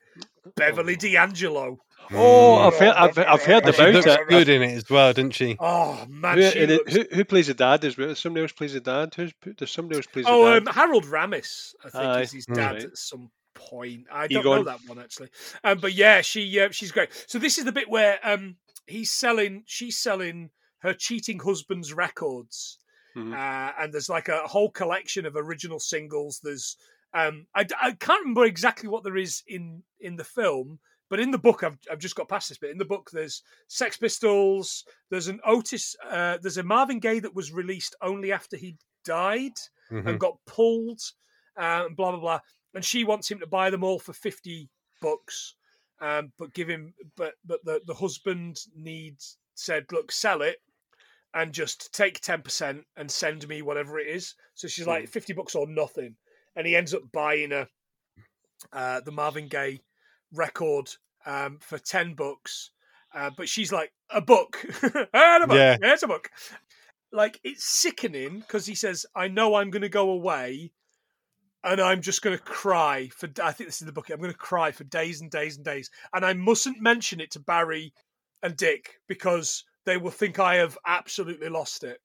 [0.57, 1.79] Beverly D'Angelo.
[2.13, 2.67] Oh, Mm.
[2.67, 4.29] I've heard, I've, I've heard And about looks it.
[4.29, 5.57] good in it as well, didn't she?
[5.61, 7.85] Oh man, Who, she it- looks- who, who plays the dad?
[7.85, 8.15] Is well?
[8.15, 9.15] Somebody else plays the dad.
[9.15, 10.75] Who's does somebody else plays Oh, the um.
[10.75, 12.21] Harold Ramis, I think, Aye.
[12.23, 12.55] is his Mm.
[12.57, 12.85] dad Right.
[12.85, 14.07] at some point.
[14.13, 14.57] I don't Egon.
[14.59, 15.29] know that one actually,
[15.65, 17.11] um, but yeah, she uh, she's great.
[17.29, 18.57] So this is the bit where um,
[18.87, 20.51] he's selling, she's selling
[20.81, 22.79] her cheating husband's records,
[23.17, 23.35] Mhm.
[23.35, 26.41] uh, and there's like a whole collection of original singles.
[26.43, 26.77] There's
[27.13, 30.79] um, I, I can't remember exactly what there is in in the film.
[31.11, 32.71] But in the book, I've, I've just got past this bit.
[32.71, 34.85] In the book, there's Sex Pistols.
[35.11, 35.97] There's an Otis.
[36.09, 39.53] Uh, there's a Marvin Gaye that was released only after he died
[39.91, 40.07] Mhm.
[40.09, 41.01] and got pulled
[41.59, 42.41] uh, and blah blah blah.
[42.75, 44.69] And she wants him to buy them all for fifty
[45.03, 45.57] bucks,
[46.01, 50.59] um, but give him but but the the husband needs said, look, sell it
[51.35, 54.35] and just take ten percent and send me whatever it is.
[54.55, 56.15] So she's like fifty bucks or nothing,
[56.55, 57.67] and he ends up buying a
[58.73, 59.81] uh, the Marvin Gaye
[60.33, 60.91] record
[61.27, 62.71] um, for ten books.
[63.13, 65.57] Uh, but she's like a book, and a book.
[65.57, 65.77] Yeah.
[65.81, 66.31] yeah, it's a book
[67.13, 70.73] like it's sickening because he says, "I know I'm going to go away,
[71.65, 74.11] and I'm just going to cry for." I think this is the book.
[74.11, 77.33] I'm going to cry for days and days and days, and I mustn't mention it
[77.33, 77.93] to Barry
[78.43, 81.99] and Dick because they will think I have absolutely lost it.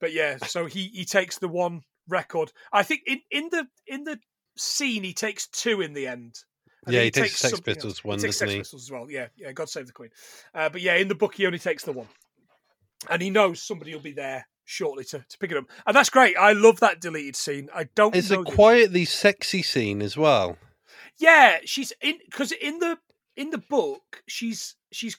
[0.00, 2.52] But yeah, so he he takes the one record.
[2.72, 4.18] I think in in the in the
[4.56, 6.36] scene he takes two in the end.
[6.92, 7.84] Yeah, think he takes Sex something else.
[7.84, 8.58] Pistols He takes doesn't Sex he?
[8.58, 9.10] Pistols as well.
[9.10, 9.52] Yeah, yeah.
[9.52, 10.10] God save the Queen.
[10.54, 12.08] Uh, but yeah, in the book he only takes the one,
[13.10, 16.10] and he knows somebody will be there shortly to, to pick it up, and that's
[16.10, 16.36] great.
[16.36, 17.68] I love that deleted scene.
[17.74, 18.14] I don't.
[18.14, 20.56] It's a the- quietly sexy scene as well.
[21.18, 22.98] Yeah, she's in because in the
[23.36, 25.16] in the book she's she's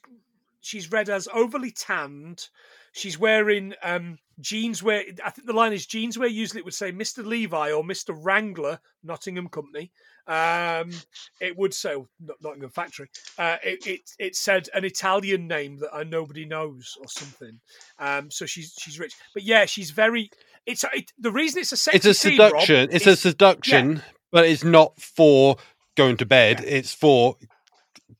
[0.62, 2.50] she's read as overly tanned.
[2.96, 6.74] She's wearing um jeans where I think the line is jeans where usually it would
[6.74, 7.26] say Mr.
[7.26, 8.18] Levi or Mr.
[8.18, 9.92] Wrangler, Nottingham Company.
[10.28, 10.92] Um,
[11.40, 12.08] it would say oh,
[12.42, 13.10] Nottingham Factory.
[13.38, 17.60] Uh, it, it it said an Italian name that uh, nobody knows or something.
[18.00, 20.30] Um, so she's she's rich, but yeah, she's very.
[20.66, 22.90] It's it, the reason it's a sexy It's a scene, Rob, seduction.
[22.92, 24.02] it's a seduction,
[24.32, 25.58] but it's not for
[25.96, 26.62] going to bed.
[26.62, 26.78] Yeah.
[26.78, 27.36] It's for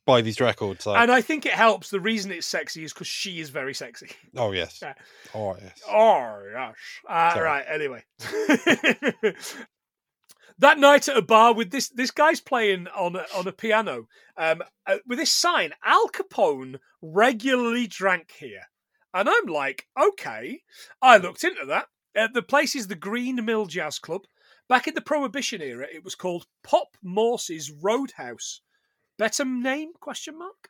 [0.06, 0.86] buy these records.
[0.86, 1.90] Like, and I think it helps.
[1.90, 4.10] The reason it's sexy is because she is very sexy.
[4.36, 4.80] oh yes.
[4.82, 4.94] Yeah.
[5.34, 5.82] Oh yes.
[5.88, 7.02] Oh gosh.
[7.08, 7.66] Uh, right.
[7.68, 8.04] Anyway,
[10.60, 14.08] that night at a bar with this this guy's playing on a, on a piano
[14.38, 15.72] um, uh, with this sign.
[15.84, 18.64] Al Capone regularly drank here,
[19.14, 20.62] and I'm like, okay.
[21.02, 21.88] I looked into that.
[22.18, 24.22] Uh, the place is the Green Mill Jazz Club.
[24.68, 28.62] Back in the Prohibition era, it was called Pop Morse's Roadhouse.
[29.18, 29.92] Better name?
[30.00, 30.70] Question mark.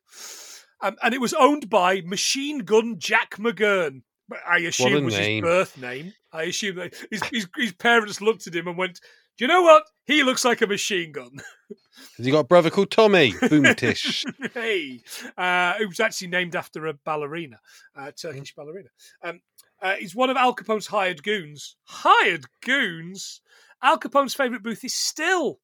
[0.81, 4.01] Um, and it was owned by Machine Gun Jack McGurn.
[4.27, 5.43] But I assume was name.
[5.43, 6.13] his birth name.
[6.33, 8.99] I assume that his, his, his parents looked at him and went,
[9.37, 9.83] "Do you know what?
[10.05, 11.29] He looks like a machine gun."
[12.17, 13.31] Has he got a brother called Tommy?
[13.33, 14.25] Boomtish.
[14.53, 15.01] hey,
[15.37, 17.59] uh, it was actually named after a ballerina,
[17.95, 18.89] a Turkish ballerina.
[19.23, 19.41] Um,
[19.81, 21.75] uh, he's one of Al Capone's hired goons.
[21.83, 23.41] Hired goons.
[23.81, 25.59] Al Capone's favourite booth is still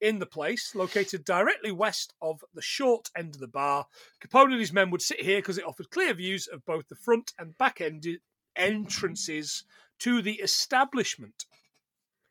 [0.00, 3.86] in the place, located directly west of the short end of the bar.
[4.20, 6.96] Capone and his men would sit here because it offered clear views of both the
[6.96, 8.06] front and back end
[8.54, 9.64] entrances
[10.00, 11.44] to the establishment.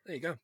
[0.06, 0.36] There you go.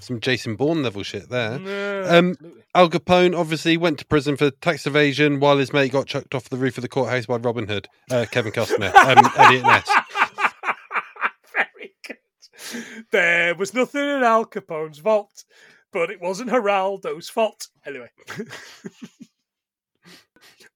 [0.00, 1.58] Some Jason Bourne level shit there.
[1.58, 2.36] No, Um.
[2.74, 6.48] Al Capone obviously went to prison for tax evasion while his mate got chucked off
[6.48, 9.88] the roof of the courthouse by Robin Hood, uh, Kevin Costner, um, Eliot Ness.
[11.54, 13.04] Very good.
[13.10, 15.44] There was nothing in Al Capone's vault,
[15.92, 17.68] but it wasn't Geraldo's fault.
[17.86, 18.10] Anyway.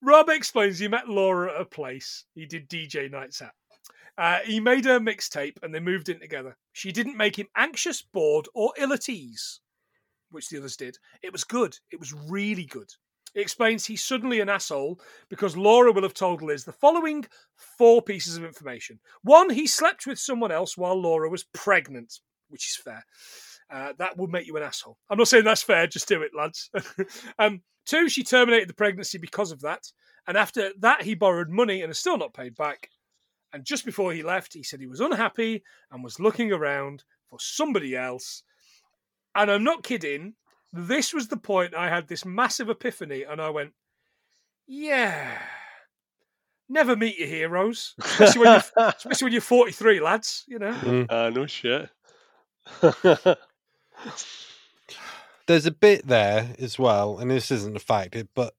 [0.02, 3.55] Rob explains he met Laura at a place he did DJ nights at.
[4.18, 6.56] Uh, he made her mixtape and they moved in together.
[6.72, 9.60] She didn't make him anxious, bored, or ill at ease,
[10.30, 10.98] which the others did.
[11.22, 11.78] It was good.
[11.90, 12.90] It was really good.
[13.32, 17.24] He explains he's suddenly an asshole because Laura will have told Liz the following
[17.56, 19.01] four pieces of information.
[19.22, 23.06] One, he slept with someone else while Laura was pregnant, which is fair.
[23.72, 24.98] Uh, that would make you an asshole.
[25.08, 26.70] I'm not saying that's fair, just do it, lads.
[27.38, 29.80] um, two, she terminated the pregnancy because of that.
[30.26, 32.90] And after that, he borrowed money and is still not paid back.
[33.52, 37.38] And just before he left, he said he was unhappy and was looking around for
[37.40, 38.42] somebody else.
[39.34, 40.34] And I'm not kidding.
[40.72, 43.72] This was the point I had this massive epiphany, and I went,
[44.66, 45.38] "Yeah,
[46.68, 50.44] never meet your heroes, especially when you're, especially when you're 43, lads.
[50.48, 51.06] You know." Mm.
[51.10, 51.90] Ah, no shit.
[55.46, 58.54] There's a bit there as well, and this isn't a fact, but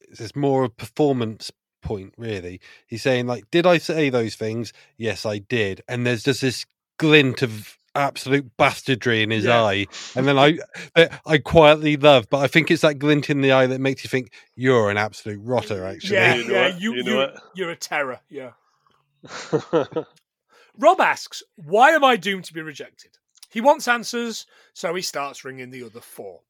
[0.00, 1.52] it's more a performance
[1.82, 2.60] point, really.
[2.86, 4.72] He's saying, like, did I say those things?
[4.98, 5.82] Yes, I did.
[5.88, 6.66] And there's just this
[6.98, 9.62] glint of absolute bastardry in his Yeah.
[9.62, 9.86] eye.
[10.14, 10.58] And then I
[11.26, 14.08] I quietly love, but I think it's that glint in the eye that makes you
[14.10, 16.16] think you're an absolute rotter, actually.
[16.16, 17.40] Yeah, You know yeah, it, you, you you, know it.
[17.54, 18.20] you're a terror.
[18.28, 18.50] Yeah.
[20.78, 23.18] Rob asks, Why am I doomed to be rejected?
[23.50, 26.40] He wants answers, so he starts ringing the other four.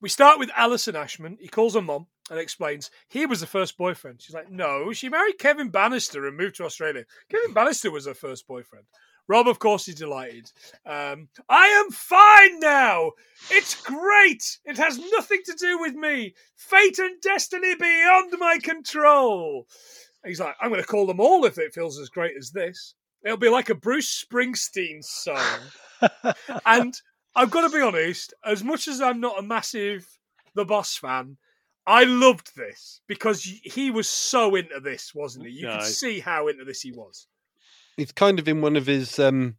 [0.00, 1.38] We start with Alison Ashman.
[1.40, 4.22] He calls her mom and explains he was the first boyfriend.
[4.22, 7.04] She's like, No, she married Kevin Bannister and moved to Australia.
[7.28, 8.84] Kevin Bannister was her first boyfriend.
[9.26, 10.50] Rob, of course, is delighted.
[10.86, 13.12] Um, I am fine now.
[13.50, 14.58] It's great.
[14.64, 16.34] It has nothing to do with me.
[16.56, 19.66] Fate and destiny beyond my control.
[20.24, 22.94] He's like, I'm going to call them all if it feels as great as this.
[23.22, 25.60] It'll be like a Bruce Springsteen song.
[26.66, 26.94] And
[27.34, 30.06] I've got to be honest, as much as I'm not a massive
[30.54, 31.36] The Boss fan,
[31.86, 35.52] I loved this because he was so into this, wasn't he?
[35.52, 35.78] You Aye.
[35.78, 37.26] could see how into this he was.
[37.96, 39.56] He's kind of in one of his um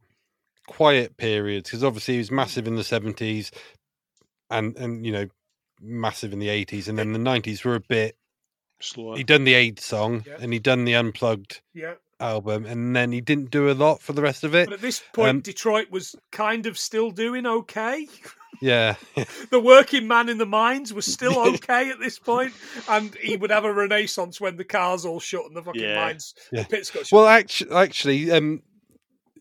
[0.68, 3.50] quiet periods because obviously he was massive in the 70s
[4.52, 5.26] and and you know
[5.82, 8.16] massive in the 80s and then the 90s were a bit
[8.82, 9.18] Slower.
[9.18, 10.38] He'd done the AIDS song Yeah.
[10.40, 11.96] and he'd done the unplugged Yeah.
[12.20, 14.82] Album and then he didn't do a lot for the rest of it But at
[14.82, 18.08] this point, Um, Detroit was kind of still doing okay.
[18.62, 18.96] yeah
[19.52, 22.54] The working man in the mines was still okay at this point,
[22.90, 25.96] and he would have a renaissance when the cars all shut and the fucking Yeah.
[26.06, 26.64] mines, Yeah.
[26.64, 27.16] the pits got shut.
[27.18, 28.62] well actually actually um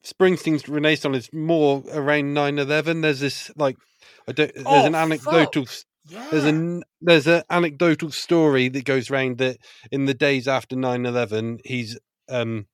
[0.06, 3.76] springsteen's renaissance is more around 9-11 there's this like
[4.28, 6.24] i don't there's Oh, an anecdotal s- yeah.
[6.30, 9.58] there's an there's an anecdotal story that goes around that
[9.90, 11.98] in the days after 9-11 he's
[12.28, 12.66] um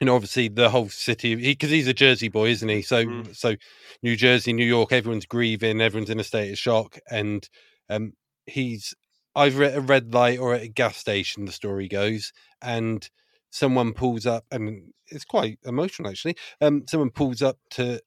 [0.00, 2.82] you know obviously the whole city because he's a jersey boy isn't he?
[2.82, 3.34] So Mm.
[3.36, 3.56] so
[4.02, 7.48] new jersey new york everyone's grieving everyone's in a state of shock and
[7.88, 8.12] um
[8.46, 8.94] he's
[9.34, 12.32] either at a red light or at a gas station the story goes
[12.62, 13.10] and
[13.50, 18.00] someone pulls up and it's quite emotional actually um someone pulls up to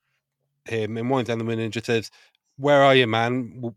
[0.65, 2.09] him and winds down the window and just says
[2.57, 3.73] where are you man?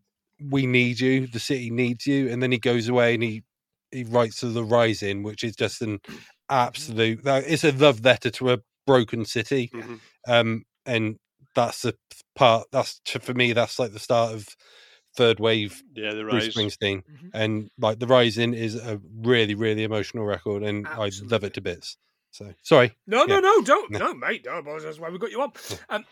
[0.51, 1.27] We need you.
[1.27, 2.29] The city needs you.
[2.31, 3.45] And then he goes away and he
[3.91, 6.01] he writes to the rising which is just an
[6.51, 10.01] absolute that- it's a love letter to a broken city Mhm.
[10.29, 11.16] um and
[11.55, 11.97] that's the
[12.35, 14.47] part that's for me that's like the start of
[15.16, 16.53] third wave Yeah, the rise.
[16.53, 16.57] Bruce.
[16.77, 17.31] Springsteen Mhm.
[17.33, 21.61] and like the rising is a really really emotional record and i love it to
[21.61, 21.97] bits
[22.31, 23.41] so sorry No, no, Yeah.
[23.41, 23.99] no, don't, No.
[23.99, 24.45] no, mate.
[24.45, 25.53] No, that's why we got you on.
[25.89, 26.05] Um,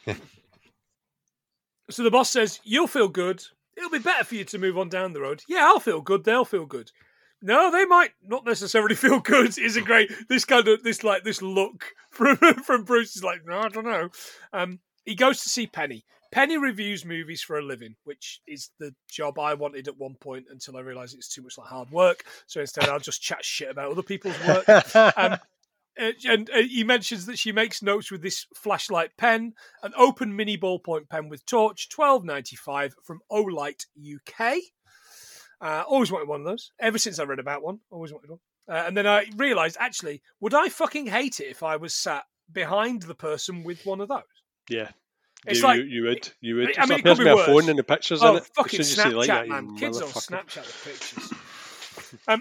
[1.90, 3.42] so the boss says, "You'll feel good.
[3.76, 6.24] It'll be better for you to move on down the road." Yeah, I'll feel good.
[6.24, 6.90] They'll feel good.
[7.42, 9.58] No, they might not necessarily feel good.
[9.58, 13.44] Is a great this kind of this like this look from from Bruce is like
[13.44, 14.08] no, I don't know.
[14.52, 16.04] Um, he goes to see Penny.
[16.30, 20.46] Penny reviews movies for a living, which is the job I wanted at one point
[20.50, 22.24] until I realised it's too much like hard work.
[22.46, 24.64] So instead, I'll just chat shit about other people's work.
[25.16, 25.38] Um,
[25.98, 29.52] and he mentions that she makes notes with this flashlight pen,
[29.82, 34.54] an open mini ballpoint pen with torch, twelve ninety five from Olight UK.
[35.62, 36.72] Uh, always wanted one of those.
[36.80, 38.40] Ever since I read about one, always wanted one.
[38.68, 42.24] Uh, and then I realised, actually, would I fucking hate it if I was sat
[42.52, 44.22] behind the person with one of those?
[44.68, 44.88] Yeah.
[45.46, 46.28] It's you, like- you, you would.
[46.40, 46.78] You would.
[46.78, 47.46] I mean, it There's could be worse.
[47.46, 48.42] phone and the pictures in Oh, it.
[48.42, 49.76] As fucking soon as you say like Snapchat, that, man!
[49.76, 50.08] Kids on.
[50.08, 52.22] Snapchat with pictures.
[52.28, 52.40] um,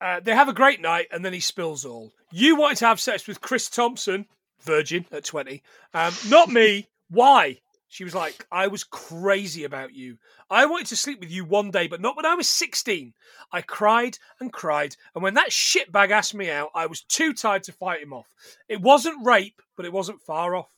[0.00, 2.10] uh, they have a great night, and then he spills all.
[2.32, 4.26] You wanted to have sex with Chris Thompson,
[4.62, 5.62] virgin at twenty.
[5.94, 6.88] Um, not me.
[7.10, 7.58] Why?
[7.92, 10.16] She was like, I was crazy about you.
[10.48, 13.12] I wanted to sleep with you one day, but not when I was 16.
[13.52, 17.64] I cried and cried, and when that shitbag asked me out, I was too tired
[17.64, 18.28] to fight him off.
[18.66, 20.70] It wasn't rape, but it wasn't far off.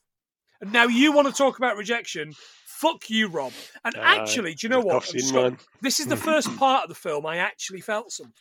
[0.60, 2.32] And now you want to talk about rejection?
[2.66, 3.52] Fuck you, Rob.
[3.84, 4.94] And Uh, actually, do you know what?
[4.94, 5.58] tough I'm scene, just gonna- man.
[5.82, 8.34] this is the first part of the film I actually felt something.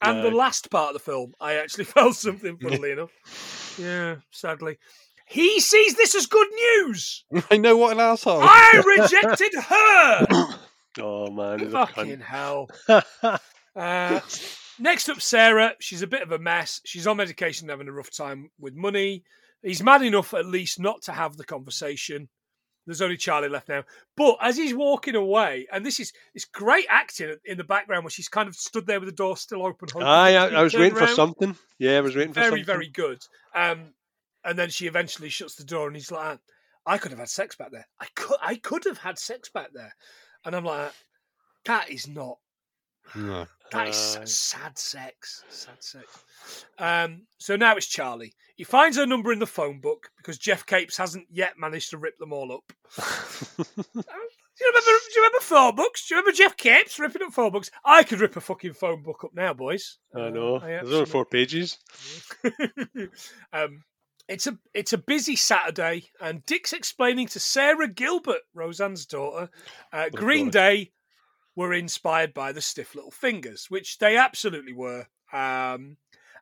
[0.00, 3.76] And the last part of the film, I actually felt something, funnily enough.
[3.78, 4.78] Yeah, sadly.
[5.30, 7.24] He sees this as good news.
[7.52, 8.40] I know what an asshole.
[8.42, 10.48] I rejected her.
[10.98, 12.68] Oh man, Fucking hell.
[12.88, 14.20] Uh,
[14.80, 15.74] next up, Sarah.
[15.78, 16.80] She's a bit of a mess.
[16.84, 19.22] She's on medication, having a rough time with money.
[19.62, 22.28] He's mad enough, at least, not to have the conversation.
[22.86, 23.84] There's only Charlie left now.
[24.16, 28.10] But as he's walking away, and this is it's great acting in the background where
[28.10, 29.88] she's kind of stood there with the door still open.
[30.02, 31.56] Aye, I, I was waiting for something.
[31.78, 32.64] Yeah, I was waiting for Very, something.
[32.64, 33.22] Very, very good.
[33.54, 33.94] Um,
[34.44, 36.38] and then she eventually shuts the door, and he's like,
[36.86, 37.86] "I could have had sex back there.
[38.00, 39.94] I could, I could have had sex back there."
[40.44, 40.92] And I'm like,
[41.66, 42.38] "That is not
[43.14, 43.46] No.
[43.72, 45.44] that is Uh, s- sad sex.
[45.48, 46.64] Sad sex.
[46.78, 48.32] Um, so now it's Charlie.
[48.56, 51.98] He finds her number in the phone book because Geoff Capes hasn't yet managed to
[51.98, 52.72] rip them all up.
[53.56, 54.90] Do you remember?
[54.90, 56.06] Do you remember phone books?
[56.06, 57.70] Do you remember Geoff Capes ripping up phone books?
[57.84, 59.98] I could rip a fucking phone book up now, boys.
[60.14, 60.56] I Uh, know.
[60.56, 61.78] I There's only absolutely- four pages.
[63.54, 63.82] um,
[64.30, 69.50] it's a it's a busy Saturday, and Dick's explaining to Sara Gilbert, Roseanne's daughter,
[69.92, 70.52] uh, Green God.
[70.52, 70.92] Day
[71.56, 75.06] were inspired by the Stiff Little Fingers, which they absolutely were.
[75.32, 75.96] Um,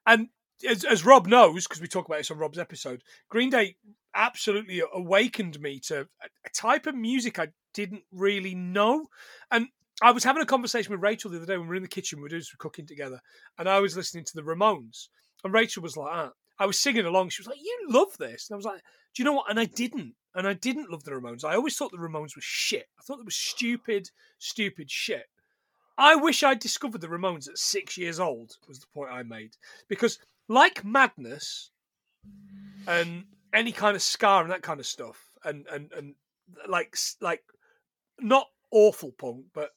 [0.07, 0.29] and
[0.69, 3.77] as, as Rob knows, because we talk about this on Rob's episode, Green Day
[4.15, 9.07] absolutely awakened me to a, a type of music I didn't really know.
[9.51, 9.69] And
[10.03, 11.89] I was having a conversation with Rachel the other day when we were in the
[11.89, 13.23] kitchen, we were doing some cooking together,
[13.59, 15.09] and I was listening to the Ramones.
[15.43, 16.33] And Rachel was like, ah.
[16.59, 17.31] I was singing along.
[17.31, 18.49] She was like, You love this.
[18.49, 18.83] And I was like,
[19.15, 19.51] Do you know what?
[19.51, 20.15] And I didn't.
[20.35, 21.45] And I didn't love the Ramones.
[21.45, 22.87] I always thought the Ramones were shit.
[22.99, 25.27] I thought they were stupid, stupid shit.
[25.97, 29.57] I wish I'd discovered the Ramones at six years old, was the point I made.
[29.89, 31.71] Because, like Madness
[32.87, 36.15] and any kind of Ska and that kind of stuff, and, and, and
[36.69, 37.43] like, like,
[38.21, 39.71] not awful punk, but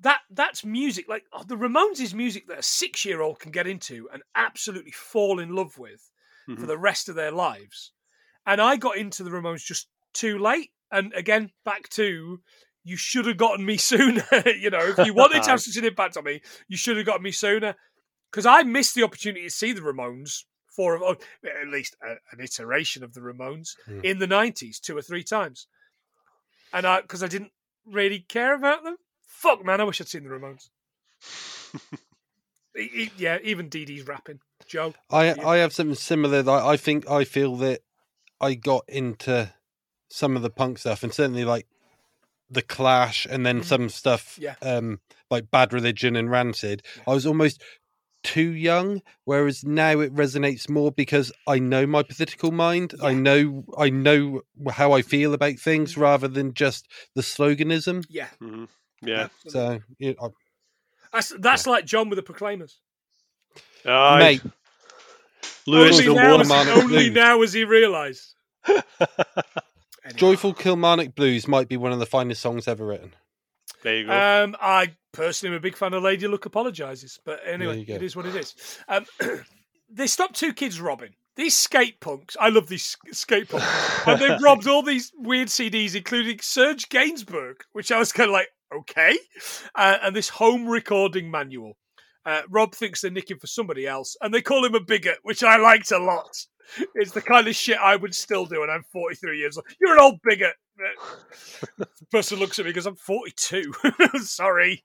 [0.00, 3.50] that that's music like oh, the Ramones is music that a six year old can
[3.52, 6.10] get into and absolutely fall in love with
[6.46, 6.66] for Mhm.
[6.66, 7.92] the rest of their lives.
[8.46, 10.70] And I got into the Ramones just too late.
[10.90, 12.40] And again, back to
[12.82, 14.24] you should have gotten me sooner.
[14.46, 17.06] you know, if you wanted to have such an impact on me, you should have
[17.06, 17.76] gotten me sooner.
[18.30, 20.44] Because I missed the opportunity to see the Ramones
[20.74, 24.00] for oh, at least a, an iteration of the Ramones Hmm.
[24.02, 25.66] in the nineties, two or three times.
[26.72, 27.52] And I because I didn't
[27.84, 28.96] really care about them.
[29.40, 30.68] Fuck man, I wish I'd seen the Ramones.
[32.78, 34.38] E- e- yeah, even Dee Dee's rapping.
[34.66, 34.94] Joe.
[35.10, 35.46] I Yeah.
[35.48, 36.40] I have something similar.
[36.42, 37.80] That I think I feel that
[38.40, 39.52] I got into
[40.08, 41.66] some of the punk stuff, and certainly like
[42.48, 43.64] the Clash, and then Mhm.
[43.64, 44.54] some stuff, Yeah.
[44.62, 45.00] um,
[45.30, 46.82] like Bad Religion and Rancid.
[46.96, 47.02] Yeah.
[47.08, 47.60] I was almost
[48.22, 52.94] too young, whereas now it resonates more because I know my political mind.
[53.02, 56.86] I know I know how I feel about things rather than just
[57.16, 58.04] the sloganism.
[58.08, 58.28] Yeah.
[58.40, 58.68] Mhm.
[59.02, 59.28] Yeah.
[59.48, 60.32] So you know,
[61.12, 62.80] That's that's like John with the Proclaimers.
[63.86, 64.18] Aye.
[64.18, 64.42] mate,
[65.66, 68.34] Lewis only the now, has, Kilmarnock only now has he realised.
[70.02, 70.18] Anyway.
[70.18, 73.12] Joyful Kilmarnock Blues might be one of the finest songs ever written.
[73.82, 74.12] there you go.
[74.12, 78.16] Um, I personally am a big fan of Lady Luck apologises, but anyway, it is
[78.16, 78.54] what it is.
[78.88, 79.04] Um,
[79.90, 81.10] they stopped two kids robbing.
[81.36, 83.66] These skate punks, I love these skate punks,
[84.06, 88.32] and they robbed all these weird CDs, including Serge Gainsbourg, which I was kind of
[88.32, 89.18] like, okay,
[89.74, 91.76] uh, and this home recording manual.
[92.26, 95.42] Uh, Rob thinks they're nicking for somebody else, and they call him a bigot, which
[95.42, 96.46] I liked a lot.
[96.94, 99.66] It's the kind of shit I would still do, and I'm 43 years old.
[99.80, 100.54] You're an old bigot.
[101.78, 103.72] The person looks at me because I'm 42.
[104.22, 104.84] Sorry.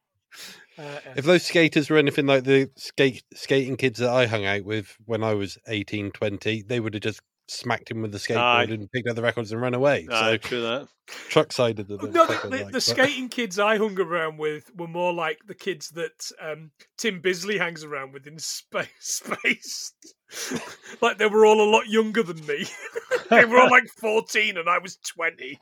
[0.77, 0.99] Uh.
[1.15, 4.97] If those skaters were anything like the skate skating kids that I hung out with
[5.05, 8.63] when I was 18, 20, they would have just smacked him with the skateboard Aye.
[8.63, 10.07] and picked up the records and ran away.
[10.11, 10.87] Aye, so true that.
[11.29, 12.11] truck sided of them.
[12.11, 15.13] No, fuck I the, like, the but- skating kids I hung around with were more
[15.13, 18.87] like the kids that um, Tim Bisley hangs around with in space.
[18.99, 19.93] space.
[21.01, 22.65] like they were all a lot younger than me.
[23.29, 25.59] they were all like 14 and I was 20.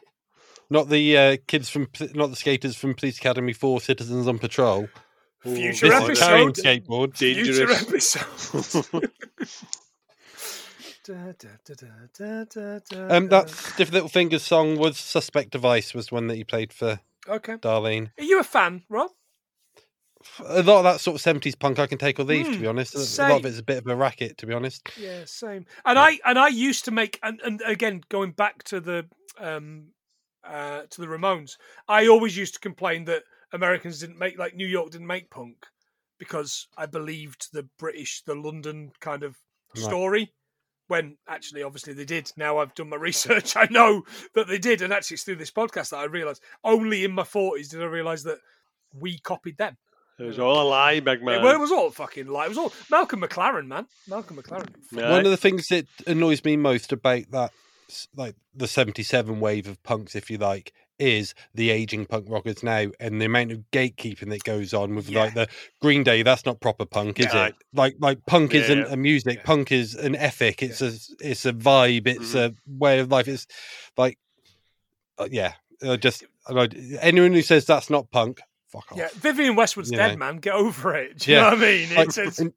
[0.69, 4.88] Not the uh, kids from, not the skaters from Police Academy 4 Citizens on Patrol.
[5.43, 6.64] Future This is carrying episode.
[6.88, 7.18] skateboards.
[7.18, 8.15] Future Dangerous.
[8.15, 9.11] episode.
[13.09, 16.99] Um, that Stiff Little Fingers song was Suspect Device was one that he played for
[17.27, 17.57] Okay.
[17.57, 18.11] Darlene.
[18.17, 19.11] Are you a fan, Rob?
[20.45, 22.61] A lot of that sort of 70s punk I can take or leave, to Hmm,
[22.63, 22.95] be honest.
[22.95, 24.81] A lot of it's a bit of a racket, to be honest.
[24.97, 25.65] Yeah, same.
[25.85, 29.07] And I and I used to make and, and again going back to the
[29.39, 29.88] um
[30.43, 31.57] uh to the Ramones,
[31.88, 35.65] I always used to complain that Americans didn't make like New York didn't make punk
[36.19, 39.35] because I believed the British, the London kind of
[39.75, 40.31] story.
[40.94, 42.32] When actually, obviously, they did.
[42.38, 43.57] Now I've done my research.
[43.57, 44.03] I know
[44.36, 46.44] that they did, and actually, it's through this podcast that I realised.
[46.64, 48.38] Only in my forties did I realise that
[48.94, 49.78] we copied them.
[50.20, 51.44] It was all a lie, big man.
[51.44, 52.45] It, it was all fucking lie.
[52.45, 53.88] It was all Malcolm McLaren, man.
[54.07, 54.70] Malcolm McLaren.
[54.91, 55.10] Yeah.
[55.10, 57.52] One of the things that annoys me most about that,
[58.15, 62.86] like the 77 wave of punks, if you like, is the aging punk rockers now
[62.99, 65.48] and the amount of gatekeeping that goes on with like the
[65.82, 66.24] Green Day.
[66.24, 67.48] That's not proper punk, is Yeah.
[67.48, 67.56] it?
[67.74, 68.94] Like, like punk Yeah, isn't yeah.
[68.94, 69.38] a music.
[69.40, 69.44] Yeah.
[69.44, 70.61] Punk is an ethic.
[70.64, 72.07] It's a, it's a vibe.
[72.07, 73.28] It's a way of life.
[73.28, 73.48] It's
[73.98, 74.18] like,
[75.18, 75.53] uh, yeah.
[75.88, 76.68] I just I,
[77.02, 78.40] anyone who says that's not punk,
[78.70, 78.98] fuck off.
[78.98, 80.18] Yeah, Vivienne Westwood's You dead, know.
[80.26, 80.38] man.
[80.38, 81.20] Get over it.
[81.20, 81.44] Do you Yeah.
[81.44, 81.95] know what I mean?
[81.95, 82.53] Like, It's, it's and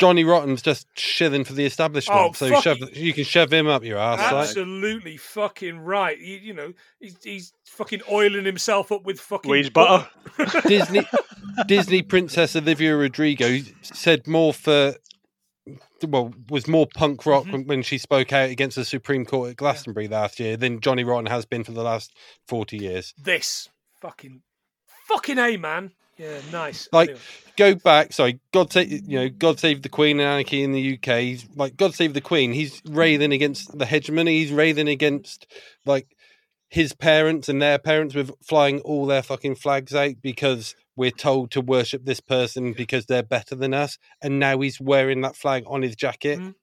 [0.00, 3.66] Johnny Rotten's just shilling for the establishment, Oh, so fuck shove, you can shove him
[3.68, 4.18] up your ass.
[4.32, 4.48] Like.
[4.48, 6.18] absolutely fucking right.
[6.18, 10.08] You, you know, he's, he's fucking oiling himself up with fucking Wage butter.
[10.66, 11.06] Disney
[11.66, 14.94] Disney princess Olivia Rodrigo said more for
[16.06, 17.52] well was more punk rock Mhm.
[17.52, 21.04] when, when she spoke out against the Supreme Court at Glastonbury last year than Johnny
[21.04, 22.12] Rotten has been for the last
[22.48, 23.12] forty years.
[23.22, 23.68] This
[24.00, 24.42] fucking
[25.06, 25.92] fucking a man.
[26.20, 26.88] Yeah, nice.
[26.92, 27.22] Like- Anyway.
[27.56, 30.94] Go back, sorry, God save you know, God save the Queen and anarchy in the
[30.94, 31.20] UK.
[31.20, 32.52] He's like God save the Queen.
[32.54, 34.38] He's railing against the hegemony.
[34.38, 35.46] He's railing against
[35.84, 36.06] like
[36.70, 41.50] his parents and their parents with flying all their fucking flags out because we're told
[41.50, 43.98] to worship this person because they're better than us.
[44.22, 46.54] And now he's wearing that flag on his jacket, Mhm.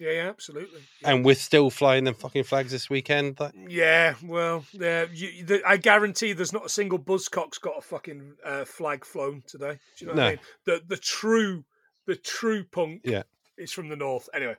[0.00, 0.80] Yeah, yeah, absolutely.
[1.02, 1.10] Yeah.
[1.12, 3.38] and we're still flying them fucking flags this weekend.
[3.40, 7.80] Like, Yeah, well, yeah, you, the, I guarantee there's not a single buzzcock's got a
[7.82, 9.78] fucking uh, flag flown today.
[9.98, 10.38] Do you know what I mean?
[10.66, 11.64] The the true
[12.06, 13.22] the true punk Yeah.
[13.56, 14.28] is from the north.
[14.34, 14.56] Anyway,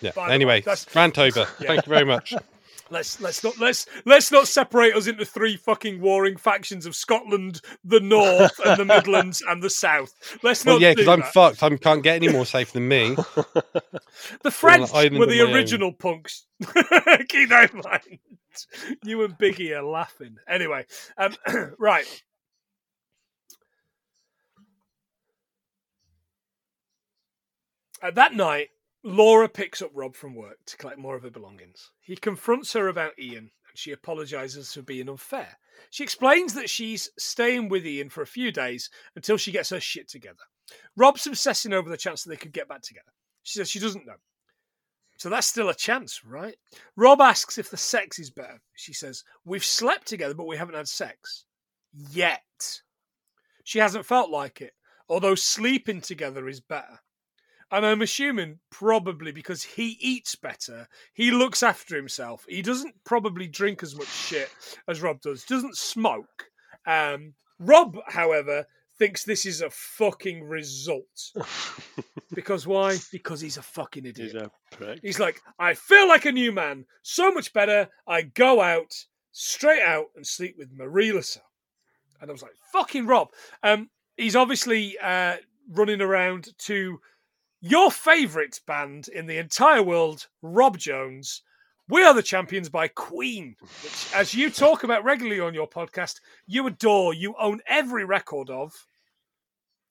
[0.00, 0.12] yeah.
[0.16, 1.40] Way, Anyway, that's- rant over.
[1.60, 1.66] Yeah.
[1.66, 2.32] Thank you very much.
[2.90, 7.60] let's let's not let's let's not separate us into three fucking warring factions of Scotland,
[7.84, 10.14] the north, and the Midlands and the south.
[10.42, 11.62] Let's well, not yeah, because I'm fucked.
[11.62, 13.14] I can't get any more safe than me.
[14.42, 15.54] the French island were the my own.
[15.54, 16.46] original punks.
[17.28, 18.18] Keep that in mind.
[19.04, 20.36] You and Biggie are laughing.
[20.48, 20.86] Anyway,
[21.16, 21.34] um,
[21.78, 22.06] right.
[28.00, 28.68] At that night,
[29.04, 31.92] Laura picks up Rob from work to collect more of her belongings.
[32.00, 35.58] He confronts her about Ian, and she apologizes for being unfair.
[35.90, 39.80] She explains that she's staying with Ian for a few days until she gets her
[39.80, 40.42] shit together.
[40.96, 43.12] Rob's obsessing over the chance that they could get back together.
[43.44, 44.16] She says she doesn't know.
[45.16, 46.56] So that's still a chance, right?
[46.96, 48.60] Rob asks if the sex is better.
[48.74, 51.44] She says, We've slept together, but we haven't had sex.
[51.92, 52.82] Yet.
[53.64, 54.74] She hasn't felt like it,
[55.08, 57.00] although sleeping together is better.
[57.70, 62.46] And I'm assuming probably because he eats better, he looks after himself.
[62.48, 64.50] He doesn't probably drink as much shit
[64.88, 66.46] as Rob does, doesn't smoke.
[66.86, 68.66] Um, Rob, however,
[68.98, 71.32] thinks this is a fucking result.
[72.34, 72.96] because why?
[73.12, 74.32] Because he's a fucking idiot.
[74.32, 75.00] He's a prick.
[75.02, 76.86] He's like, I feel like a new man.
[77.02, 77.88] So much better.
[78.06, 78.94] I go out,
[79.32, 81.40] straight out, and sleep with Marie Lasso.
[82.20, 83.28] And I was like, fucking Rob.
[83.62, 85.36] Um, he's obviously uh,
[85.70, 87.00] running around to
[87.60, 91.42] your favourite band in the entire world, Rob Jones.
[91.88, 96.20] We Are the Champions by Queen, which, as you talk about regularly on your podcast,
[96.46, 98.74] you adore, you own every record of.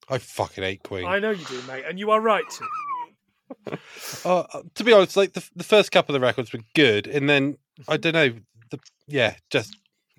[0.08, 1.06] I fucking hate Queen.
[1.06, 2.66] I know you do, mate, and you are right to.
[4.26, 4.44] Uh,
[4.76, 7.58] to be honest, like the, the first couple of the records were good, and then
[7.88, 8.34] I don't know,
[8.72, 9.74] the yeah, just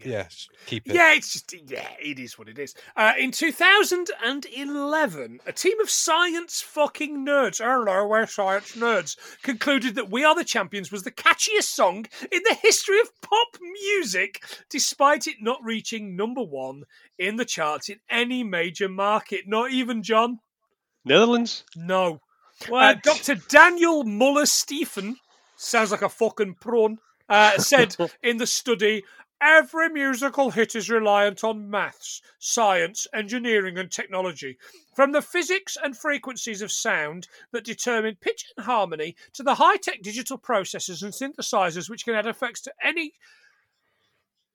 [0.05, 0.95] yeah, s- keep it.
[0.95, 2.75] Yeah, it's just yeah, it is what it is.
[2.97, 10.11] Uh, in 2011, a team of science fucking nerds, hello, we're science nerds, concluded that
[10.11, 15.27] "We Are the Champions" was the catchiest song in the history of pop music, despite
[15.27, 16.85] it not reaching number one
[17.19, 19.43] in the charts in any major market.
[19.47, 20.39] Not even John.
[21.05, 21.65] Netherlands.
[21.77, 22.21] No.
[22.73, 23.37] Uh, Dr.
[23.37, 25.15] Daniel Müllensiefen
[25.57, 26.99] sounds like a fucking prawn.
[27.29, 29.05] Uh, said in the study,
[29.41, 34.59] every musical hit is reliant on maths, science, engineering, and technology.
[34.95, 39.77] From the physics and frequencies of sound that determine pitch and harmony to the high
[39.77, 43.13] tech digital processors and synthesizers which can add effects to any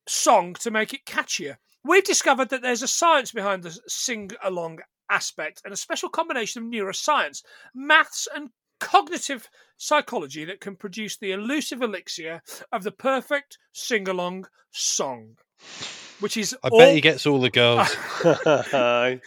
[0.08, 1.58] song to make it catchier.
[1.84, 4.80] We've discovered that there's a science behind the sing along
[5.10, 7.44] aspect and a special combination of neuroscience,
[7.74, 8.50] maths, and
[8.84, 12.42] cognitive psychology that can produce the elusive elixir
[12.72, 15.38] of the perfect sing along song.
[16.20, 17.96] Which is I all bet he gets all the girls.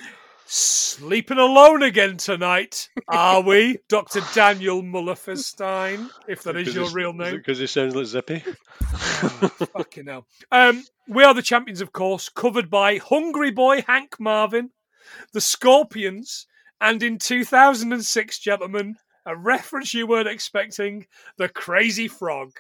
[0.48, 4.20] Sleeping alone again tonight, are we, Dr.
[4.32, 7.34] Daniel Mullerfestein, if that is your real name?
[7.34, 8.44] Because it sounds like Zippy.
[8.80, 10.26] Oh, fucking hell.
[10.52, 14.70] Um, we are the champions, of course, covered by Hungry Boy Hank Marvin,
[15.32, 16.46] the Scorpions,
[16.80, 18.96] and in 2006, gentlemen,
[19.26, 22.52] a reference you weren't expecting, the Crazy Frog.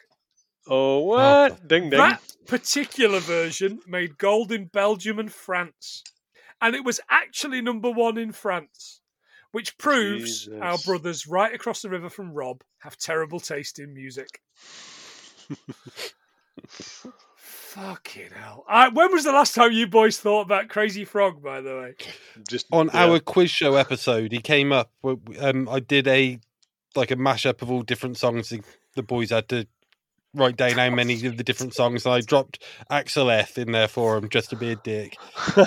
[0.68, 1.66] Oh, what?
[1.68, 1.98] ding ding.
[1.98, 6.02] That particular version made gold in Belgium and France.
[6.60, 9.00] And it was actually number one in France,
[9.52, 14.40] which proves our brothers right across the river from Rob have terrible taste in music.
[17.36, 18.64] Fucking hell.
[18.66, 21.94] I, when was the last time you boys thought about Crazy Frog, by the way?
[22.48, 23.04] Just On yeah.
[23.04, 24.90] our quiz show episode, he came up.
[25.38, 26.40] Um, I did a
[26.96, 28.48] like a mashup of all different songs.
[28.48, 28.62] The,
[28.94, 29.66] the boys had to
[30.34, 32.04] write down how many of the different songs.
[32.04, 35.16] And I dropped Axel F in there for him just to be a dick.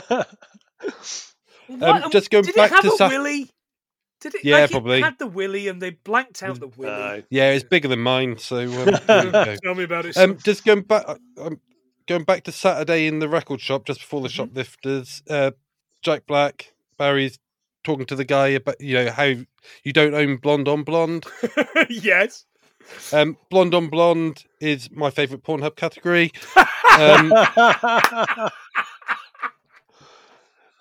[1.68, 3.50] What- just going did back it have to a Sa- willy?
[4.22, 4.44] Did it?
[4.44, 4.98] Yeah, like probably.
[4.98, 6.92] It had the willy, and they blanked out the willy.
[6.92, 7.24] Aye.
[7.30, 8.38] Yeah, it's bigger than mine.
[8.38, 9.56] So um, there you go.
[9.64, 10.18] Tell me about it.
[10.18, 10.40] Um, son.
[10.44, 11.06] just going back,
[11.38, 11.62] um,
[12.08, 14.32] going back to Saturday in the record shop just before the Mhm.
[14.32, 15.22] shoplifters.
[15.30, 15.52] Uh,
[16.02, 17.38] Jack Black, Barry's
[17.84, 19.34] talking to the guy about you know how
[19.84, 21.26] you don't own Blonde on Blonde.
[21.90, 22.46] yes.
[23.14, 26.32] Um, Blonde on Blonde is my favourite Pornhub category.
[26.98, 27.30] Um,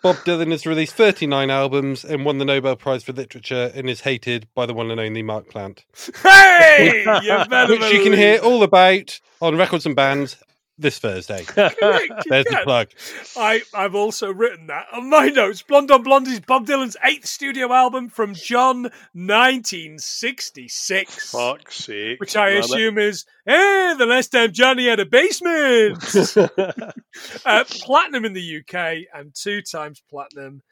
[0.00, 4.02] Bob Dylan has released 39 albums and won the Nobel Prize for Literature and is
[4.02, 5.84] hated by the one and only Mark Plant,
[6.22, 7.04] Hey,
[7.68, 10.36] which you can hear all about on Records and Bands
[10.78, 11.44] this Thursday.
[11.56, 12.24] it.
[12.28, 12.88] There's the plug.
[13.36, 15.60] I, I've also written that on my notes.
[15.62, 21.30] Blonde on Blonde is Bob Dylan's eighth studio album from John 1966.
[21.30, 22.18] Fuck's sake.
[22.20, 25.98] Which I Damn assume is, hey, the last time Johnny had a basement.
[27.44, 30.62] uh, platinum in the UK and two times platinum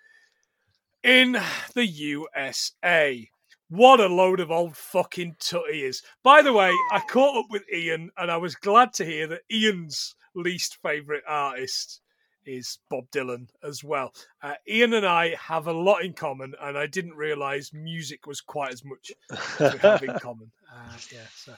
[1.03, 1.37] in
[1.75, 3.29] the USA.
[3.69, 6.03] What a load of old fucking tut he is.
[6.23, 9.43] By the way, I caught up with Ian and I was glad to hear that
[9.51, 12.01] Ian's least favourite artist
[12.45, 14.13] is Bob Dylan as well.
[14.41, 18.41] Uh, Ian and I have a lot in common and I didn't realise music was
[18.41, 19.11] quite as much
[19.59, 20.53] as we have in common.
[20.73, 21.55] Uh, yeah, so.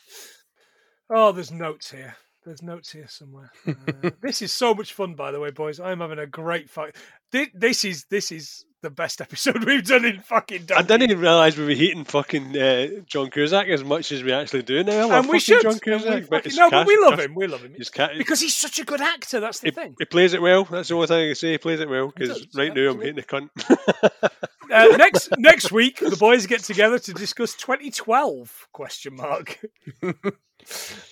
[1.11, 2.17] Oh, there's notes here.
[2.49, 3.53] There's notes here somewhere.
[3.67, 5.79] Uh, this is so much fun, by the way, boys.
[5.79, 6.97] I'm having a great fight.
[7.31, 10.69] This, this is this is the best episode we've done in fucking.
[10.75, 14.33] I didn't even realise we were hating fucking uh, John Cusack as much as we
[14.33, 15.11] actually do now.
[15.11, 15.61] And we should.
[15.61, 17.35] John And we Cusack, but fucking- no, but we love him.
[17.35, 17.75] We love him
[18.17, 19.41] because he's such a good actor.
[19.41, 19.95] That's the he, thing.
[19.99, 20.65] he plays it well.
[20.65, 21.51] That's the only thing I can say.
[21.53, 23.51] He plays it well because right now I'm hating the cunt.
[24.71, 29.59] Uh, next next week, the boys get together to discuss 2012 question mark.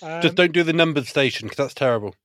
[0.01, 2.15] Um, Just don't do the numbered station because that's terrible.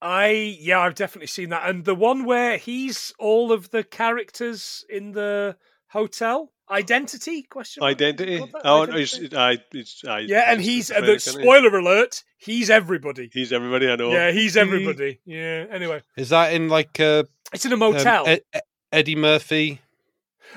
[0.00, 4.84] I yeah, I've definitely seen that, and the one where he's all of the characters
[4.90, 5.56] in the
[5.88, 7.92] hotel identity question mark?
[7.92, 8.42] Identity.
[8.64, 9.26] Oh, Identity?
[9.26, 12.24] it's, I, it's, I, yeah, and he's uh, the spoiler alert.
[12.38, 13.30] He's everybody.
[13.32, 14.10] He's everybody I know.
[14.10, 15.20] Yeah, he's everybody.
[15.24, 15.66] Yeah.
[15.70, 18.26] Anyway, Is that in like uh, it's in a um, motel.
[18.26, 19.80] Ed- Ed- Eddie Murphy?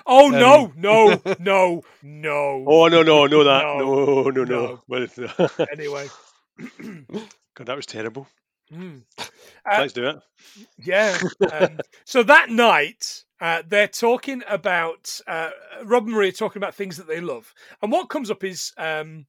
[0.05, 2.65] Oh no, no, no, no.
[2.67, 4.97] Oh no no no that No, no no no.
[4.97, 5.19] it's,
[5.71, 6.07] Anyway.
[7.55, 8.27] God, that was terrible.
[8.69, 8.97] Hmm.
[9.19, 10.17] Uh, Let's do it.
[10.83, 11.17] Yeah.
[11.51, 15.51] Um, so that night, uh, they're talking about uh,
[15.83, 19.25] Rob and Maria talking about things that they love, and what comes up is um,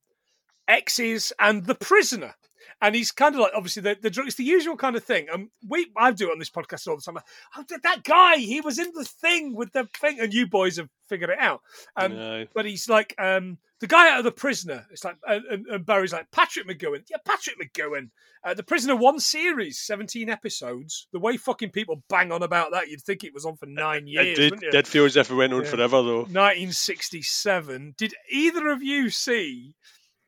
[0.69, 2.35] exes and the prisoner.
[2.83, 4.27] And he's kind of like obviously the, the drug.
[4.27, 5.29] It's the usual kind of thing.
[5.33, 7.17] And we I do it on this podcast all the time.
[7.57, 10.89] Oh, that guy, he was in the thing with the thing, and you boys have
[11.09, 11.61] figured it out.
[11.97, 12.49] Um, Aye.
[12.55, 14.85] but he's like um, the guy out of the prisoner.
[14.91, 17.05] It's like and, and- and Barry's like Patrick McGoohan.
[17.09, 18.11] Yeah, Patrick McGoohan.
[18.45, 21.09] Uh, the prisoner one series, seventeen episodes.
[21.15, 24.07] The way fucking people bang on about that, you'd think it was on for nine
[24.07, 24.27] years.
[24.27, 24.71] it did, wouldn't you?
[24.71, 25.71] did feel as if it went on Yeah.
[25.71, 26.27] forever though.
[26.27, 27.95] 1967.
[27.97, 29.75] Did either of you see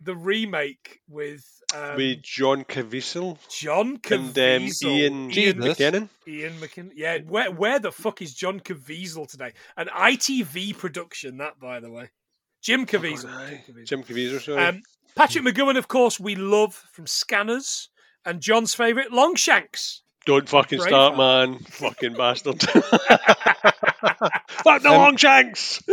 [0.01, 1.45] the remake with
[1.75, 4.85] um, With John Caviezel John and um, Caviezel?
[4.85, 5.57] Ian, Jesus.
[5.57, 6.09] McKinnon.
[6.27, 6.93] Ian McKinnon.
[6.95, 9.53] Yeah, where where the fuck is John Caviezel today?
[9.77, 12.11] An ITV production, that by the way.
[12.63, 13.31] Jim Caviezel.
[13.33, 13.87] Oh, Jim Caviezel.
[13.87, 14.65] Jim Caviezel, sorry.
[14.65, 14.83] Um,
[15.15, 17.89] Patrick McGoohan, of course, we love from Scanners,
[18.25, 20.03] and John's favourite, Longshanks.
[20.27, 21.59] Don't fucking start, man.
[21.61, 22.61] fucking bastard.
[24.01, 25.83] Fuck the Um, Longshanks!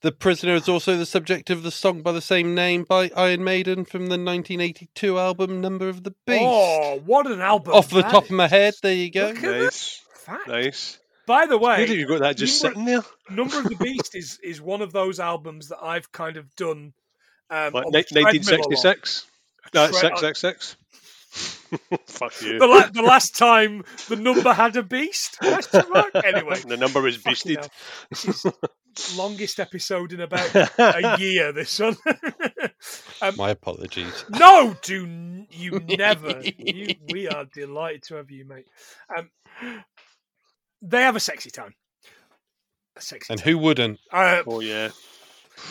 [0.00, 3.42] The Prisoner is also the subject of the song by the same name by Iron
[3.42, 6.40] Maiden from the 1982 album Number of the Beast.
[6.40, 7.74] Oh, what an album!
[7.74, 9.26] Off the that top of my head, there you go.
[9.28, 10.00] Look at nice.
[10.14, 10.46] Fact.
[10.46, 10.98] Nice.
[11.26, 13.02] By the way, Good that you got that just you were- sitting there.
[13.28, 16.92] Number of the Beast is is one of those albums that I've kind of done.
[17.50, 18.84] Um, What, on ni- the treadmill a lot.
[18.84, 19.26] 1966?
[19.74, 20.76] No, it's Tre- 666.
[22.06, 22.58] Fuck you.
[22.58, 25.36] The, la- the last time the number had a beast?
[25.42, 27.56] Anyway, The number is fucking beasted.
[27.58, 27.68] hell.
[28.10, 31.52] This is longest episode in about a year.
[31.52, 31.96] This one.
[33.22, 34.24] um, My apologies.
[34.30, 36.42] no, do n- you never.
[36.56, 38.66] You, we are delighted to have you, mate.
[39.16, 39.30] Um,
[40.82, 41.74] they have a sexy time.
[42.96, 43.48] A sexy And time.
[43.52, 44.00] who wouldn't?
[44.12, 44.88] Uh, Oh, yeah.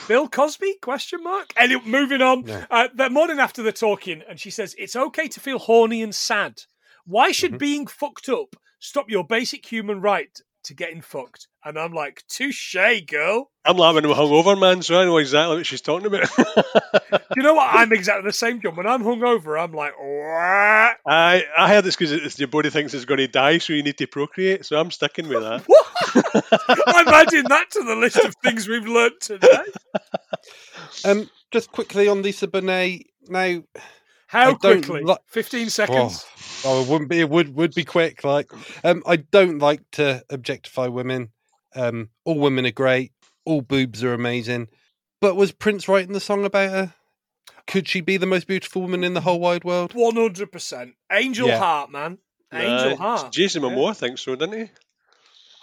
[0.07, 0.75] Bill Cosby?
[0.81, 1.53] Question mark.
[1.57, 2.43] Anyway, moving on.
[2.43, 2.63] No.
[2.69, 6.13] Uh, the morning after they're talking, and she says it's okay to feel horny and
[6.15, 6.61] sad.
[7.05, 7.59] Why should Mhm.
[7.59, 10.29] being fucked up stop your basic human right
[10.65, 11.47] to getting fucked?
[11.63, 12.75] And I'm like, touche,
[13.07, 13.51] girl.
[13.65, 16.29] I'm laughing I'm hungover, man, so I know exactly what she's talking about.
[17.35, 17.69] You know what?
[17.71, 18.75] I'm exactly the same, John.
[18.75, 20.97] When I'm hungover, I'm like, what?
[21.07, 23.97] I I heard this because your body thinks it's going to die, so you need
[23.99, 24.65] to procreate.
[24.65, 25.63] So I'm sticking with that.
[26.51, 26.87] What?
[26.87, 29.63] I'm adding that to the list of things we've learnt today.
[31.05, 33.03] Um, just quickly on Lisa Bonet.
[33.29, 33.61] Now,
[34.27, 35.03] How don't quickly?
[35.03, 36.25] li- 15 seconds.
[36.65, 37.19] oh, it wouldn't be.
[37.19, 38.23] It would would be quick.
[38.23, 38.51] Like,
[38.83, 41.29] um, I don't like to objectify women.
[41.75, 43.11] Um, all women are great.
[43.45, 44.67] All boobs are amazing.
[45.21, 46.93] But was Prince writing the song about her?
[47.65, 49.93] Could she be the most beautiful woman in the whole wide world?
[49.93, 50.93] 100%.
[51.11, 51.57] Angel Yeah.
[51.59, 52.17] Heart, man.
[52.53, 53.33] Angel Uh, Heart.
[53.33, 53.69] Jason Yeah.
[53.69, 54.71] Momoa thinks so, didn't he?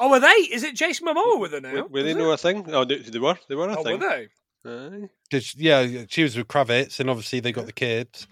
[0.01, 0.29] Oh, are they?
[0.29, 1.73] Is it Jason Momoa with her now?
[1.75, 2.35] Were, were they Is know it?
[2.35, 2.75] a thing?
[2.75, 3.39] Oh, they, they were.
[3.49, 3.87] They were a thing?
[4.03, 4.29] Oh, were thing.
[4.65, 4.71] they?
[5.05, 5.09] Aye.
[5.31, 8.27] 'Cause, yeah, she was with Kravitz, and obviously they got the kids,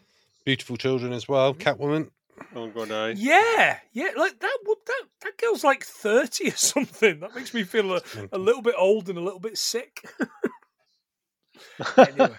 [0.44, 1.54] beautiful children as well.
[1.54, 1.62] Mm-hmm.
[1.82, 2.10] Catwoman.
[2.56, 3.14] Oh god, aye.
[3.16, 4.08] Yeah, yeah.
[4.16, 4.58] Like that.
[4.66, 7.20] Would that that girl's like thirty or something.
[7.20, 8.00] That makes me feel a,
[8.32, 10.04] a little bit old and a little bit sick.
[11.96, 12.34] anyway,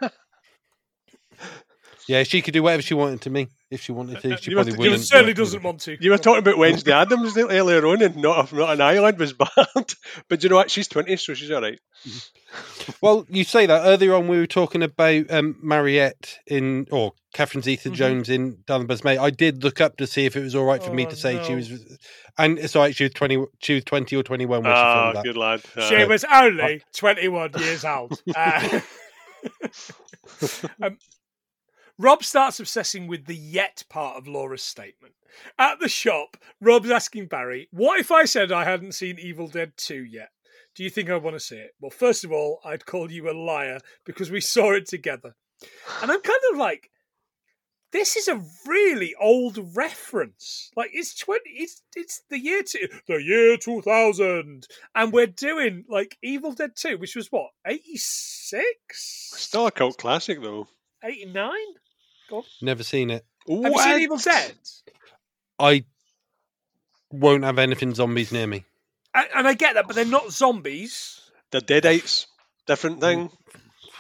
[2.08, 4.38] Yeah, she could do whatever she wanted to me if she wanted to.
[4.38, 5.02] She You probably must- wouldn't.
[5.04, 5.98] certainly doesn't want to.
[6.04, 9.94] You were talking about Wednesday Addams earlier on, and not not an island was bad.
[10.28, 10.70] but you know what?
[10.70, 11.80] She's twenty, so she's all right.
[13.02, 14.28] Well, you say that earlier on.
[14.28, 17.70] We were talking about um, Mariette in or Catherine Mm-hmm.
[17.90, 19.18] Zeta-Jones in Dunbar's Mate.
[19.18, 21.16] I did look up to see if it was all right for me Oh, to
[21.16, 21.72] say she was,
[22.38, 22.96] and it's all right.
[22.96, 23.44] She was twenty.
[23.60, 25.62] She was twenty or twenty-one when she Ah, filmed good lad.
[25.90, 28.22] She was only twenty-one years old.
[28.36, 28.80] Uh,
[30.82, 30.98] um,
[32.00, 35.14] Rob starts obsessing with the yet part of Laura's statement.
[35.58, 39.74] At the shop, Rob's asking Barry, What if I said I hadn't seen Evil Dead
[39.78, 40.30] 2 yet?
[40.76, 41.72] Do you think I want to see it?
[41.80, 45.36] Well, first of all, I'd call you a liar because we saw it together.
[46.02, 46.90] And I'm kind of like,
[47.92, 50.72] this is a really old reference.
[50.76, 54.66] Like it's twenty, it's it's the year two, the year two thousand,
[54.96, 60.00] and we're doing like Evil Dead Two, which was what eighty six, Still a cult
[60.00, 60.68] classic though.
[61.04, 61.54] eighty nine.
[62.62, 63.26] Never seen it.
[63.48, 64.54] Have you seen Evil Dead?
[65.60, 65.86] I
[67.12, 68.66] won't have anything zombies near me.
[69.14, 71.20] And, and I get that, but they're not zombies.
[71.52, 72.26] The Deadites,
[72.66, 73.30] different thing.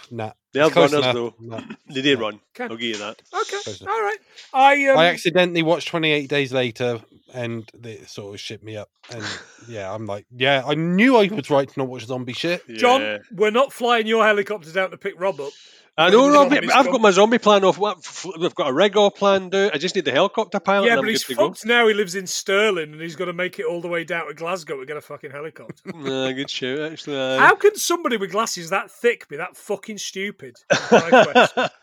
[0.09, 0.31] Nah.
[0.53, 1.15] They're It's close runners enough.
[1.15, 1.33] though.
[1.39, 1.61] Nah.
[1.87, 2.39] They did run.
[2.55, 2.63] Okay.
[2.71, 3.21] I'll give you that.
[3.33, 3.99] Okay, Close all enough.
[3.99, 4.17] right.
[4.53, 7.01] I um, I accidentally watched 28 Days Later
[7.33, 8.89] and it sort of shit me up.
[9.11, 9.23] And
[9.67, 12.63] yeah, I'm like, yeah, I knew I was right to not watch zombie shit.
[12.75, 15.51] John, we're not flying your helicopters out to pick Rob up.
[15.95, 17.77] I know, the Rob, zombies I've got my zombie plan off.
[17.77, 19.75] We've got a rig all planned out.
[19.75, 20.87] I just need the helicopter pilot.
[20.87, 21.87] yeah, and but I'm he's good fucked now.
[21.87, 24.33] He lives in Stirling, and he's got to make it all the way down to
[24.33, 25.75] Glasgow to get a fucking helicopter.
[25.95, 27.19] Nah, good shout, actually.
[27.19, 27.37] aye.
[27.37, 30.57] How can somebody with glasses that thick be that fucking stupid?
[30.71, 31.69] Is my question.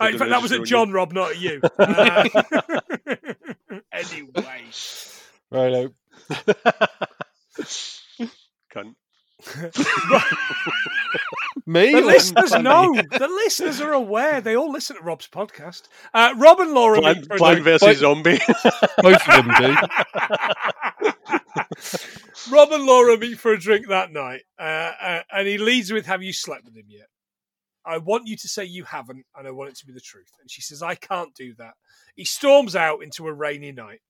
[0.00, 1.60] Uh, in fact, that was at John Rob, not at you.
[1.78, 2.24] Uh,
[3.92, 4.64] anyway,
[5.50, 5.88] Right.
[8.74, 8.94] Cunt.
[9.46, 9.70] Me?
[11.66, 11.92] me.
[11.92, 12.64] The listeners funny.
[12.64, 12.94] know.
[12.94, 14.40] The listeners are aware.
[14.40, 15.82] They all listen to Rob's podcast.
[16.14, 17.80] Uh, Rob and Laura meet Plant, for a Plant drink.
[17.80, 18.38] versus Zombie.
[19.02, 19.74] Both of them do.
[22.50, 24.62] Rob and Laura meet for a drink that night, uh,
[25.00, 27.06] uh, and he leads with, "Have you slept with him yet?"
[27.84, 30.30] I want you to say you haven't, and I want it to be the truth.
[30.40, 31.74] And she says, "I can't do that."
[32.14, 34.00] He storms out into a rainy night.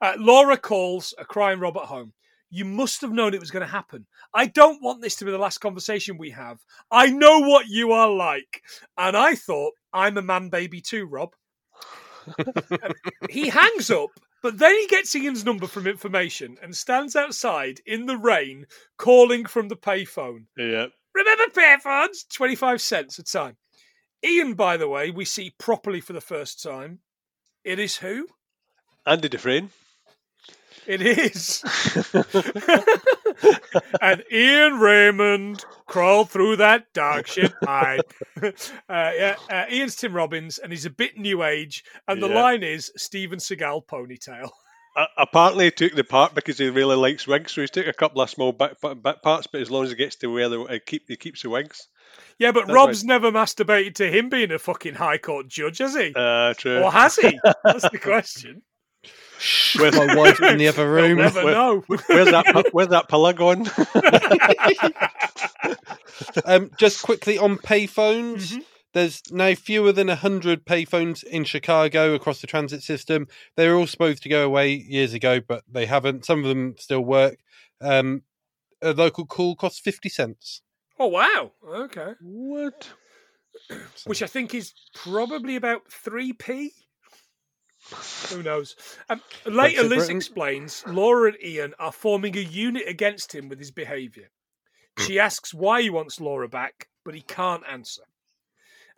[0.00, 2.12] Uh, Laura calls a crying Rob at home.
[2.54, 4.06] You must have known it was going to happen.
[4.34, 6.58] I don't want this to be the last conversation we have.
[6.90, 8.62] I know what you are like.
[8.98, 11.30] And I thought, I'm a man baby too, Rob.
[13.30, 14.10] he hangs up,
[14.42, 18.66] but then he gets Ian's number from information and stands outside in the rain
[18.98, 20.44] calling from the payphone.
[20.58, 20.88] yeah.
[21.14, 22.28] Remember payphones?
[22.34, 23.56] 25 cents a time.
[24.22, 26.98] Ian, by the way, we see properly for the first time.
[27.64, 28.26] It is who?
[29.06, 29.70] Andy Dufresne.
[30.86, 31.62] It is.
[34.00, 38.12] and Ian Raymond crawled through that dark shit pipe.
[38.42, 38.50] uh,
[38.88, 41.84] yeah, uh, Ian's Tim Robbins, and he's a bit new age.
[42.08, 42.42] And the Yeah.
[42.42, 44.50] line is Steven Seagal ponytail.
[44.94, 47.94] Uh, apparently, he took the part because he really likes wigs, so he's took a
[47.94, 49.46] couple of small back, bit parts.
[49.46, 51.88] But as long as he gets to wear the, uh, keep he keeps the wigs.
[52.38, 55.94] Yeah, but That's Rob's never masturbated to him being a fucking high court judge, has
[55.94, 56.12] he?
[56.14, 56.82] Uh, true.
[56.82, 57.40] or has he?
[57.64, 58.60] That's the question.
[59.78, 61.18] Where's, My wife in the other We'll room.
[61.18, 61.80] never Where- know.
[61.86, 62.46] where's that?
[62.46, 63.66] pu- Where's that plug on?
[66.44, 68.52] Um, just quickly on payphones.
[68.52, 68.64] Mhm.
[68.94, 73.26] There's now fewer than 100 payphones in Chicago across the transit system.
[73.56, 76.24] They were all supposed to go away years ago, but they haven't.
[76.26, 77.38] Some of them still work.
[77.80, 78.22] Um,
[78.82, 80.62] a local call costs 50 cents.
[80.98, 81.52] Oh, wow.
[81.66, 82.12] Okay.
[82.20, 82.88] what?
[84.04, 86.68] Which I think is probably about 3p.
[88.30, 88.76] Who knows?
[89.08, 90.16] Um, later, Liz Britain.
[90.16, 94.30] explains Laura and Ian are forming a unit against him with his behaviour.
[94.98, 98.02] She asks why he wants Laura back, but he can't answer.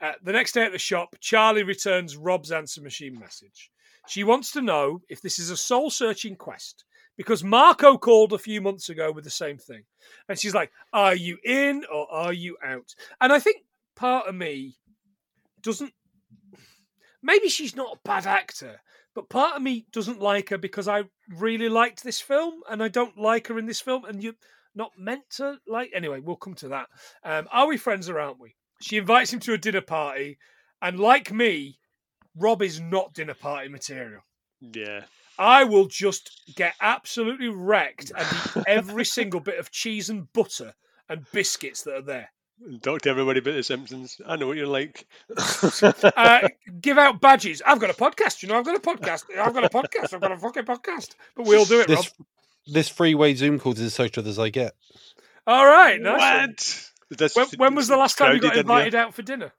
[0.00, 3.70] Uh, the next day at the shop, Charlie returns Rob's answer machine message.
[4.06, 6.84] She wants to know if this is a soul searching quest
[7.16, 9.84] because Marco called a few months ago with the same thing.
[10.28, 12.94] And she's like, Are you in or are you out?
[13.20, 14.76] And I think part of me
[15.62, 15.92] doesn't.
[17.24, 18.82] Maybe she's not a bad actor,
[19.14, 22.88] but part of me doesn't like her because I really liked this film and I
[22.88, 24.04] don't like her in this film.
[24.04, 24.34] And you're
[24.74, 25.90] not meant to like.
[25.94, 26.88] Anyway, we'll come to that.
[27.24, 28.56] Um, are we friends or aren't we?
[28.82, 30.36] She invites him to a dinner party.
[30.82, 31.78] And like me,
[32.36, 34.20] Rob is not dinner party material.
[34.60, 35.04] Yeah.
[35.38, 38.26] I will just get absolutely wrecked and
[38.56, 40.74] eat every single bit of cheese and butter
[41.08, 42.30] and biscuits that are there.
[42.82, 44.20] Talk to everybody about the Simpsons.
[44.26, 45.06] I know what you're like.
[46.16, 46.48] Uh,
[46.80, 47.60] give out badges.
[47.66, 48.42] I've got a podcast.
[48.42, 49.24] You know, I've got a podcast.
[49.36, 50.14] I've got a podcast.
[50.14, 51.14] I've got a fucking podcast.
[51.36, 51.98] But we'll do it, Rob.
[51.98, 52.12] This
[52.66, 54.72] this freeway Zoom calls is as social as I get.
[55.46, 56.00] All right.
[56.00, 57.18] Nice what?
[57.18, 59.52] This- When, when was the last time you got crowded in invited out for dinner?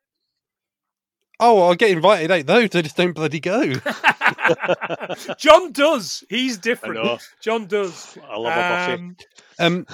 [1.40, 2.68] Oh, I'll get invited out though.
[2.68, 3.74] They just don't bloody go.
[5.38, 6.24] John does.
[6.30, 7.22] He's different.
[7.42, 8.18] John does.
[8.28, 8.94] I love a buffet.
[9.04, 9.16] Um,
[9.60, 9.86] Um,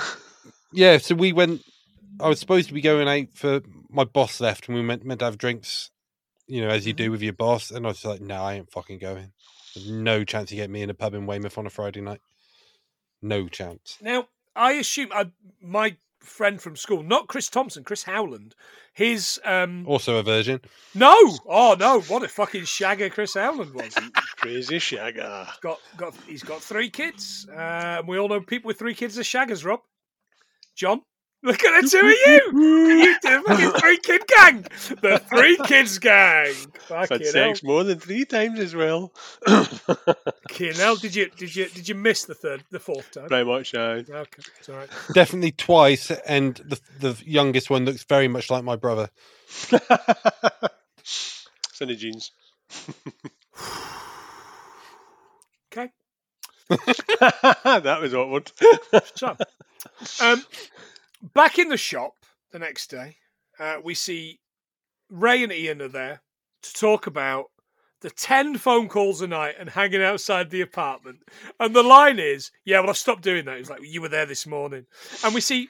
[0.72, 0.98] yeah.
[1.00, 1.62] So we went.
[2.22, 5.20] I was supposed to be going out for my boss left, and we meant meant
[5.20, 5.92] to have drinks.
[6.48, 8.72] You know, as you do with your boss, and I was like, "No, I ain't
[8.72, 9.32] fucking going.
[9.74, 12.22] There's no chance you get me in a pub in Weymouth on a Friday night.
[13.22, 15.32] No chance." Now, I assume I,
[15.62, 18.56] my friend from school, not Chris Thompson, Chris Howland,
[18.94, 20.62] his um Also a virgin.
[20.94, 21.16] no,
[21.46, 23.94] oh no, what a fucking shagger Chris Howland was.
[24.38, 25.48] Crazy shagger.
[25.62, 27.48] got got he's got three kids.
[27.48, 29.66] Uh, we all know people with three kids are shaggers.
[29.66, 29.80] Rob,
[30.76, 31.02] John,
[31.44, 32.06] look at the two of
[32.54, 33.00] you.
[33.04, 34.62] you two fucking three kid gang,
[35.02, 36.54] the three kids gang.
[36.92, 37.50] I've Fucking had hell.
[37.50, 39.12] sex more than three times as well.
[39.48, 40.96] Fucking hell.
[40.96, 43.30] Did you did you did you miss the third the fourth time?
[43.30, 44.90] Very much, uh, Okay, it's all right.
[45.14, 49.10] Definitely twice, and the the youngest one looks very much like my brother.
[51.04, 52.32] Sunny jeans.
[55.74, 55.90] Okay.
[56.70, 58.52] that was awkward.
[59.16, 59.36] So,
[60.22, 60.44] um,
[61.34, 62.14] back in the shop
[62.52, 63.18] the next day,
[63.60, 64.40] uh, we see
[65.10, 66.22] Ray and Ian are there
[66.64, 67.46] to talk about
[68.02, 71.20] the 10 phone calls a night and hanging outside the apartment.
[71.60, 73.60] And the line is, yeah, well, I've stopped doing that.
[73.60, 74.86] It's like, you were there this morning.
[75.24, 75.70] And we see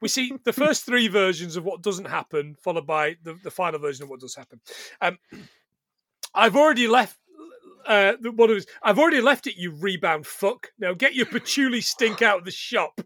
[0.00, 3.78] we see the first three versions of what doesn't happen, followed by the, the final
[3.78, 4.60] version of what does happen.
[5.00, 5.18] Um,
[6.34, 7.16] I've already left.
[7.86, 10.72] Uh, what it was, I've already left it, you rebound fuck.
[10.78, 13.00] Now get your patchouli stink out of the shop.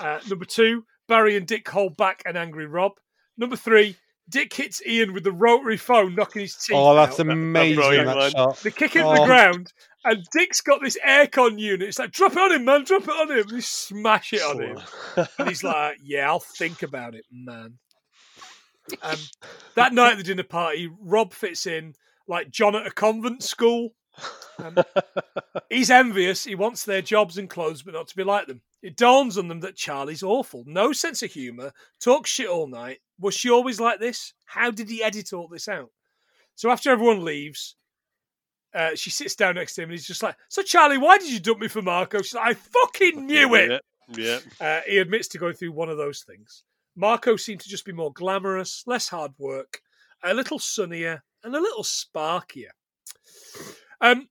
[0.00, 2.92] Uh, number two, Barry and Dick hold back an angry Rob.
[3.36, 3.96] Number three,
[4.28, 7.28] Dick hits Ian with the rotary phone, knocking his teeth Oh, that's out.
[7.30, 8.04] amazing!
[8.06, 8.58] That.
[8.62, 9.26] They kick him to the Oh.
[9.26, 9.72] ground,
[10.04, 11.88] and Dick's got this aircon unit.
[11.88, 13.46] It's like, drop it on him, man, drop it on him.
[13.50, 14.80] And smash it on him.
[15.38, 17.78] And he's like, yeah, I'll think about it, man.
[19.02, 19.16] Um,
[19.74, 21.94] that night at the dinner party, Rob fits in
[22.28, 23.90] like John at a convent school.
[24.58, 24.76] Um,
[25.70, 26.44] he's envious.
[26.44, 28.62] He wants their jobs and clothes, but not to be like them.
[28.82, 30.64] It dawns on them that Charlie's awful.
[30.66, 31.72] No sense of humour.
[32.00, 32.98] Talks shit all night.
[33.20, 34.32] Was she always like this?
[34.44, 35.90] How did he edit all this out?
[36.54, 37.76] So after everyone leaves,
[38.74, 41.30] uh, she sits down next to him and he's just like, So, Charlie, why did
[41.30, 42.22] you dump me for Marco?
[42.22, 43.82] She's like, I fucking knew it.
[44.14, 44.38] Yeah.
[44.60, 46.64] Uh, he admits to going through one of those things.
[46.94, 49.80] Marco seemed to just be more glamorous, less hard work,
[50.24, 52.70] a little sunnier, and a little sparkier.
[54.00, 54.28] Um,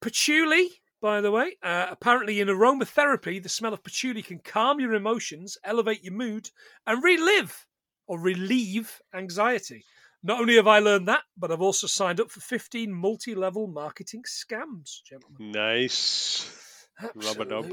[0.00, 0.70] patchouli,
[1.00, 5.58] by the way, uh, apparently in aromatherapy, the smell of patchouli can calm your emotions,
[5.64, 6.50] elevate your mood,
[6.86, 7.66] and relive
[8.06, 9.84] or relieve anxiety.
[10.22, 13.66] Not only have I learned that, but I've also signed up for 15 multi level
[13.66, 15.52] marketing scams, gentlemen.
[15.52, 16.86] Nice.
[17.14, 17.72] Rub a dub.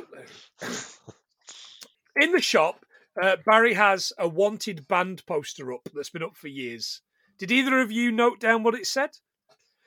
[0.62, 1.04] Absolutely.
[2.18, 2.86] In the shop,
[3.22, 7.02] uh, Barry has a wanted band poster up that's been up for years.
[7.40, 9.12] Did either of you note down what it said?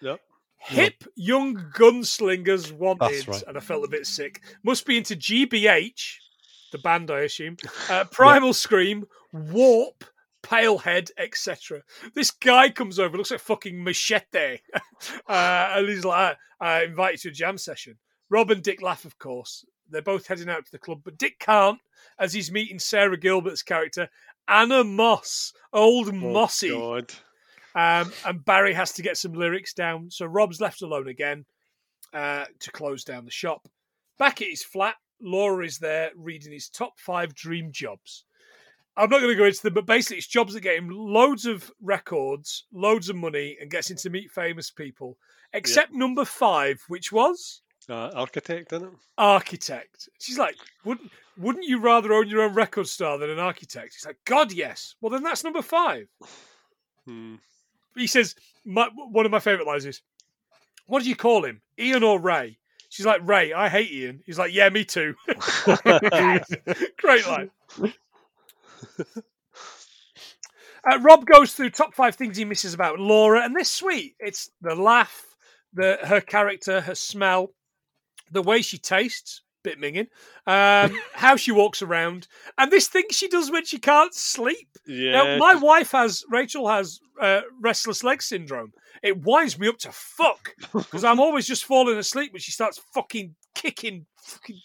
[0.00, 0.20] Yep.
[0.66, 3.42] Hip young gunslingers wanted, right.
[3.46, 4.42] and I felt a bit sick.
[4.62, 6.16] Must be into GBH,
[6.72, 7.56] the band, I assume.
[7.90, 10.04] Uh, Primal Scream, Warp,
[10.42, 11.82] Palehead, etc.
[12.14, 14.58] This guy comes over, looks like fucking machete,
[15.28, 17.98] uh, and he's like, "I invite you to a jam session."
[18.30, 19.64] Rob and Dick laugh, of course.
[19.90, 21.78] They're both heading out to the club, but Dick can't,
[22.18, 24.08] as he's meeting Sara Gilbert's character,
[24.48, 26.70] Anna Moss, old Oh, Mossy.
[26.70, 27.12] God.
[27.74, 30.10] Um, and Barry has to get some lyrics down.
[30.10, 31.44] So Rob's left alone again
[32.12, 33.68] uh, to close down the shop.
[34.18, 38.24] Back at his flat, Laura is there reading his top five dream jobs.
[38.96, 41.46] I'm not going to go into them, but basically, it's jobs that get him loads
[41.46, 45.18] of records, loads of money, and gets him to meet famous people.
[45.52, 48.94] Except number five, which was Uh, architect, isn't it?
[49.18, 50.08] architect.
[50.20, 53.94] She's like, wouldn't wouldn't you rather own your own record store than an architect?
[53.94, 54.94] He's like, God, yes.
[55.00, 56.06] Well, then that's number five
[57.04, 57.34] Hmm.
[57.96, 58.34] He says
[58.64, 60.02] my, one of my favorite lines is
[60.86, 61.62] what do you call him?
[61.78, 62.58] Ian or ray?
[62.88, 64.22] She's like ray i hate ian.
[64.24, 65.14] He's like yeah me too.
[66.98, 67.50] Great line.
[70.86, 74.14] Uh, rob goes through top five things he misses about laura and they're sweet.
[74.18, 75.24] It's the laugh
[75.72, 77.50] the her character her smell
[78.30, 80.06] the way she tastes bit minging
[80.46, 82.28] um, how she walks around
[82.58, 85.12] and this thing she does when she can't sleep Yeah.
[85.12, 88.72] now, my wife has Rachel has uh, restless leg syndrome.
[89.02, 92.80] It winds me up to fuck because I'm always just falling asleep when she starts
[92.94, 94.56] fucking kicking fucking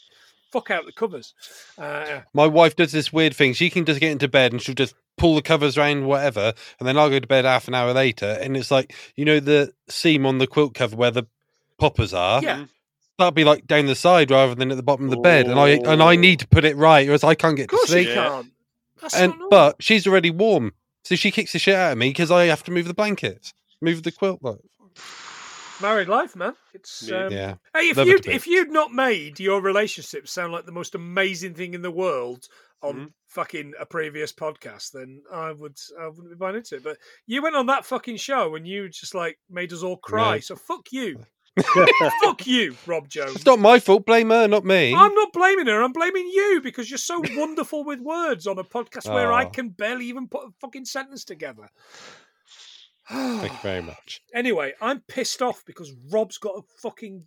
[0.52, 1.34] fuck out the covers.
[1.78, 3.54] Uh, My wife does this weird thing.
[3.54, 6.88] She can just get into bed and she'll just pull the covers around, whatever, and
[6.88, 9.74] then I'll go to bed half an hour later, and it's like you know the
[9.90, 11.24] seam on the quilt cover where the
[11.78, 12.42] poppers are.
[12.42, 12.66] yeah,
[13.20, 15.60] That'll be like down the side rather than at the bottom of the bed, and
[15.60, 17.76] I and I need to put it right, or else I can't get of to
[17.76, 18.08] course sleep.
[18.08, 18.52] you can't.
[19.02, 20.74] That's And but she's already warm,
[21.04, 23.54] so she kicks the shit out of me because I have to move the blankets,
[23.82, 24.40] move the quilt.
[24.42, 24.58] Like,
[25.82, 26.54] married life, man.
[26.74, 27.26] It's Yeah.
[27.26, 30.72] um, yeah, hey, if Love you if you'd not made your relationship sound like the
[30.72, 32.48] most amazing thing in the world
[32.82, 33.14] on Mhm.
[33.28, 36.84] fucking a previous podcast, then I would I wouldn't be buying into it.
[36.84, 36.98] But
[37.28, 40.40] you went on that fucking show and you just like made us all cry.
[40.40, 41.26] So fuck you,
[42.24, 43.36] fuck you, Rob Jones.
[43.36, 44.06] it's not my fault.
[44.06, 44.94] Blame her, not me.
[44.94, 45.82] I'm not blaming her.
[45.82, 49.50] I'm blaming you because you're so wonderful with words on a podcast where I Oh.
[49.50, 51.70] can barely even put a fucking sentence together.
[53.10, 54.22] Thank you very much.
[54.34, 57.24] Anyway, I'm pissed off because Rob's got a fucking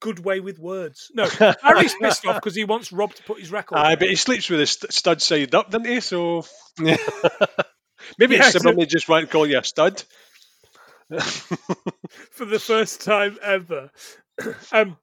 [0.00, 1.10] good way with words.
[1.14, 1.26] No,
[1.62, 3.78] Harry's pissed off because he wants Rob to put his record.
[3.78, 3.98] Aye, down.
[4.00, 6.00] but he sleeps with his stud side up, doesn't he?
[6.00, 6.44] So
[6.78, 6.98] maybe
[8.34, 10.02] Yeah, it's so- somebody just want to call you a stud.
[12.30, 13.90] for the first time ever.
[14.72, 14.96] um,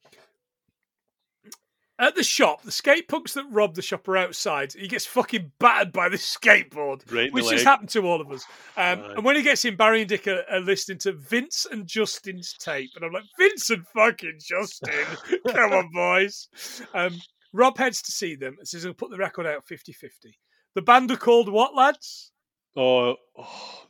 [1.99, 4.73] at the shop, the skate punks that rob the shop are outside.
[4.73, 8.45] He gets fucking battered by the skateboard, the which has happened to all of us.
[8.75, 11.87] Um, and when he gets in, Barry and Dick are, are listening to Vince and
[11.87, 12.89] Justin's tape.
[12.95, 15.05] And I'm like, Vince and fucking Justin.
[15.47, 16.49] Come on, boys.
[16.93, 17.19] Um,
[17.53, 20.37] Rob heads to see them and says he'll put the record out 50 50.
[20.73, 22.31] The band are called what, lads?
[22.75, 23.85] Oh, oh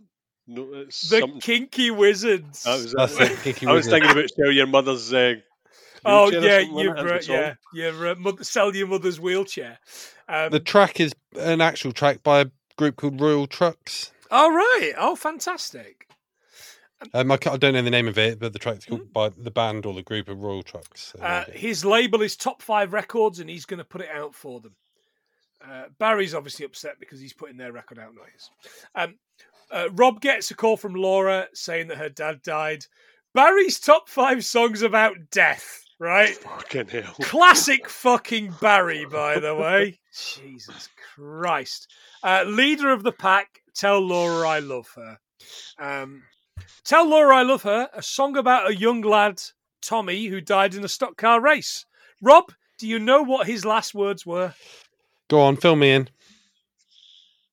[0.47, 1.39] no, it's The something.
[1.41, 2.63] Kinky Wizards.
[2.63, 3.31] That was That's it.
[3.31, 3.39] it.
[3.43, 3.91] Kiki I was Wizard.
[4.01, 5.13] thinking about sell your mother's.
[5.13, 5.35] Uh,
[6.05, 7.01] Oh yeah, you wasn't it?
[7.01, 9.77] br- That's yeah, your uh, mother, sell your mother's wheelchair.
[10.27, 12.45] Um, The track is an actual track by a
[12.75, 14.11] group called Royal Trux.
[14.29, 16.07] oh right, oh fantastic.
[17.13, 19.49] Um, I, I don't know the name of it, but the track's called by the
[19.51, 20.97] band or the group of Royal Trux.
[20.97, 21.19] So.
[21.21, 24.59] Uh, his label is top five records, and he's going to put it out for
[24.59, 24.75] them.
[25.65, 28.49] Uh, Barry's obviously upset because he's putting their record out, not his.
[28.95, 29.15] Um,
[29.73, 32.85] uh, Rob gets a call from Laura saying that her dad died.
[33.33, 36.35] Barry's top five songs about death, right?
[36.35, 37.15] Fucking hell.
[37.21, 39.99] Classic fucking Barry, by the way.
[40.13, 41.91] Jesus Christ.
[42.23, 45.17] Uh, leader of the pack, Tell Laura I Love Her.
[45.79, 46.23] Um,
[46.85, 49.41] Tell Laura I Love Her, a song about a young lad,
[49.81, 51.85] Tommy, who died in a stock car race.
[52.21, 54.53] Rob, do you know what his last words were?
[55.29, 56.09] Go on, fill me in.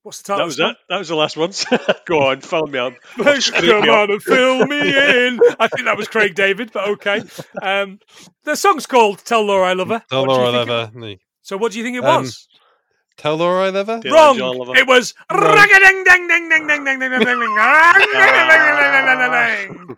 [0.03, 0.39] What's the title?
[0.39, 0.77] That was it.
[0.89, 1.67] That was the last ones.
[2.07, 2.95] Go on, fill me up.
[3.17, 4.81] Come on and fill me
[5.27, 5.41] in.
[5.59, 7.23] I think that was Craig David, but okay.
[7.61, 7.99] Um,
[8.45, 10.99] the song's called "Tell Laura I Love Her." Tell What Laura I love it- her.
[10.99, 11.15] No.
[11.43, 12.49] So, what do you think it Um, was?
[13.17, 14.01] Tell Laura I love her.
[14.03, 14.13] Yeah.
[14.13, 14.39] Wrong.
[14.39, 19.97] John It was ring-a-ding, ding, ding, ding, ding, ding, ding, ding, ding, ding, ding.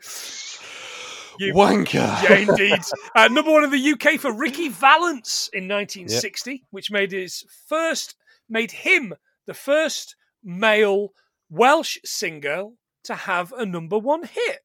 [1.38, 2.22] You- Wanker.
[2.22, 2.80] Yeah, indeed.
[3.14, 8.14] Uh, number one in the UK for Ricky Valance in 1960, which made his first,
[8.48, 9.14] made him
[9.46, 11.12] the first male
[11.50, 12.64] Welsh singer
[13.04, 14.60] to have a number one hit.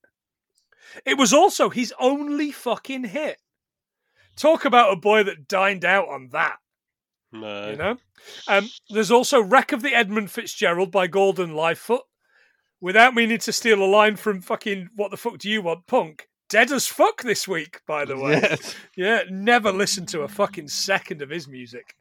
[1.06, 3.38] It was also his only fucking hit.
[4.36, 6.58] Talk about a boy that dined out on that.
[7.32, 7.70] No.
[7.72, 7.98] You know,
[8.48, 12.04] um, there's also "Wreck of the Edmund Fitzgerald" by Gordon Lightfoot.
[12.80, 16.30] Without meaning to steal a line from fucking "What the fuck do you want?" Punk,
[16.48, 17.82] dead as fuck this week.
[17.86, 18.76] By the way, Yes.
[18.96, 21.98] yeah, never listened to a fucking second of his music.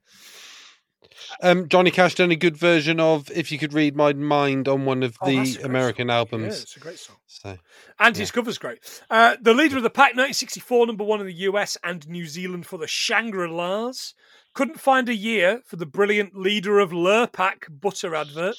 [1.43, 4.85] Um, Johnny Cash done a good version of "If You Could Read My Mind" on
[4.85, 6.43] one of Oh, the American Yeah, albums.
[6.43, 7.16] Yeah, it's a great song.
[7.27, 7.59] So
[7.99, 9.03] And his cover's great.
[9.11, 12.66] Uh, the leader of the pack, 1964, number one in the US and New Zealand
[12.66, 14.15] for the Shangri La's.
[14.55, 18.57] Couldn't find a year for the brilliant leader of Lurpak butter advert,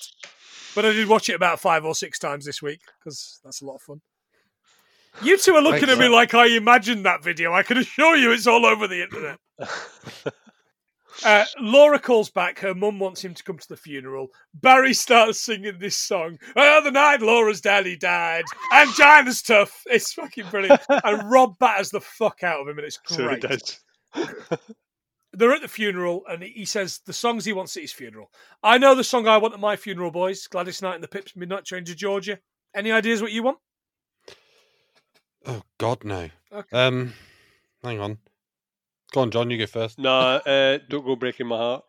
[0.75, 3.65] but I did watch it about five or six times this week because that's a
[3.65, 4.01] lot of fun.
[5.23, 6.11] You two are looking Thanks, at me sir.
[6.11, 7.51] like I imagined that video.
[7.51, 9.39] I can assure you it's all over the internet.
[11.25, 12.59] Uh, Laura calls back.
[12.59, 14.27] Her mum wants him to come to the funeral.
[14.53, 16.37] Barry starts singing this song.
[16.55, 18.45] Oh, the night Laura's daddy died.
[18.71, 19.81] And China's tough.
[19.87, 20.81] It's fucking brilliant.
[20.89, 23.43] And Rob batters the fuck out of him, and it's So great.
[23.43, 23.49] it
[24.15, 24.29] did.
[25.33, 28.31] They're at the funeral, and he says the songs he wants at his funeral.
[28.63, 30.47] I know the song I want at my funeral, boys.
[30.47, 32.39] Gladys Knight and the Pips, Midnight Train to Georgia.
[32.75, 33.57] Any ideas what you want?
[35.45, 36.29] Oh God, no.
[36.51, 36.67] Okay.
[36.77, 37.13] Um,
[37.83, 38.17] hang on.
[39.13, 39.49] Go on, John.
[39.49, 39.99] You go first.
[39.99, 41.83] No, uh, don't go breaking my heart.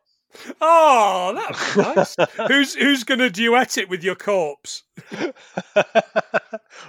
[0.61, 2.17] Oh, that'd nice.
[2.49, 4.83] who's who's going to duet it with your corpse?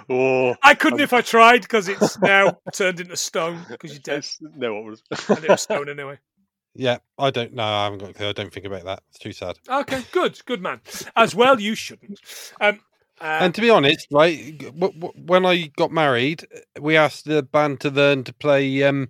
[0.08, 4.18] oh, I couldn't if I tried because it's now turned into stone because you're dead.
[4.18, 5.02] it's no, it was.
[5.28, 6.18] And it was stone anyway.
[6.74, 7.64] Yeah, I don't know.
[7.64, 8.28] I haven't got a clue.
[8.28, 9.02] I don't think about that.
[9.08, 9.58] It's too sad.
[9.68, 10.80] Okay, good, good man.
[11.16, 12.20] As well, you shouldn't.
[12.60, 12.80] Um,
[13.20, 16.46] uh, and to be honest, right, g- w- w- when I got married,
[16.80, 19.08] we asked the band to learn to play um,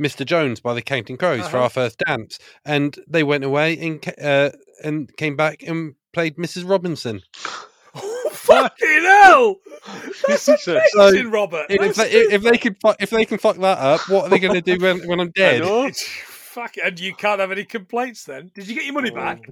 [0.00, 0.24] "Mr.
[0.24, 1.64] Jones" by the Counting Crows for Uh-huh.
[1.64, 4.50] our first dance, and they went away and uh,
[4.82, 6.68] and came back and played Mrs.
[6.68, 7.20] Robinson.
[7.94, 9.56] oh, fucking hell!
[10.26, 11.66] That's This is a- amazing, Robert.
[11.68, 14.38] If they, if they can fu- if they can fuck that up, what are they
[14.38, 15.62] going to do when, when I'm dead?
[15.94, 18.50] Fuck it, and you can't have any complaints then.
[18.54, 19.48] Did you get your money back?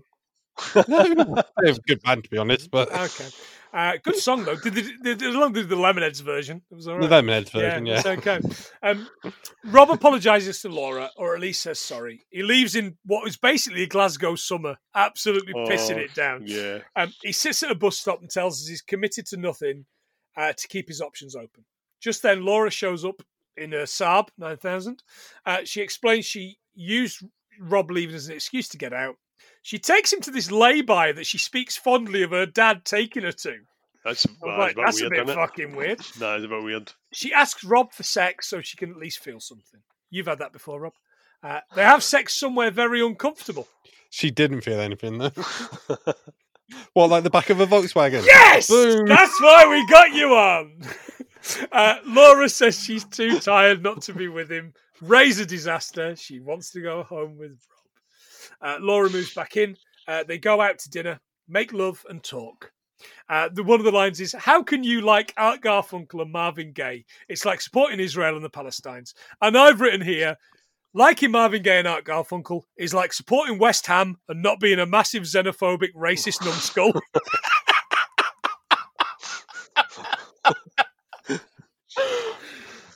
[0.89, 3.29] no, a good band to be honest, but Okay.
[3.73, 4.57] Uh, good song though.
[4.57, 7.07] Did, did, did, as long as the Lemonheads version, it was all the.
[7.07, 7.97] Lemonheads version, yeah.
[7.99, 8.40] it's okay.
[8.82, 9.09] Um,
[9.66, 12.27] Rob apologises to Laura, or at least says sorry.
[12.31, 16.45] He leaves in what is basically a Glasgow summer, absolutely pissing Oh, it down.
[16.47, 16.78] Yeah.
[16.97, 19.85] Um, he sits at a bus stop and tells us he's committed to nothing
[20.36, 21.65] uh, to keep his options open.
[22.01, 23.23] Just then, Laura shows up
[23.57, 25.03] in a Saab 9000.
[25.45, 27.23] Uh, she explains she used
[27.61, 29.16] Rob leaving as an excuse to get out.
[29.62, 33.32] She takes him to this lay-by that she speaks fondly of her dad taking her
[33.32, 33.56] to.
[34.05, 35.47] That's, well, like, that's that's a a bit bit isn't it?
[35.47, 36.01] fucking weird.
[36.20, 36.93] No, it's a bit weird.
[37.12, 39.81] She asks Rob for sex so she can at least feel something.
[40.10, 40.94] You've had that before, Rob.
[41.43, 43.69] Uh, they have sex somewhere very uncomfortable.
[44.10, 45.31] She didn't feel anything though.
[46.94, 48.24] what, like the back of a Volkswagen?
[48.24, 49.06] Yes, Boom.
[49.06, 50.81] that's why we got you on.
[51.73, 54.74] Uh, Laura says she's too tired not to be with him.
[55.01, 56.15] Raise a disaster.
[56.16, 57.59] She wants to go home with Rob.
[58.60, 59.76] Uh, Laura moves back in.
[60.06, 62.72] Uh, they go out to dinner, make love, and talk.
[63.28, 66.72] Uh, the one of the lines is, "How can you like Art Garfunkel and Marvin
[66.72, 67.05] Gaye?
[67.28, 70.36] It's like supporting Israel and the Palestinians." And I've written here,
[70.94, 74.86] liking Marvin Gaye and Art Garfunkel is like supporting West Ham and not being a
[74.86, 76.93] massive xenophobic, racist numbskull.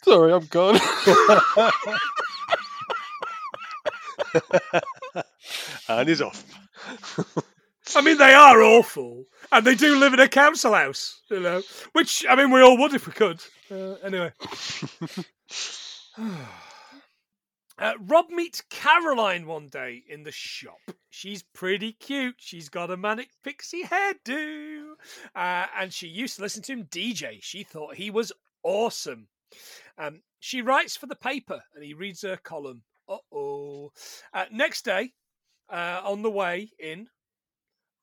[0.03, 0.81] Sorry, I'm gone.
[5.89, 6.45] and he's off.
[7.97, 11.63] I mean, they are awful, and they do live in a council house, you know.
[11.93, 13.41] Which I mean, we all would if we could.
[13.71, 14.33] Uh, anyway,
[17.79, 20.79] uh, Rob meets Caroline one day in the shop.
[21.11, 22.37] She's pretty cute.
[22.39, 24.93] She's got a manic pixie hairdo,
[25.35, 27.39] uh, and she used to listen to him DJ.
[27.43, 28.33] She thought he was
[28.63, 29.27] awesome.
[29.99, 32.83] Um, she writes for the paper, and he reads her column.
[33.09, 33.93] Uh-oh.
[34.33, 35.13] Uh Next day,
[35.73, 37.09] uh, on the way in,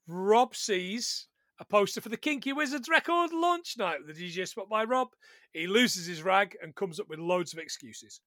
[0.07, 1.27] Rob sees
[1.59, 5.09] a poster for the Kinky Wizards record launch night with the DJ spot by Rob.
[5.53, 8.21] He loses his rag and comes up with loads of excuses.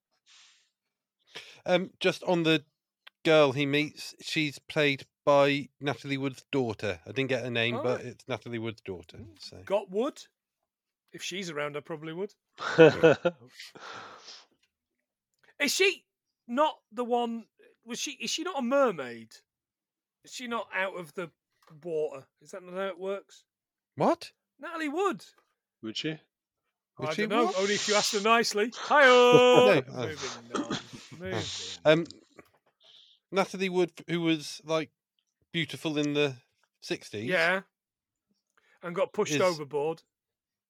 [1.65, 2.63] Um, just on the
[3.25, 6.99] girl he meets, she's played by Natalie Wood's daughter.
[7.07, 7.83] I didn't get her name, Oh.
[7.83, 9.19] but it's Natalie Wood's daughter.
[9.39, 10.21] So Got wood?
[11.11, 12.33] If she's around, I probably would.
[15.59, 16.03] Is she
[16.47, 17.45] not the one?
[17.85, 18.11] Was she?
[18.11, 19.29] Is she not a mermaid?
[20.23, 21.29] Is she not out of the
[21.83, 22.23] water?
[22.41, 23.43] Is that not how it works?
[23.95, 24.31] what?
[24.59, 25.23] Natalie Wood.
[25.81, 26.17] Would she?
[26.99, 27.45] Would I she don't know.
[27.47, 27.57] what?
[27.59, 28.71] Only if you asked her nicely.
[28.77, 30.63] Hi, No, Moving oh.
[30.63, 30.77] on.
[31.19, 31.41] Moving.
[31.85, 32.05] Um,
[33.31, 34.91] Natalie Wood, who was like
[35.51, 36.35] beautiful in the
[36.81, 37.25] sixties.
[37.25, 37.61] yeah.
[38.81, 40.01] And got pushed Is- overboard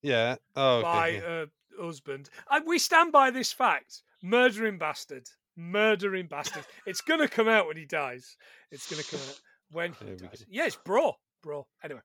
[0.01, 0.35] Yeah.
[0.55, 0.83] Oh, okay.
[0.83, 1.19] by yeah.
[1.21, 1.45] her
[1.79, 2.29] husband.
[2.49, 4.01] And we stand by this fact.
[4.21, 5.27] Murdering bastard.
[5.55, 6.65] Murdering bastard.
[6.85, 8.37] It's to come out when he dies.
[8.71, 9.39] It's to come out
[9.71, 10.45] when he dies.
[10.49, 11.13] Yeah, it's bro.
[11.41, 11.67] Bro.
[11.83, 12.01] Anyway.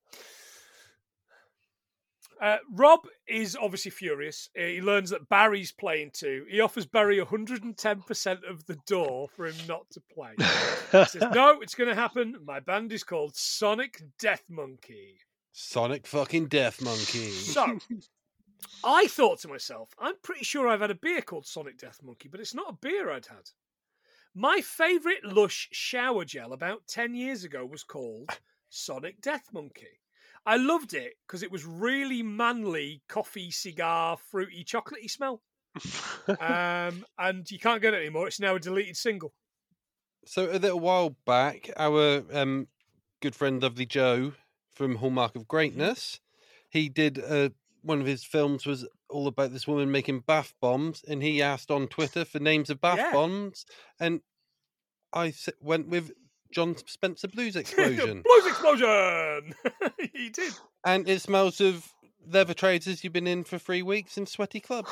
[2.41, 4.49] Uh, Rob is obviously furious.
[4.57, 6.45] Uh, He learns that Barry's playing too.
[6.49, 10.35] He offers Barry 110% of the door for him not to play.
[10.39, 12.37] He says, No, it's going to happen.
[12.45, 15.17] My band is called Sonic Death Monkey.
[15.53, 17.31] Sonic fucking Death Monkey.
[17.31, 17.79] So,
[18.85, 22.29] I thought to myself, I'm pretty sure I've had a beer called Sonic Death Monkey,
[22.29, 23.51] but it's not a beer I'd had.
[24.35, 28.31] My favourite Lush shower gel about 10 years ago was called
[28.69, 30.01] Sonic Death Monkey.
[30.47, 35.43] I loved it because it was really manly, coffee, cigar, fruity, chocolatey smell.
[36.41, 38.27] Um, and you can't get it anymore.
[38.27, 39.33] It's now a deleted single.
[40.27, 42.69] So a little while back, our um,
[43.21, 44.33] good friend Lovely Joe
[44.75, 46.21] from Hallmark of Greatness,
[46.69, 47.49] he did uh,
[47.89, 51.71] one of his films was all about this woman making bath bombs, and he asked
[51.71, 53.13] on Twitter for names of bath Yeah.
[53.13, 53.65] bombs,
[53.99, 54.21] and
[55.13, 56.13] I went with
[56.53, 59.55] Jon Spencer Blues Explosion, Blues Explosion!
[60.13, 60.53] he did.
[60.85, 61.93] and it smells of
[62.31, 64.91] leather traders you've been in for three weeks in sweaty clubs.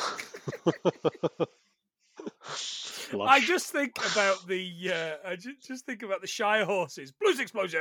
[3.19, 7.13] I just think about the uh, I just, just think about the Shire horses.
[7.13, 7.81] Blues explosion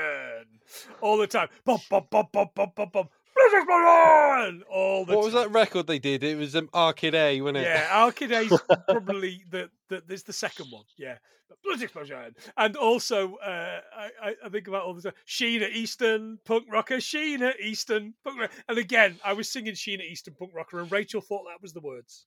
[1.02, 1.48] all the time.
[1.64, 3.08] Bum, bum, bum, bum, bum, bum, bum.
[3.36, 6.24] Blues explosion all the What was that record they did?
[6.24, 7.64] It was um, Arcade A, wasn't it?
[7.64, 10.84] Yeah, Arcade A's probably the, the there's the second one.
[10.98, 11.18] Yeah,
[11.50, 15.14] but Blues explosion, and also uh, I, I I think about all the time.
[15.28, 16.98] Sheena Easton, punk rocker.
[16.98, 18.54] Sheena Easton, punk rocker.
[18.70, 21.82] And again, I was singing Sheena Easton, punk rocker, and Rachel thought that was the
[21.82, 22.26] words.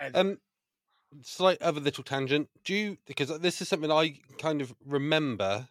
[0.00, 0.38] And Um,
[1.22, 2.48] slight other little tangent.
[2.64, 5.68] Do you because this is something I kind of remember,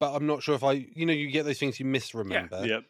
[0.00, 0.72] but I'm not sure if I.
[0.72, 2.64] You know, you get those things you misremember.
[2.64, 2.84] Yep.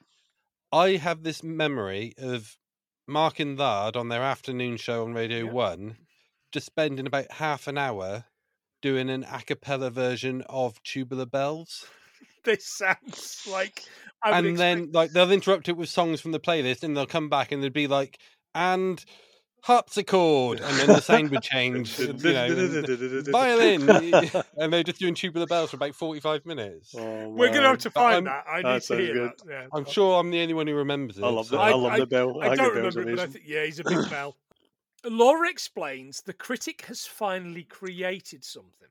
[0.74, 2.56] I have this memory of
[3.06, 5.52] Mark and Lard on their afternoon show on Radio Yeah.
[5.52, 5.96] One,
[6.51, 8.24] just spending about half an hour
[8.82, 11.86] doing an a cappella version of Tubular Bells.
[12.44, 13.84] this sounds like.
[14.24, 17.28] And then expect- like they'll interrupt it with songs from the playlist and they'll come
[17.28, 18.18] back and they'd be like
[18.52, 19.05] and
[19.65, 23.89] harpsichord and then the sound would change you know, violin
[24.59, 27.91] and they're just doing tubular bells for about 45 minutes Oh, We're gonna have to
[27.91, 28.45] find I'm- that.
[28.47, 29.31] I that need to hear good.
[29.47, 29.49] that.
[29.49, 29.66] Yeah.
[29.73, 31.74] i'm sure i'm the only one who remembers it I love so- the, I, I-
[31.74, 32.41] love I- the bell.
[32.43, 34.36] I think don't remember it, but I think yeah, he's a big bell.
[35.07, 38.89] Laura explains the critic has finally created something.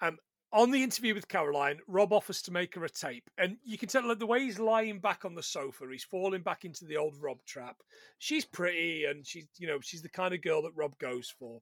[0.00, 0.18] Um,
[0.52, 3.88] on the interview with Caroline, Rob offers to make her a tape, and you can
[3.88, 6.96] tell like, the way he's lying back on the sofa, he's falling back into the
[6.96, 7.76] old Rob trap.
[8.18, 11.60] She's pretty, and she's you know she's the kind of girl that Rob goes for.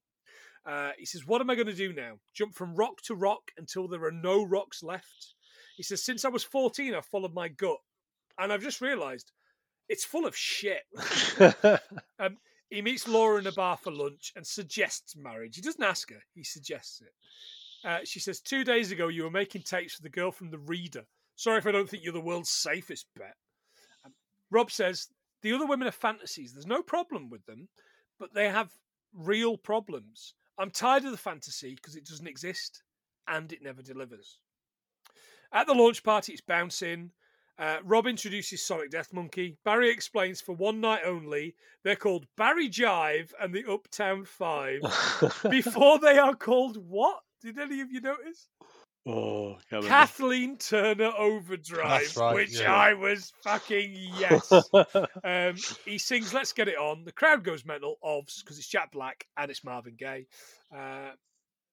[0.66, 2.18] Uh, he says, "What am I going to do now?
[2.34, 5.34] Jump from rock to rock until there are no rocks left?"
[5.76, 7.78] He says, "Since I was 14, I've followed my gut,
[8.38, 9.32] and I've just realised
[9.88, 10.82] it's full of shit."
[12.70, 15.56] He meets Laura in a bar for lunch and suggests marriage.
[15.56, 17.14] He doesn't ask her, he suggests it.
[17.84, 20.58] Uh, she says, Two days ago, you were making tapes for the girl from The
[20.58, 21.04] Reader.
[21.36, 23.36] Sorry if I don't think you're the world's safest bet.
[24.04, 24.12] Um,
[24.50, 25.08] Rob says,
[25.42, 26.52] The other women are fantasies.
[26.52, 27.68] There's no problem with them,
[28.18, 28.70] but they have
[29.14, 30.34] real problems.
[30.58, 32.82] I'm tired of the fantasy because it doesn't exist
[33.28, 34.38] and it never delivers.
[35.52, 37.12] At the launch party, it's bouncing.
[37.58, 39.56] Uh, Rob introduces Sonic Death Monkey.
[39.64, 44.80] Barry explains for one night only they're called Barry Jive and the Uptown Five.
[45.50, 47.20] Before they are called what?
[47.42, 48.48] Did any of you notice?
[49.06, 49.88] oh, can't remember.
[49.88, 52.74] Kathleen Turner Overdrive, right, which yeah.
[52.74, 54.52] I was fucking yes.
[55.24, 55.54] um,
[55.84, 59.26] he sings "Let's Get It On." The crowd goes mental, obvs, because it's Jack Black
[59.36, 60.26] and it's Marvin Gaye.
[60.74, 61.10] Uh,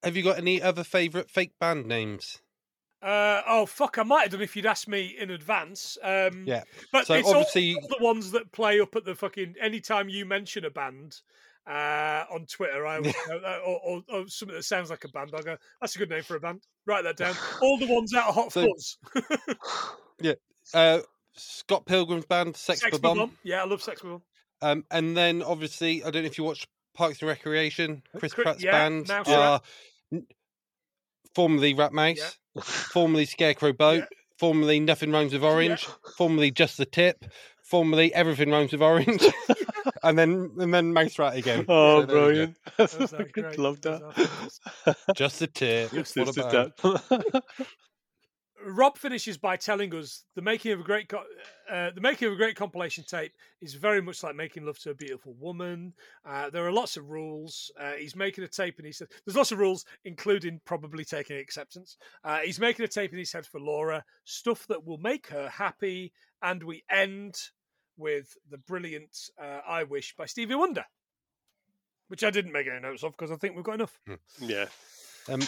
[0.02, 2.40] have you got any other favorite fake band names
[3.02, 3.98] uh, oh fuck!
[3.98, 5.98] I might have done if you'd asked me in advance.
[6.02, 6.64] Um, Yeah.
[6.92, 9.54] but So it's obviously- all the ones that play up at the fucking.
[9.60, 11.20] Anytime you mention a band
[11.66, 12.98] uh, on Twitter, I
[13.30, 16.10] uh, or, or, or something that sounds like a band, I go, "That's a good
[16.10, 17.34] name for a band." Write that down.
[17.62, 18.98] All the ones out of Hot So- Fuzz.
[20.74, 21.00] uh
[21.38, 23.32] Scott Pilgrim's band, Sex, Sex Bomb.
[23.42, 24.22] Yeah, I love Sex Bomb.
[24.62, 28.02] Um, and then obviously, I don't know if you watch Parks and Recreation.
[28.18, 29.60] Chris Chris- Pratt's yeah, band Mouse are
[30.12, 30.26] n-
[31.34, 34.04] formerly Rat Mouse, formerly Scarecrow Boat,
[34.38, 35.86] formerly Nothing Rhymes with Orange,
[36.16, 37.26] formerly Just the Tip,
[37.62, 39.22] formerly Everything Rhymes with Orange,
[40.08, 41.64] and then and then Mouse Rat again.
[41.68, 42.28] Oh, So there we go.
[42.28, 42.56] brilliant!
[42.76, 43.58] Those are great.
[43.58, 44.96] Love Those that.
[45.14, 45.92] Just the Tip.
[45.94, 47.42] It's What a just band.
[48.64, 51.22] Rob finishes by telling us the making of a great co-
[51.70, 54.90] uh, the making of a great compilation tape is very much like making love to
[54.90, 55.92] a beautiful woman.
[56.24, 57.70] Uh, there are lots of rules.
[57.78, 61.36] Uh, he's making a tape, and he said there's lots of rules, including probably taking
[61.36, 61.96] acceptance.
[62.24, 65.48] Uh, he's making a tape in his head for Laura, stuff that will make her
[65.48, 66.12] happy,
[66.42, 67.36] and we end
[67.96, 70.84] with the brilliant uh, "I Wish" by Stevie Wonder,
[72.08, 73.98] which I didn't make any notes of because I think we've got enough.
[74.40, 74.66] yeah.
[75.28, 75.42] Um,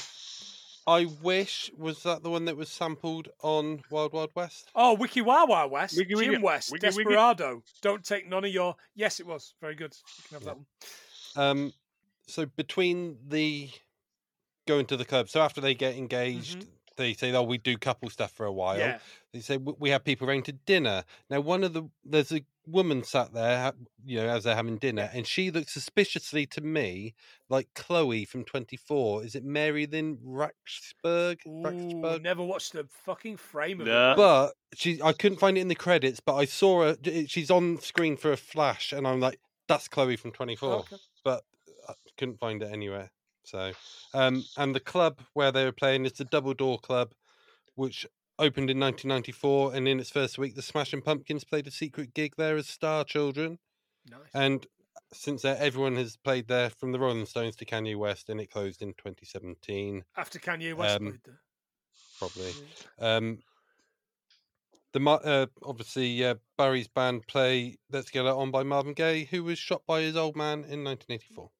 [0.86, 4.70] I wish was that the one that was sampled on Wild Wild West.
[4.74, 6.96] Oh, Wiki Wawa West, Wiki, Jim wiki, West, wiki, wiki.
[7.04, 7.62] Desperado.
[7.82, 8.74] Don't take none of your.
[8.94, 9.94] Yes, it was very good.
[10.16, 10.54] You can have Yeah.
[10.54, 11.48] that one.
[11.66, 11.72] Um,
[12.26, 13.70] so between the
[14.66, 16.66] going to the club, so after they get engaged,
[17.04, 18.98] they say, "Oh, we do couple stuff for a while." Yeah,
[19.32, 21.04] They say we have people around to dinner.
[21.30, 23.72] Now, one of the there's a woman sat there,
[24.04, 27.14] you know, as they're having dinner, and she looks suspiciously to me
[27.48, 29.24] like Chloe from Twenty Four.
[29.24, 31.38] Is it Mary Lynn Raxburg?
[31.46, 32.22] Ooh, Raxburg?
[32.22, 34.12] never watched the fucking frame of Nah.
[34.12, 34.16] it.
[34.16, 36.96] But she, I couldn't find it in the credits, but I saw her.
[37.26, 40.96] She's on screen for a flash, and I'm like, "That's Chloe from 24." Okay.
[41.24, 41.44] But
[41.88, 43.10] I couldn't find it anywhere.
[43.48, 43.72] So,
[44.12, 47.12] um, and the club where they were playing is the Double Door Club,
[47.76, 48.06] which
[48.38, 52.34] opened in 1994, and in its first week, the Smashing Pumpkins played a secret gig
[52.36, 53.58] there as Star Children,
[54.10, 54.20] Nice.
[54.34, 54.66] and
[55.12, 58.50] since then, everyone has played there from the Rolling Stones to Kanye West, and it
[58.50, 61.40] closed in 2017, After Kanye West um, played there.
[62.18, 62.52] probably.
[62.98, 63.16] Yeah.
[63.16, 63.38] Um,
[64.92, 69.44] the uh, obviously uh, Barry's band play "Let's Get It On" by Marvin Gaye, who
[69.44, 71.50] was shot by his old man in 1984.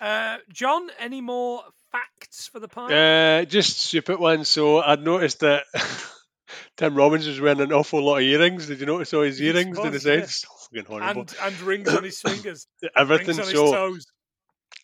[0.00, 1.62] Uh, John, any more
[1.92, 2.92] facts for the pile?
[2.92, 4.44] Uh, just stupid one.
[4.44, 5.64] So I'd noticed that
[6.76, 8.66] Tim Robbins was wearing an awful lot of earrings.
[8.66, 10.28] Did you notice all his earrings in was, his head?
[10.72, 12.66] And and rings on his fingers,
[12.96, 13.36] Everything.
[13.36, 13.96] rings So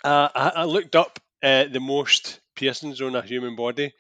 [0.05, 3.93] uh, I, I looked up uh, the most piercings on a human body.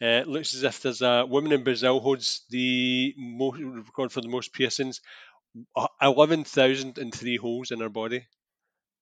[0.00, 4.20] Uh, it looks as if there's a woman in Brazil holds the most record for
[4.20, 5.00] the most piercings.
[5.76, 8.26] Uh, Eleven thousand and three holes in her body.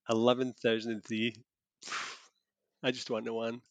[0.09, 1.35] Eleven thousand and three.
[2.83, 3.61] I just want the one.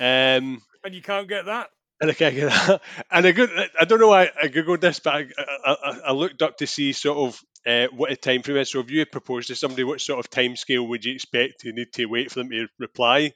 [0.00, 1.70] Um, And you can't get that.
[2.00, 2.82] and I can't get that.
[3.10, 3.46] And I, go,
[3.80, 5.26] I don't know why I googled this, but I,
[5.64, 8.70] I, I- looked up to see sort of uh, what a time frame is.
[8.70, 11.72] So if you proposed to somebody, what sort of time scale would you expect you
[11.72, 13.32] need to wait for them to reply?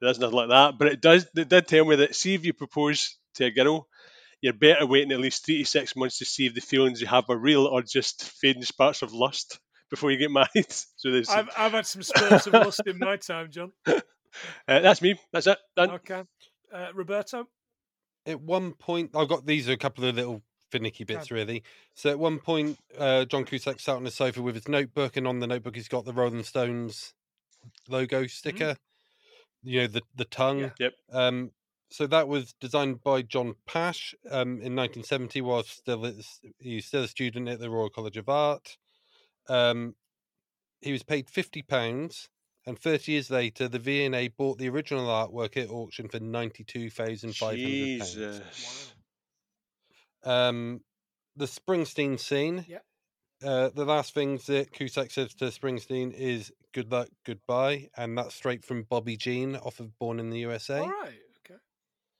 [0.00, 0.78] There's nothing like that.
[0.78, 1.26] But it does.
[1.36, 3.86] It did tell me that see if you propose to a girl,
[4.40, 7.06] you're better waiting at least three to six months to see if the feelings you
[7.08, 9.58] have are real or just fading sparks of lust
[9.94, 10.66] before you get married.
[10.96, 13.72] So there's, I've I've had some spurts of lust in my time, John.
[13.86, 14.00] uh,
[14.66, 15.18] that's me.
[15.32, 15.58] That's it.
[15.76, 15.90] Done.
[15.90, 16.22] Okay,
[16.72, 17.46] uh, Roberto.
[18.26, 21.62] At one point, I've got these are a couple of little finicky bits really.
[21.94, 25.28] So at one point, uh, John Cusack sat on the sofa with his notebook, and
[25.28, 27.14] on the notebook he's got the Rolling Stones
[27.88, 28.76] logo sticker.
[29.62, 30.60] You know the the tongue.
[30.60, 30.70] Yeah.
[30.80, 30.92] Yep.
[31.12, 31.50] Um,
[31.90, 35.40] so that was designed by John Pasche um, in 1970.
[35.42, 36.14] While still at,
[36.58, 38.76] he was still a student at the Royal College of Art.
[39.48, 39.94] Um,
[40.80, 42.28] he was paid fifty pounds,
[42.66, 47.36] and thirty years later, the V&A bought the original artwork at auction for ninety-two thousand
[47.36, 48.14] five hundred pounds.
[48.14, 48.92] Jesus.
[50.22, 50.80] Um,
[51.36, 52.64] the Springsteen scene.
[52.68, 52.84] Yep.
[53.42, 58.34] Uh, the last things that Cusack says to Springsteen is "Good luck, goodbye," and that's
[58.34, 60.78] straight from Bobby Jean off of Born in the USA.
[60.78, 61.18] All right.
[61.44, 61.58] Okay.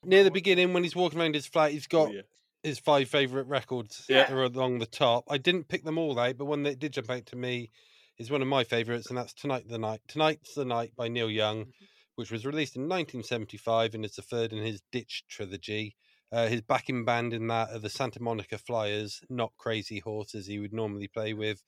[0.04, 2.22] Near the beginning, when he's walking around his flat, he's got Oh, yeah.
[2.64, 4.32] His five favorite records Yeah.
[4.32, 5.24] are along the top.
[5.28, 7.70] I didn't pick them all out, but one that did jump out to me
[8.16, 11.30] is one of my favorites, and that's "Tonight the Night." "Tonight's the Night" by Neil
[11.30, 11.88] Young, Mhm.
[12.14, 15.94] which was released in 1975 and is the third in his Ditch trilogy.
[16.32, 20.58] Uh, his backing band in that are the Santa Monica Flyers, not Crazy Horses he
[20.58, 21.62] would normally play with,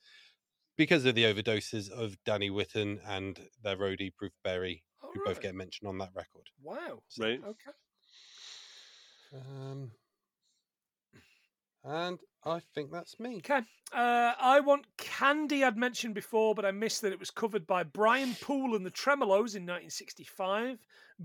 [0.77, 5.55] because of the overdoses of Danny Whitten and their roadie Bruce Berry, who both get
[5.55, 6.49] mentioned on that record.
[6.59, 7.03] Wow.
[7.19, 7.45] Right.
[7.45, 7.73] Okay.
[9.33, 9.93] Um,
[11.87, 13.37] and I think that's me.
[13.39, 13.61] Okay.
[13.93, 17.85] Uh, I want Candy, I'd mentioned before, but I missed that it was covered by
[17.85, 20.79] Brian Poole and the Tremeloes in 1965,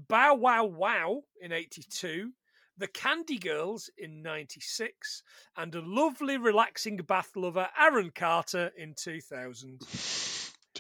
[0.08, 2.32] Bow Wow Wow in 82,
[2.78, 5.24] the Candy Girls in 96,
[5.58, 9.82] and a lovely, relaxing bath lover, Aaron Carter, in 2000.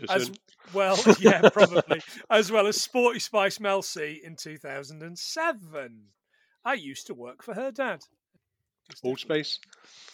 [0.09, 0.31] As
[0.73, 2.01] well, yeah, probably.
[2.29, 6.01] as well as Sporty Spice Mel C in 2007.
[6.63, 8.01] I used to work for her dad.
[8.91, 9.59] It's Old Spice.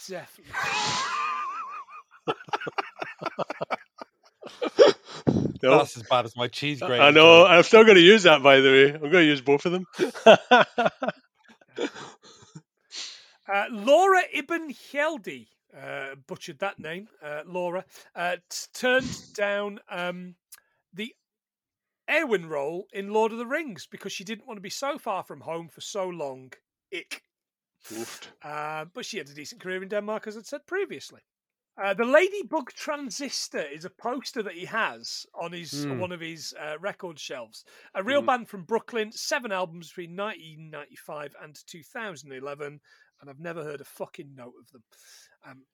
[0.08, 0.54] Definitely.
[5.64, 5.80] No.
[5.80, 7.02] That's as bad as my cheese grater.
[7.02, 7.44] I know.
[7.44, 7.50] joke.
[7.50, 8.94] I'm still going to use that, by the way.
[8.94, 9.86] I'm going to use both of them.
[13.50, 20.36] Uh, Laura Ibn Hjeldi, uh, butchered that name, uh, Laura, uh, t- turned down um,
[20.94, 21.16] the
[22.10, 25.24] Eowyn role in Lord of the Rings because she didn't want to be so far
[25.24, 26.52] from home for so long.
[26.94, 27.22] Ick.
[27.94, 28.28] Oofed.
[28.44, 31.22] Uh, but she had a decent career in Denmark, as I'd said previously.
[31.82, 36.00] Uh, the Ladybug Transistor is a poster that he has on his on Hmm.
[36.00, 37.64] one of his uh, record shelves.
[37.94, 38.26] A real Hmm.
[38.26, 42.80] band from Brooklyn, seven albums between 1995 and 2011,
[43.22, 44.84] and I've never heard a fucking note of them.
[45.46, 45.66] Um,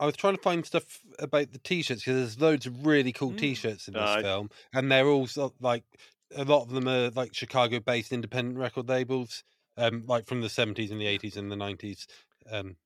[0.00, 3.32] I was trying to find stuff about the t-shirts because there's loads of really cool
[3.32, 3.38] Mm.
[3.38, 4.22] t-shirts in this Aye.
[4.22, 5.28] film, and they're all
[5.60, 5.84] like
[6.34, 9.44] a lot of them are like Chicago-based independent record labels,
[9.78, 12.06] um, like from the 70s and the 80s and the 90s.
[12.50, 12.76] Um,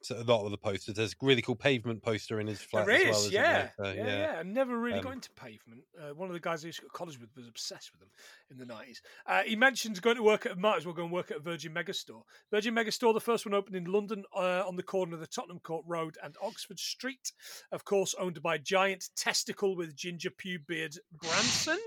[0.00, 0.94] so a lot of the posters.
[0.94, 3.32] There's a really cool pavement poster in his flat there as is, well.
[3.32, 3.94] yeah, there?
[3.96, 5.82] yeah, So, yeah, I never really got Um, into pavement.
[6.00, 8.00] Uh, one of the guys I used to go to college with was obsessed with
[8.02, 8.10] them
[8.48, 9.02] in the nineties.
[9.26, 11.40] Uh, he mentioned going to work at might as well go and work at a
[11.40, 12.22] Virgin Megastore.
[12.52, 15.58] Virgin Megastore, the first one opened in London uh, on the corner of the Tottenham
[15.58, 17.32] Court Road and Oxford Street.
[17.72, 21.78] Of course, owned by giant testicle with ginger pube beard Branson.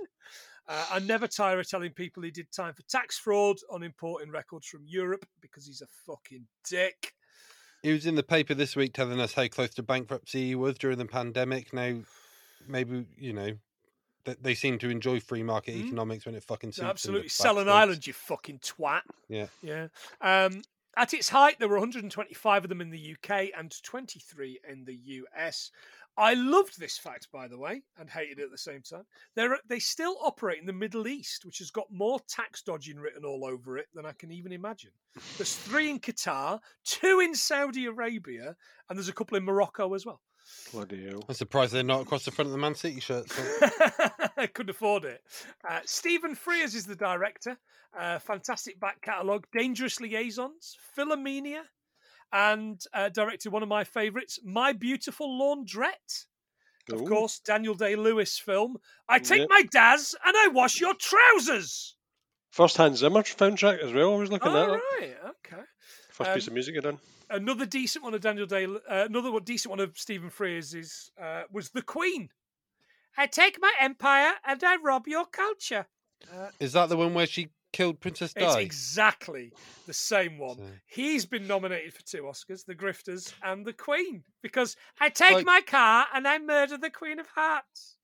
[0.71, 4.31] Uh, I never tire of telling people he did time for tax fraud on importing
[4.31, 7.13] records from Europe because he's a fucking dick.
[7.83, 10.77] He was in the paper this week telling us how close to bankruptcy he was
[10.77, 11.73] during the pandemic.
[11.73, 11.95] Now,
[12.69, 13.51] maybe you know,
[14.23, 15.87] they, they seem to enjoy free market Mm.
[15.87, 17.27] economics when it fucking suits Absolutely.
[17.27, 19.01] Sell an island, you fucking twat.
[19.27, 19.47] Yeah.
[19.61, 19.87] Yeah.
[20.21, 20.61] Um,
[20.95, 24.95] at its height, there were 125 of them in the UK and 23 in the
[24.95, 25.71] US.
[26.17, 29.05] I loved this fact, by the way, and hated it at the same time.
[29.35, 33.25] They're, they still operate in the Middle East, which has got more tax dodging written
[33.25, 34.91] all over it than I can even imagine.
[35.37, 38.55] There's three in Qatar, two in Saudi Arabia,
[38.89, 40.21] and there's a couple in Morocco as well.
[40.71, 41.23] Bloody hell.
[41.27, 43.39] I'm surprised they're not across the front of the Man City shirts.
[44.37, 45.21] I couldn't afford it.
[45.67, 47.57] Uh, Stephen Frears is the director.
[47.97, 49.45] Uh, fantastic back catalogue.
[49.53, 51.61] Dangerous Liaisons, Philomena,
[52.33, 56.25] and uh, directed one of my favourites, My Beautiful Laundrette.
[56.91, 58.77] Of course, Daniel Day Lewis film.
[59.07, 59.49] I take Yep.
[59.49, 61.95] my Daz and I wash your trousers.
[62.49, 64.13] First Hans Zimmer soundtrack as well.
[64.13, 64.81] I was looking All at that.
[64.99, 65.63] right, okay.
[66.09, 66.99] First piece Um, of music I done.
[67.29, 71.11] Another decent one of Daniel Day, uh, another one, decent one of Stephen Frears is
[71.21, 72.29] uh, was The Queen.
[73.17, 75.85] I take my empire and I rob your culture.
[76.33, 78.45] Uh, Is that the one where she killed Princess Di.
[78.45, 79.51] It's exactly
[79.87, 80.57] the same one.
[80.57, 85.31] So- He's been nominated for two Oscars, The Grifters and The Queen, because I take
[85.33, 87.97] Like- my car and I murder the Queen of Hearts.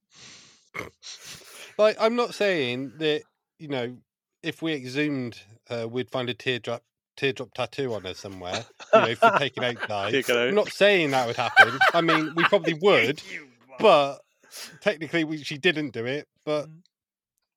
[1.77, 3.23] Like, I'm not saying that
[3.59, 3.97] you know,
[4.43, 5.39] if we exhumed
[5.69, 6.83] her, we'd find a teardrop
[7.15, 8.63] teardrop tattoo on her somewhere.
[8.93, 10.11] You know, for taking out Di.
[10.11, 10.47] Take it out.
[10.49, 11.79] I'm not saying that would happen.
[11.93, 13.47] I mean, we probably would, You
[13.79, 14.19] but
[14.81, 16.27] technically, we, she didn't do it.
[16.45, 16.81] But Mm.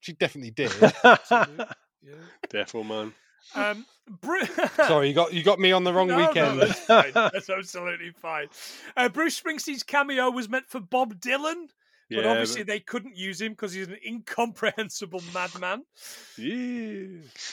[0.01, 0.73] she definitely did.
[2.03, 2.15] Yeah.
[2.49, 3.13] Defo man.
[3.55, 3.87] Um,
[4.21, 4.45] Bru-
[4.87, 6.61] Sorry, you got you got me on the wrong No, no, weekend.
[6.61, 7.13] that's fine.
[7.15, 8.49] That's absolutely fine.
[8.97, 11.69] Uh, Bruce Springsteen's cameo was meant for Bob Dylan,
[12.11, 15.85] but Yeah, obviously they couldn't use him because he's an incomprehensible madman.
[16.37, 17.07] yeah.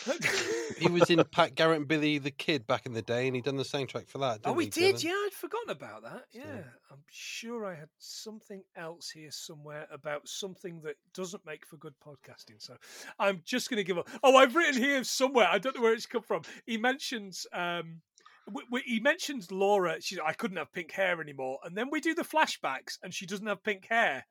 [0.78, 3.46] he was in Pat Garrett and Billy the Kid back in the day, and he'd
[3.46, 4.40] done the soundtrack for that.
[4.44, 4.96] Oh, didn't we he, did.
[4.96, 5.04] Dylan?
[5.04, 6.26] Yeah, I'd forgotten about that.
[6.32, 11.66] Yeah, So- I'm sure I had something else here somewhere about something that doesn't make
[11.66, 12.60] for good podcasting.
[12.60, 12.76] So
[13.20, 14.08] I'm just going to give up.
[14.24, 15.48] Oh, I've written here somewhere.
[15.48, 16.42] I don't know where it's come from.
[16.66, 17.46] He mentions.
[17.54, 18.02] Um,
[18.48, 19.98] w- w- he mentions Laura.
[20.02, 23.26] She, I couldn't have pink hair anymore, and then we do the flashbacks, and she
[23.26, 24.26] doesn't have pink hair.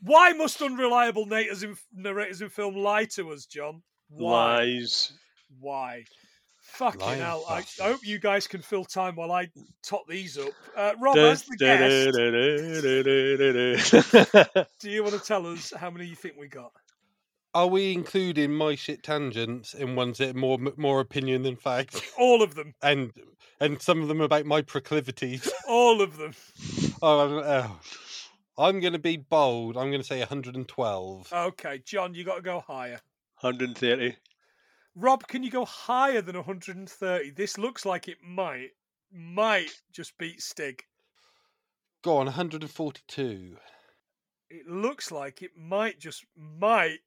[0.00, 3.82] Why must unreliable narrators in, narrators in film lie to us, John?
[4.08, 4.58] Why?
[4.58, 5.12] Lies.
[5.58, 6.04] Why?
[6.60, 7.44] Fucking Lying hell.
[7.48, 9.48] I, I hope you guys can fill time while I
[9.82, 10.50] top these up.
[10.76, 12.16] Uh, Rob, as the guest,
[14.52, 14.66] guest.
[14.80, 16.72] do you want to tell us how many you think we got?
[17.54, 22.42] Are we including my shit tangents in ones that more more opinion than fact, All
[22.42, 22.74] of them.
[22.82, 23.10] and
[23.60, 25.50] and some of them about my proclivities?
[25.66, 26.34] All of them.
[27.02, 27.80] Oh, I'm, oh.
[28.58, 29.76] I'm going to be bold.
[29.76, 31.32] I'm going to say 112.
[31.32, 33.00] Okay, John, you got to go higher.
[33.40, 34.16] 130.
[34.94, 37.30] Rob, can you go higher than 130?
[37.30, 38.70] This looks like it might,
[39.12, 40.82] might just beat Stig.
[42.02, 43.56] Go on, 142.
[44.48, 47.00] It looks like it might just, might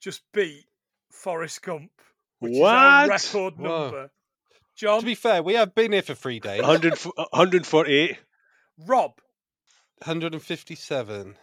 [0.00, 0.66] just beat
[1.10, 1.92] Forrest Gump,
[2.40, 3.10] which is our What?
[3.10, 3.82] record Whoa.
[3.82, 4.10] number.
[4.76, 6.60] John, To be fair, we have been here for three days.
[6.60, 8.18] 100, 148.
[8.86, 9.12] Rob,
[10.00, 11.34] 157.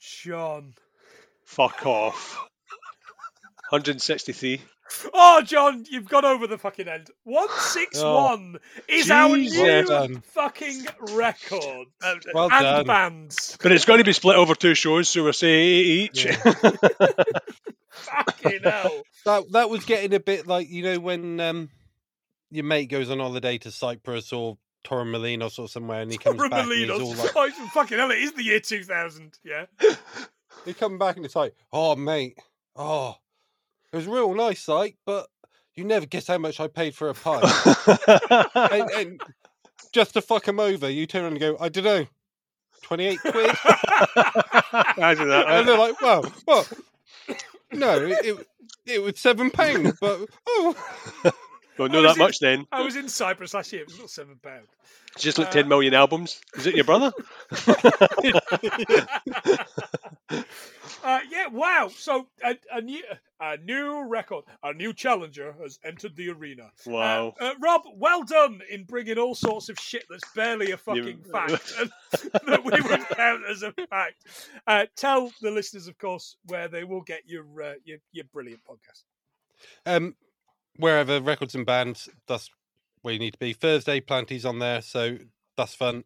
[0.00, 0.74] John.
[1.44, 2.36] Fuck off.
[3.70, 4.60] 163.
[5.14, 7.08] Oh, John, you've gone over the fucking end.
[7.22, 8.58] 161
[8.88, 10.20] is our new Well done.
[10.20, 11.86] fucking record.
[12.34, 12.86] Well and done.
[12.86, 13.56] bands.
[13.62, 16.26] But it's going to be split over two shows, so we're saying eight each.
[17.90, 19.02] Fucking hell.
[19.26, 21.68] That that was getting a bit like you know when um,
[22.50, 26.64] your mate goes on holiday to Cyprus or Torremolinos or somewhere, and he comes back
[26.64, 29.38] and he's all like, Oh, fucking hell, it is the year 2000.
[29.44, 29.66] Yeah.
[30.64, 32.38] he come back and it's like, oh mate,
[32.76, 33.16] oh,
[33.92, 35.26] it was real nice, like, but
[35.74, 37.44] you never guess how much I paid for a pint.
[38.54, 39.20] and, and
[39.92, 42.06] just to fuck him over, you turn around and go, I don't know,
[42.82, 43.34] twenty eight quid,
[44.96, 45.46] Imagine that.
[45.48, 46.72] and they're like, well, what?
[47.72, 48.46] No, it, it
[48.86, 50.76] it was seven pounds, but oh,
[51.80, 52.66] Don't know that in- much then.
[52.70, 53.82] I was in Cyprus last year.
[53.82, 54.66] It was not seven pound.
[55.18, 56.40] Just like Uh, 10 million albums.
[56.54, 57.10] Is it your brother?
[61.02, 61.88] Uh, yeah, wow.
[61.94, 63.02] So a, a new
[63.40, 66.64] a new record, a new challenger has entered the arena.
[66.86, 67.34] Uh, Wow.
[67.40, 71.72] uh, Rob, well done in bringing all sorts of shit that's barely a fucking fact
[72.46, 74.26] that we would count as a fact.
[74.66, 78.60] Uh, tell the listeners, of course, where they will get your uh, your, your brilliant
[78.68, 79.04] podcast.
[79.86, 80.14] um,
[80.80, 82.50] wherever records and bands, that's
[83.02, 83.52] where you need to be.
[83.52, 85.18] Thursday, Planty's on there, so
[85.56, 86.04] that's fun.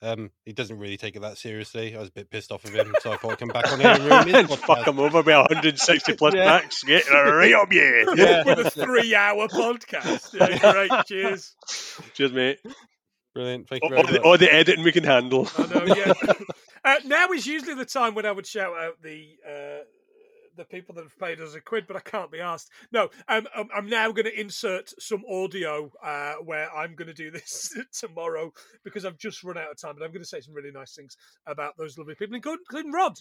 [0.00, 1.94] Um, he doesn't really take it that seriously.
[1.94, 3.78] I was a bit pissed off of him, so I thought I'd come back on
[3.78, 4.88] here and ruin his and fuck podcast.
[4.88, 6.58] him over with 160 plus Yeah.
[6.60, 6.82] packs.
[6.82, 8.04] Get right up, yeah.
[8.16, 10.34] Yeah, With a three-hour podcast.
[10.34, 11.06] Yeah, great.
[11.06, 11.54] Cheers.
[12.14, 12.58] Cheers, mate.
[13.32, 13.68] Brilliant.
[13.68, 15.48] Thank you All very the, all the editing we can handle.
[15.56, 16.12] I know, yeah.
[16.84, 19.84] uh, now is usually the time when I would shout out the uh,
[20.56, 22.70] the people that have paid us a quid, but I can't be asked.
[22.92, 27.14] No, um, I'm, I'm now going to insert some audio uh, where I'm going to
[27.14, 28.52] do this tomorrow
[28.84, 30.94] because I've just run out of time, but I'm going to say some really nice
[30.94, 31.16] things
[31.46, 33.14] about those lovely people, including, including Rod.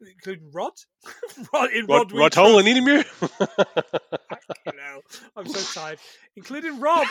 [0.00, 0.72] Including Rod?
[1.52, 2.48] Rod in Rod, Rod, we Rod trust.
[2.48, 3.02] Hall and Edinburgh.
[3.02, 5.00] Fucking hell.
[5.36, 5.98] I'm so tired.
[6.36, 7.06] Including Rob,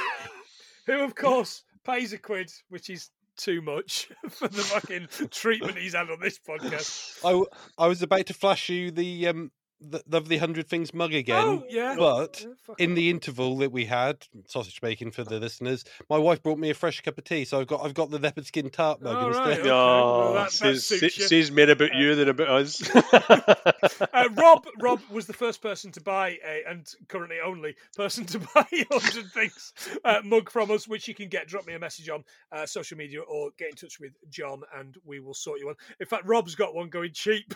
[0.86, 5.94] who, of course, pays a quid, which is too much for the fucking treatment he's
[5.94, 7.20] had on this podcast.
[7.24, 7.48] I, w-
[7.78, 11.64] I was about to flash you the um the lovely hundred things mug again, oh,
[11.70, 11.96] yeah.
[11.98, 16.42] but Yeah, in the interval that we had sausage making for the listeners, my wife
[16.42, 18.70] brought me a fresh cup of tea, so I've got I've got the leopard skin
[18.70, 19.60] tart mug All right, instead.
[19.60, 19.70] okay.
[19.70, 21.28] well, Oh, that- that says, suits you.
[21.28, 22.82] says more about you than about us.
[24.14, 28.40] Uh, Rob Rob was the first person to buy a, and currently only person to
[28.56, 29.74] buy a hundred things
[30.06, 31.48] uh, mug from us, which you can get.
[31.48, 34.98] Drop me a message on uh, social media or get in touch with John, and
[35.06, 35.76] we will sort you one.
[36.00, 37.54] In fact, Rob's got one going cheap,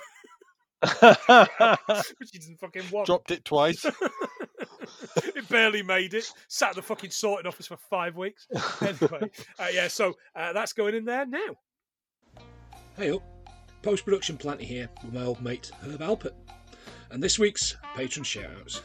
[2.18, 3.06] which he doesn't fucking want.
[3.06, 3.86] Dropped it twice.
[5.18, 6.32] it barely made it.
[6.48, 8.48] Sat in the fucking sorting office for five weeks.
[8.82, 9.30] Anyway,
[9.60, 11.56] uh, yeah, so uh, that's going in there now.
[12.98, 13.22] Hey up,
[13.84, 16.34] post production Planty here with my old mate Herb Alpert,
[17.12, 18.82] and this week's patron shoutouts.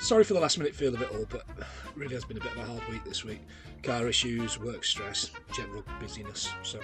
[0.00, 1.66] Sorry for the last minute feel of it all, but it
[1.96, 3.40] really has been a bit of a hard week this week.
[3.82, 6.50] Car issues, work stress, general busyness.
[6.62, 6.78] So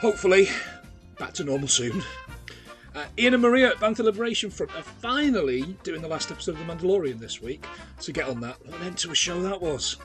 [0.00, 0.48] hopefully
[1.18, 2.02] back to normal soon.
[2.94, 6.64] Uh, Ian and Maria at Bantha Liberation Front are finally doing the last episode of
[6.64, 7.66] The Mandalorian this week.
[7.98, 8.64] So get on that.
[8.64, 9.96] What an end to a show that was.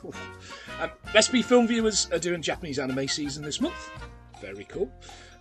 [0.81, 3.91] Um, SP Film Viewers are doing Japanese anime season this month.
[4.41, 4.91] Very cool.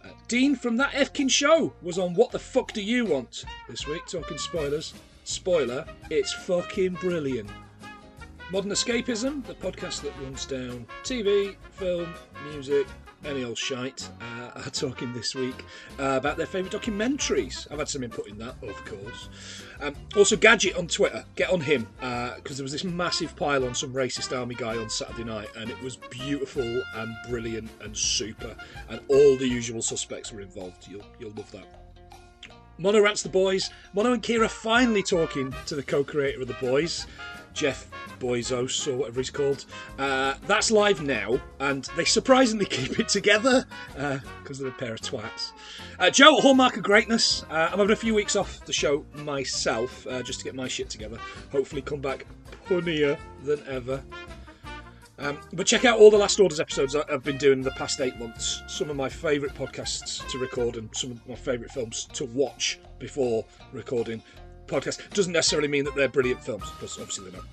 [0.05, 3.87] Uh, Dean from That Efkin Show was on What the Fuck Do You Want this
[3.87, 4.93] week, talking spoilers.
[5.25, 7.51] Spoiler, it's fucking brilliant.
[8.51, 12.13] Modern Escapism, the podcast that runs down TV, film,
[12.51, 12.87] music,
[13.25, 15.65] any old shite, uh, are talking this week
[15.99, 17.71] uh, about their favourite documentaries.
[17.71, 19.29] I've had some input in that, of course.
[19.81, 23.75] Um, also, Gadget on Twitter, get on him, because there was this massive pile on
[23.75, 28.55] some racist army guy on Saturday night, and it was beautiful and brilliant and super,
[28.89, 30.89] and all the usual suspects were involved.
[30.89, 31.88] You'll, you'll love that.
[32.79, 33.71] Mono Rats the Boys.
[33.93, 37.07] Mono and Kira finally talking to the co creator of The Boys,
[37.53, 37.91] Jeff
[38.21, 39.65] Boyzos, or whatever he's called.
[39.99, 43.67] Uh, that's live now, and they surprisingly keep it together
[44.43, 45.51] because they're a pair of twats.
[45.99, 47.43] Uh, Joe, Hallmark of Greatness.
[47.51, 50.69] Uh, I'm having a few weeks off the show myself uh, just to get my
[50.69, 51.19] shit together.
[51.51, 52.27] Hopefully, come back
[52.67, 54.03] punnier than ever.
[55.19, 58.01] Um, but check out all the Last Orders episodes I've been doing in the past
[58.01, 58.63] eight months.
[58.69, 62.79] Some of my favourite podcasts to record and some of my favourite films to watch
[62.99, 64.23] before recording
[64.67, 65.09] podcasts.
[65.11, 67.49] Doesn't necessarily mean that they're brilliant films, because obviously they're not.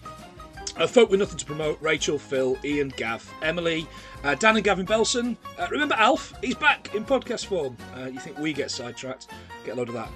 [0.77, 3.87] Uh, folk with nothing to promote Rachel, Phil, Ian, Gav, Emily,
[4.23, 5.37] uh, Dan and Gavin Belson.
[5.57, 6.33] Uh, remember Alf?
[6.41, 7.77] He's back in podcast form.
[7.95, 9.27] Uh, you think we get sidetracked?
[9.65, 10.09] Get a load of that.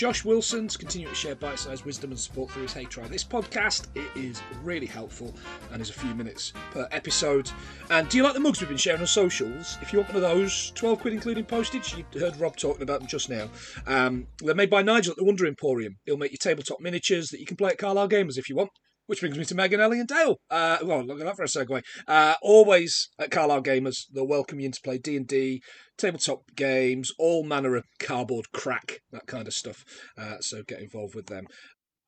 [0.00, 3.88] Josh Wilson's continuing to share bite-sized wisdom and support through his Hey Try This podcast.
[3.94, 5.36] It is really helpful
[5.70, 7.50] and is a few minutes per episode.
[7.90, 9.76] And do you like the mugs we've been sharing on socials?
[9.82, 13.00] If you want one of those, 12 quid including postage, you heard Rob talking about
[13.00, 13.50] them just now.
[13.86, 15.98] Um, they're made by Nigel at the Wonder Emporium.
[16.06, 18.70] He'll make you tabletop miniatures that you can play at Carlisle Gamers if you want.
[19.10, 20.36] Which brings me to Megan, Ellie, and Dale.
[20.48, 21.82] Uh, well, look at that for a segue.
[22.06, 25.64] Uh, always at Carlisle Gamers, they'll welcome you in to play D and D,
[25.98, 29.84] tabletop games, all manner of cardboard crack, that kind of stuff.
[30.16, 31.48] Uh, so get involved with them.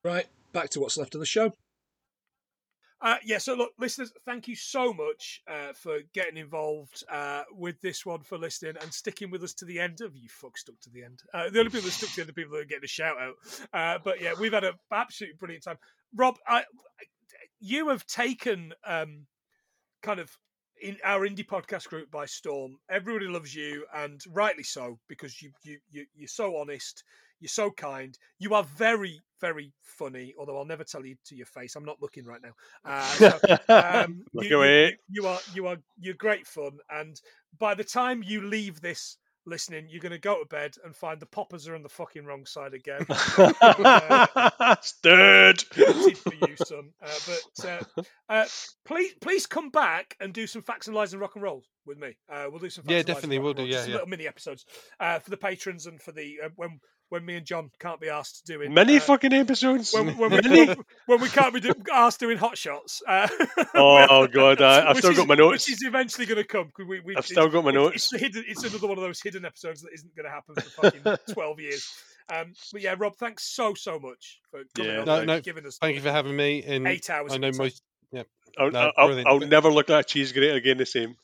[0.01, 1.51] Right, back to what's left of the show.
[3.03, 7.79] Uh, yeah, so look, listeners, thank you so much uh, for getting involved uh, with
[7.81, 9.99] this one, for listening and sticking with us to the end.
[9.99, 11.19] Of you fuck stuck to the end.
[11.33, 12.87] Uh, the only people that stuck to the end are people that are getting a
[12.87, 13.35] shout out.
[13.73, 15.77] Uh, but yeah, we've had an absolutely brilliant time.
[16.15, 16.63] Rob, I,
[17.59, 19.25] you have taken um,
[20.01, 20.31] kind of
[20.81, 22.77] in our indie podcast group by storm.
[22.89, 27.03] Everybody loves you, and rightly so, because you you, you you're so honest.
[27.39, 28.17] You're so kind.
[28.39, 30.33] You are very, very funny.
[30.39, 31.75] Although I'll never tell you to your face.
[31.75, 32.53] I'm not looking right now.
[32.85, 33.39] Uh, so,
[33.69, 34.85] um, Look you, away.
[35.09, 36.77] You, you are, you are, you're great fun.
[36.89, 37.19] And
[37.59, 41.19] by the time you leave this listening, you're going to go to bed and find
[41.19, 43.05] the poppers are on the fucking wrong side again.
[44.81, 45.61] Stirred.
[45.61, 46.89] For you, son.
[47.03, 48.45] Uh, but uh, uh,
[48.85, 51.97] please, please come back and do some facts and lies and rock and roll with
[51.97, 52.15] me.
[52.31, 52.83] Uh, we'll do some.
[52.83, 53.95] Facts Yeah, and Lies and definitely we'll do, yeah, some yeah.
[53.95, 54.65] little mini episodes
[54.99, 56.79] uh, for the patrons and for the uh, when
[57.09, 59.93] when me and John can't be asked doing Many uh, fucking episodes.
[59.93, 60.75] when, when, we, Many.
[61.05, 63.01] when we can't be do, asked doing hot shots.
[63.07, 63.27] Uh,
[63.75, 65.67] Oh god, I, I've still is- got my notes.
[65.67, 66.71] Which is eventually going to come.
[66.75, 67.95] 'cause We, we, I've still got my notes.
[67.95, 70.55] It's, the hidden, it's another one of those hidden episodes that isn't going to happen
[70.55, 70.61] for
[70.91, 71.87] fucking twelve years.
[72.33, 75.41] Um, but yeah, Rob, thanks so so much for coming Yeah, on No, and no,
[75.41, 76.59] giving us Thank you for having me.
[76.63, 77.33] In eight hours.
[77.33, 77.65] I know your time.
[77.65, 77.83] most.
[78.57, 79.27] I'll, No, I'll.
[79.27, 81.15] I'll never look at a cheese grater again the same.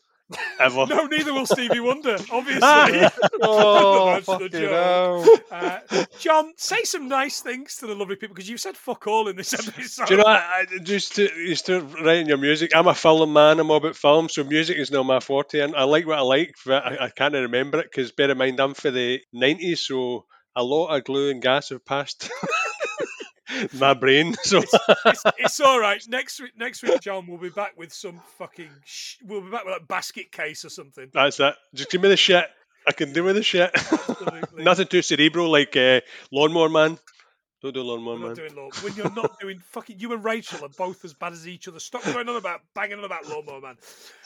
[0.60, 0.86] Ever.
[0.88, 2.62] No, neither will Stevie Wonder, obviously.
[3.42, 4.70] Oh, That's the fucking joke.
[4.72, 5.40] hell.
[5.52, 9.28] Uh, John, say some nice things to the lovely people because you said fuck all
[9.28, 10.08] in this episode.
[10.08, 12.76] Do you know, I, I just to, just to writing your music.
[12.76, 13.60] I'm a film man.
[13.60, 15.60] I'm all about film, so music is not my forte.
[15.60, 18.38] And I like what I like, but I, I can't remember it because bear in
[18.38, 20.26] mind I'm for the '90s, so
[20.56, 22.30] a lot of glue and gas have passed
[23.74, 24.36] my brain.
[24.44, 24.60] So
[25.06, 26.02] it's, it's all right.
[26.08, 28.70] Next week, next week, John, we'll be back with some fucking.
[28.86, 31.10] Sh- we'll be back with a basket case or something.
[31.14, 31.54] that's it.
[31.74, 32.46] Just give me the shit.
[32.88, 33.70] I can do with the shit.
[33.76, 34.64] Absolutely.
[34.64, 36.02] Nothing too cerebral like uh,
[36.32, 36.98] Lawnmower Man.
[37.62, 38.36] Don't do Lawnmower We're not Man.
[38.36, 38.70] doing law.
[38.82, 41.80] When you're not doing fucking, you and Rachel are both as bad as each other.
[41.80, 43.76] Stop going on about banging on about lawnmower man.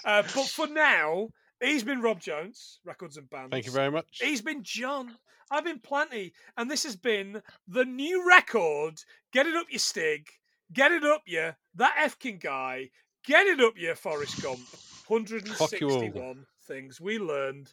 [0.05, 1.29] Uh, but for now,
[1.59, 3.49] he's been Rob Jones, records and bands.
[3.51, 4.19] Thank you very much.
[4.21, 5.11] He's been John.
[5.53, 8.95] I've been Planty, and this has been the new record.
[9.31, 10.27] Get it up, you Stig.
[10.73, 12.89] Get it up, you that Efkin guy.
[13.25, 14.59] Get it up, you Forrest Gump.
[14.59, 15.99] Fuck you all.
[15.99, 17.71] 161 things we learned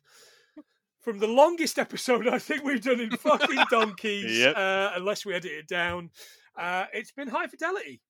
[1.01, 4.57] from the longest episode I think we've done in fucking donkeys, Yep.
[4.57, 6.11] uh, unless we edit it down.
[6.59, 8.03] Uh, it's been high fidelity.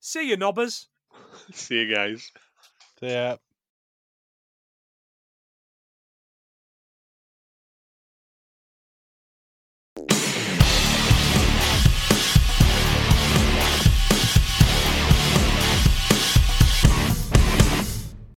[0.00, 0.88] See you, nobbers.
[1.54, 2.30] See you guys.
[3.00, 3.36] Yeah.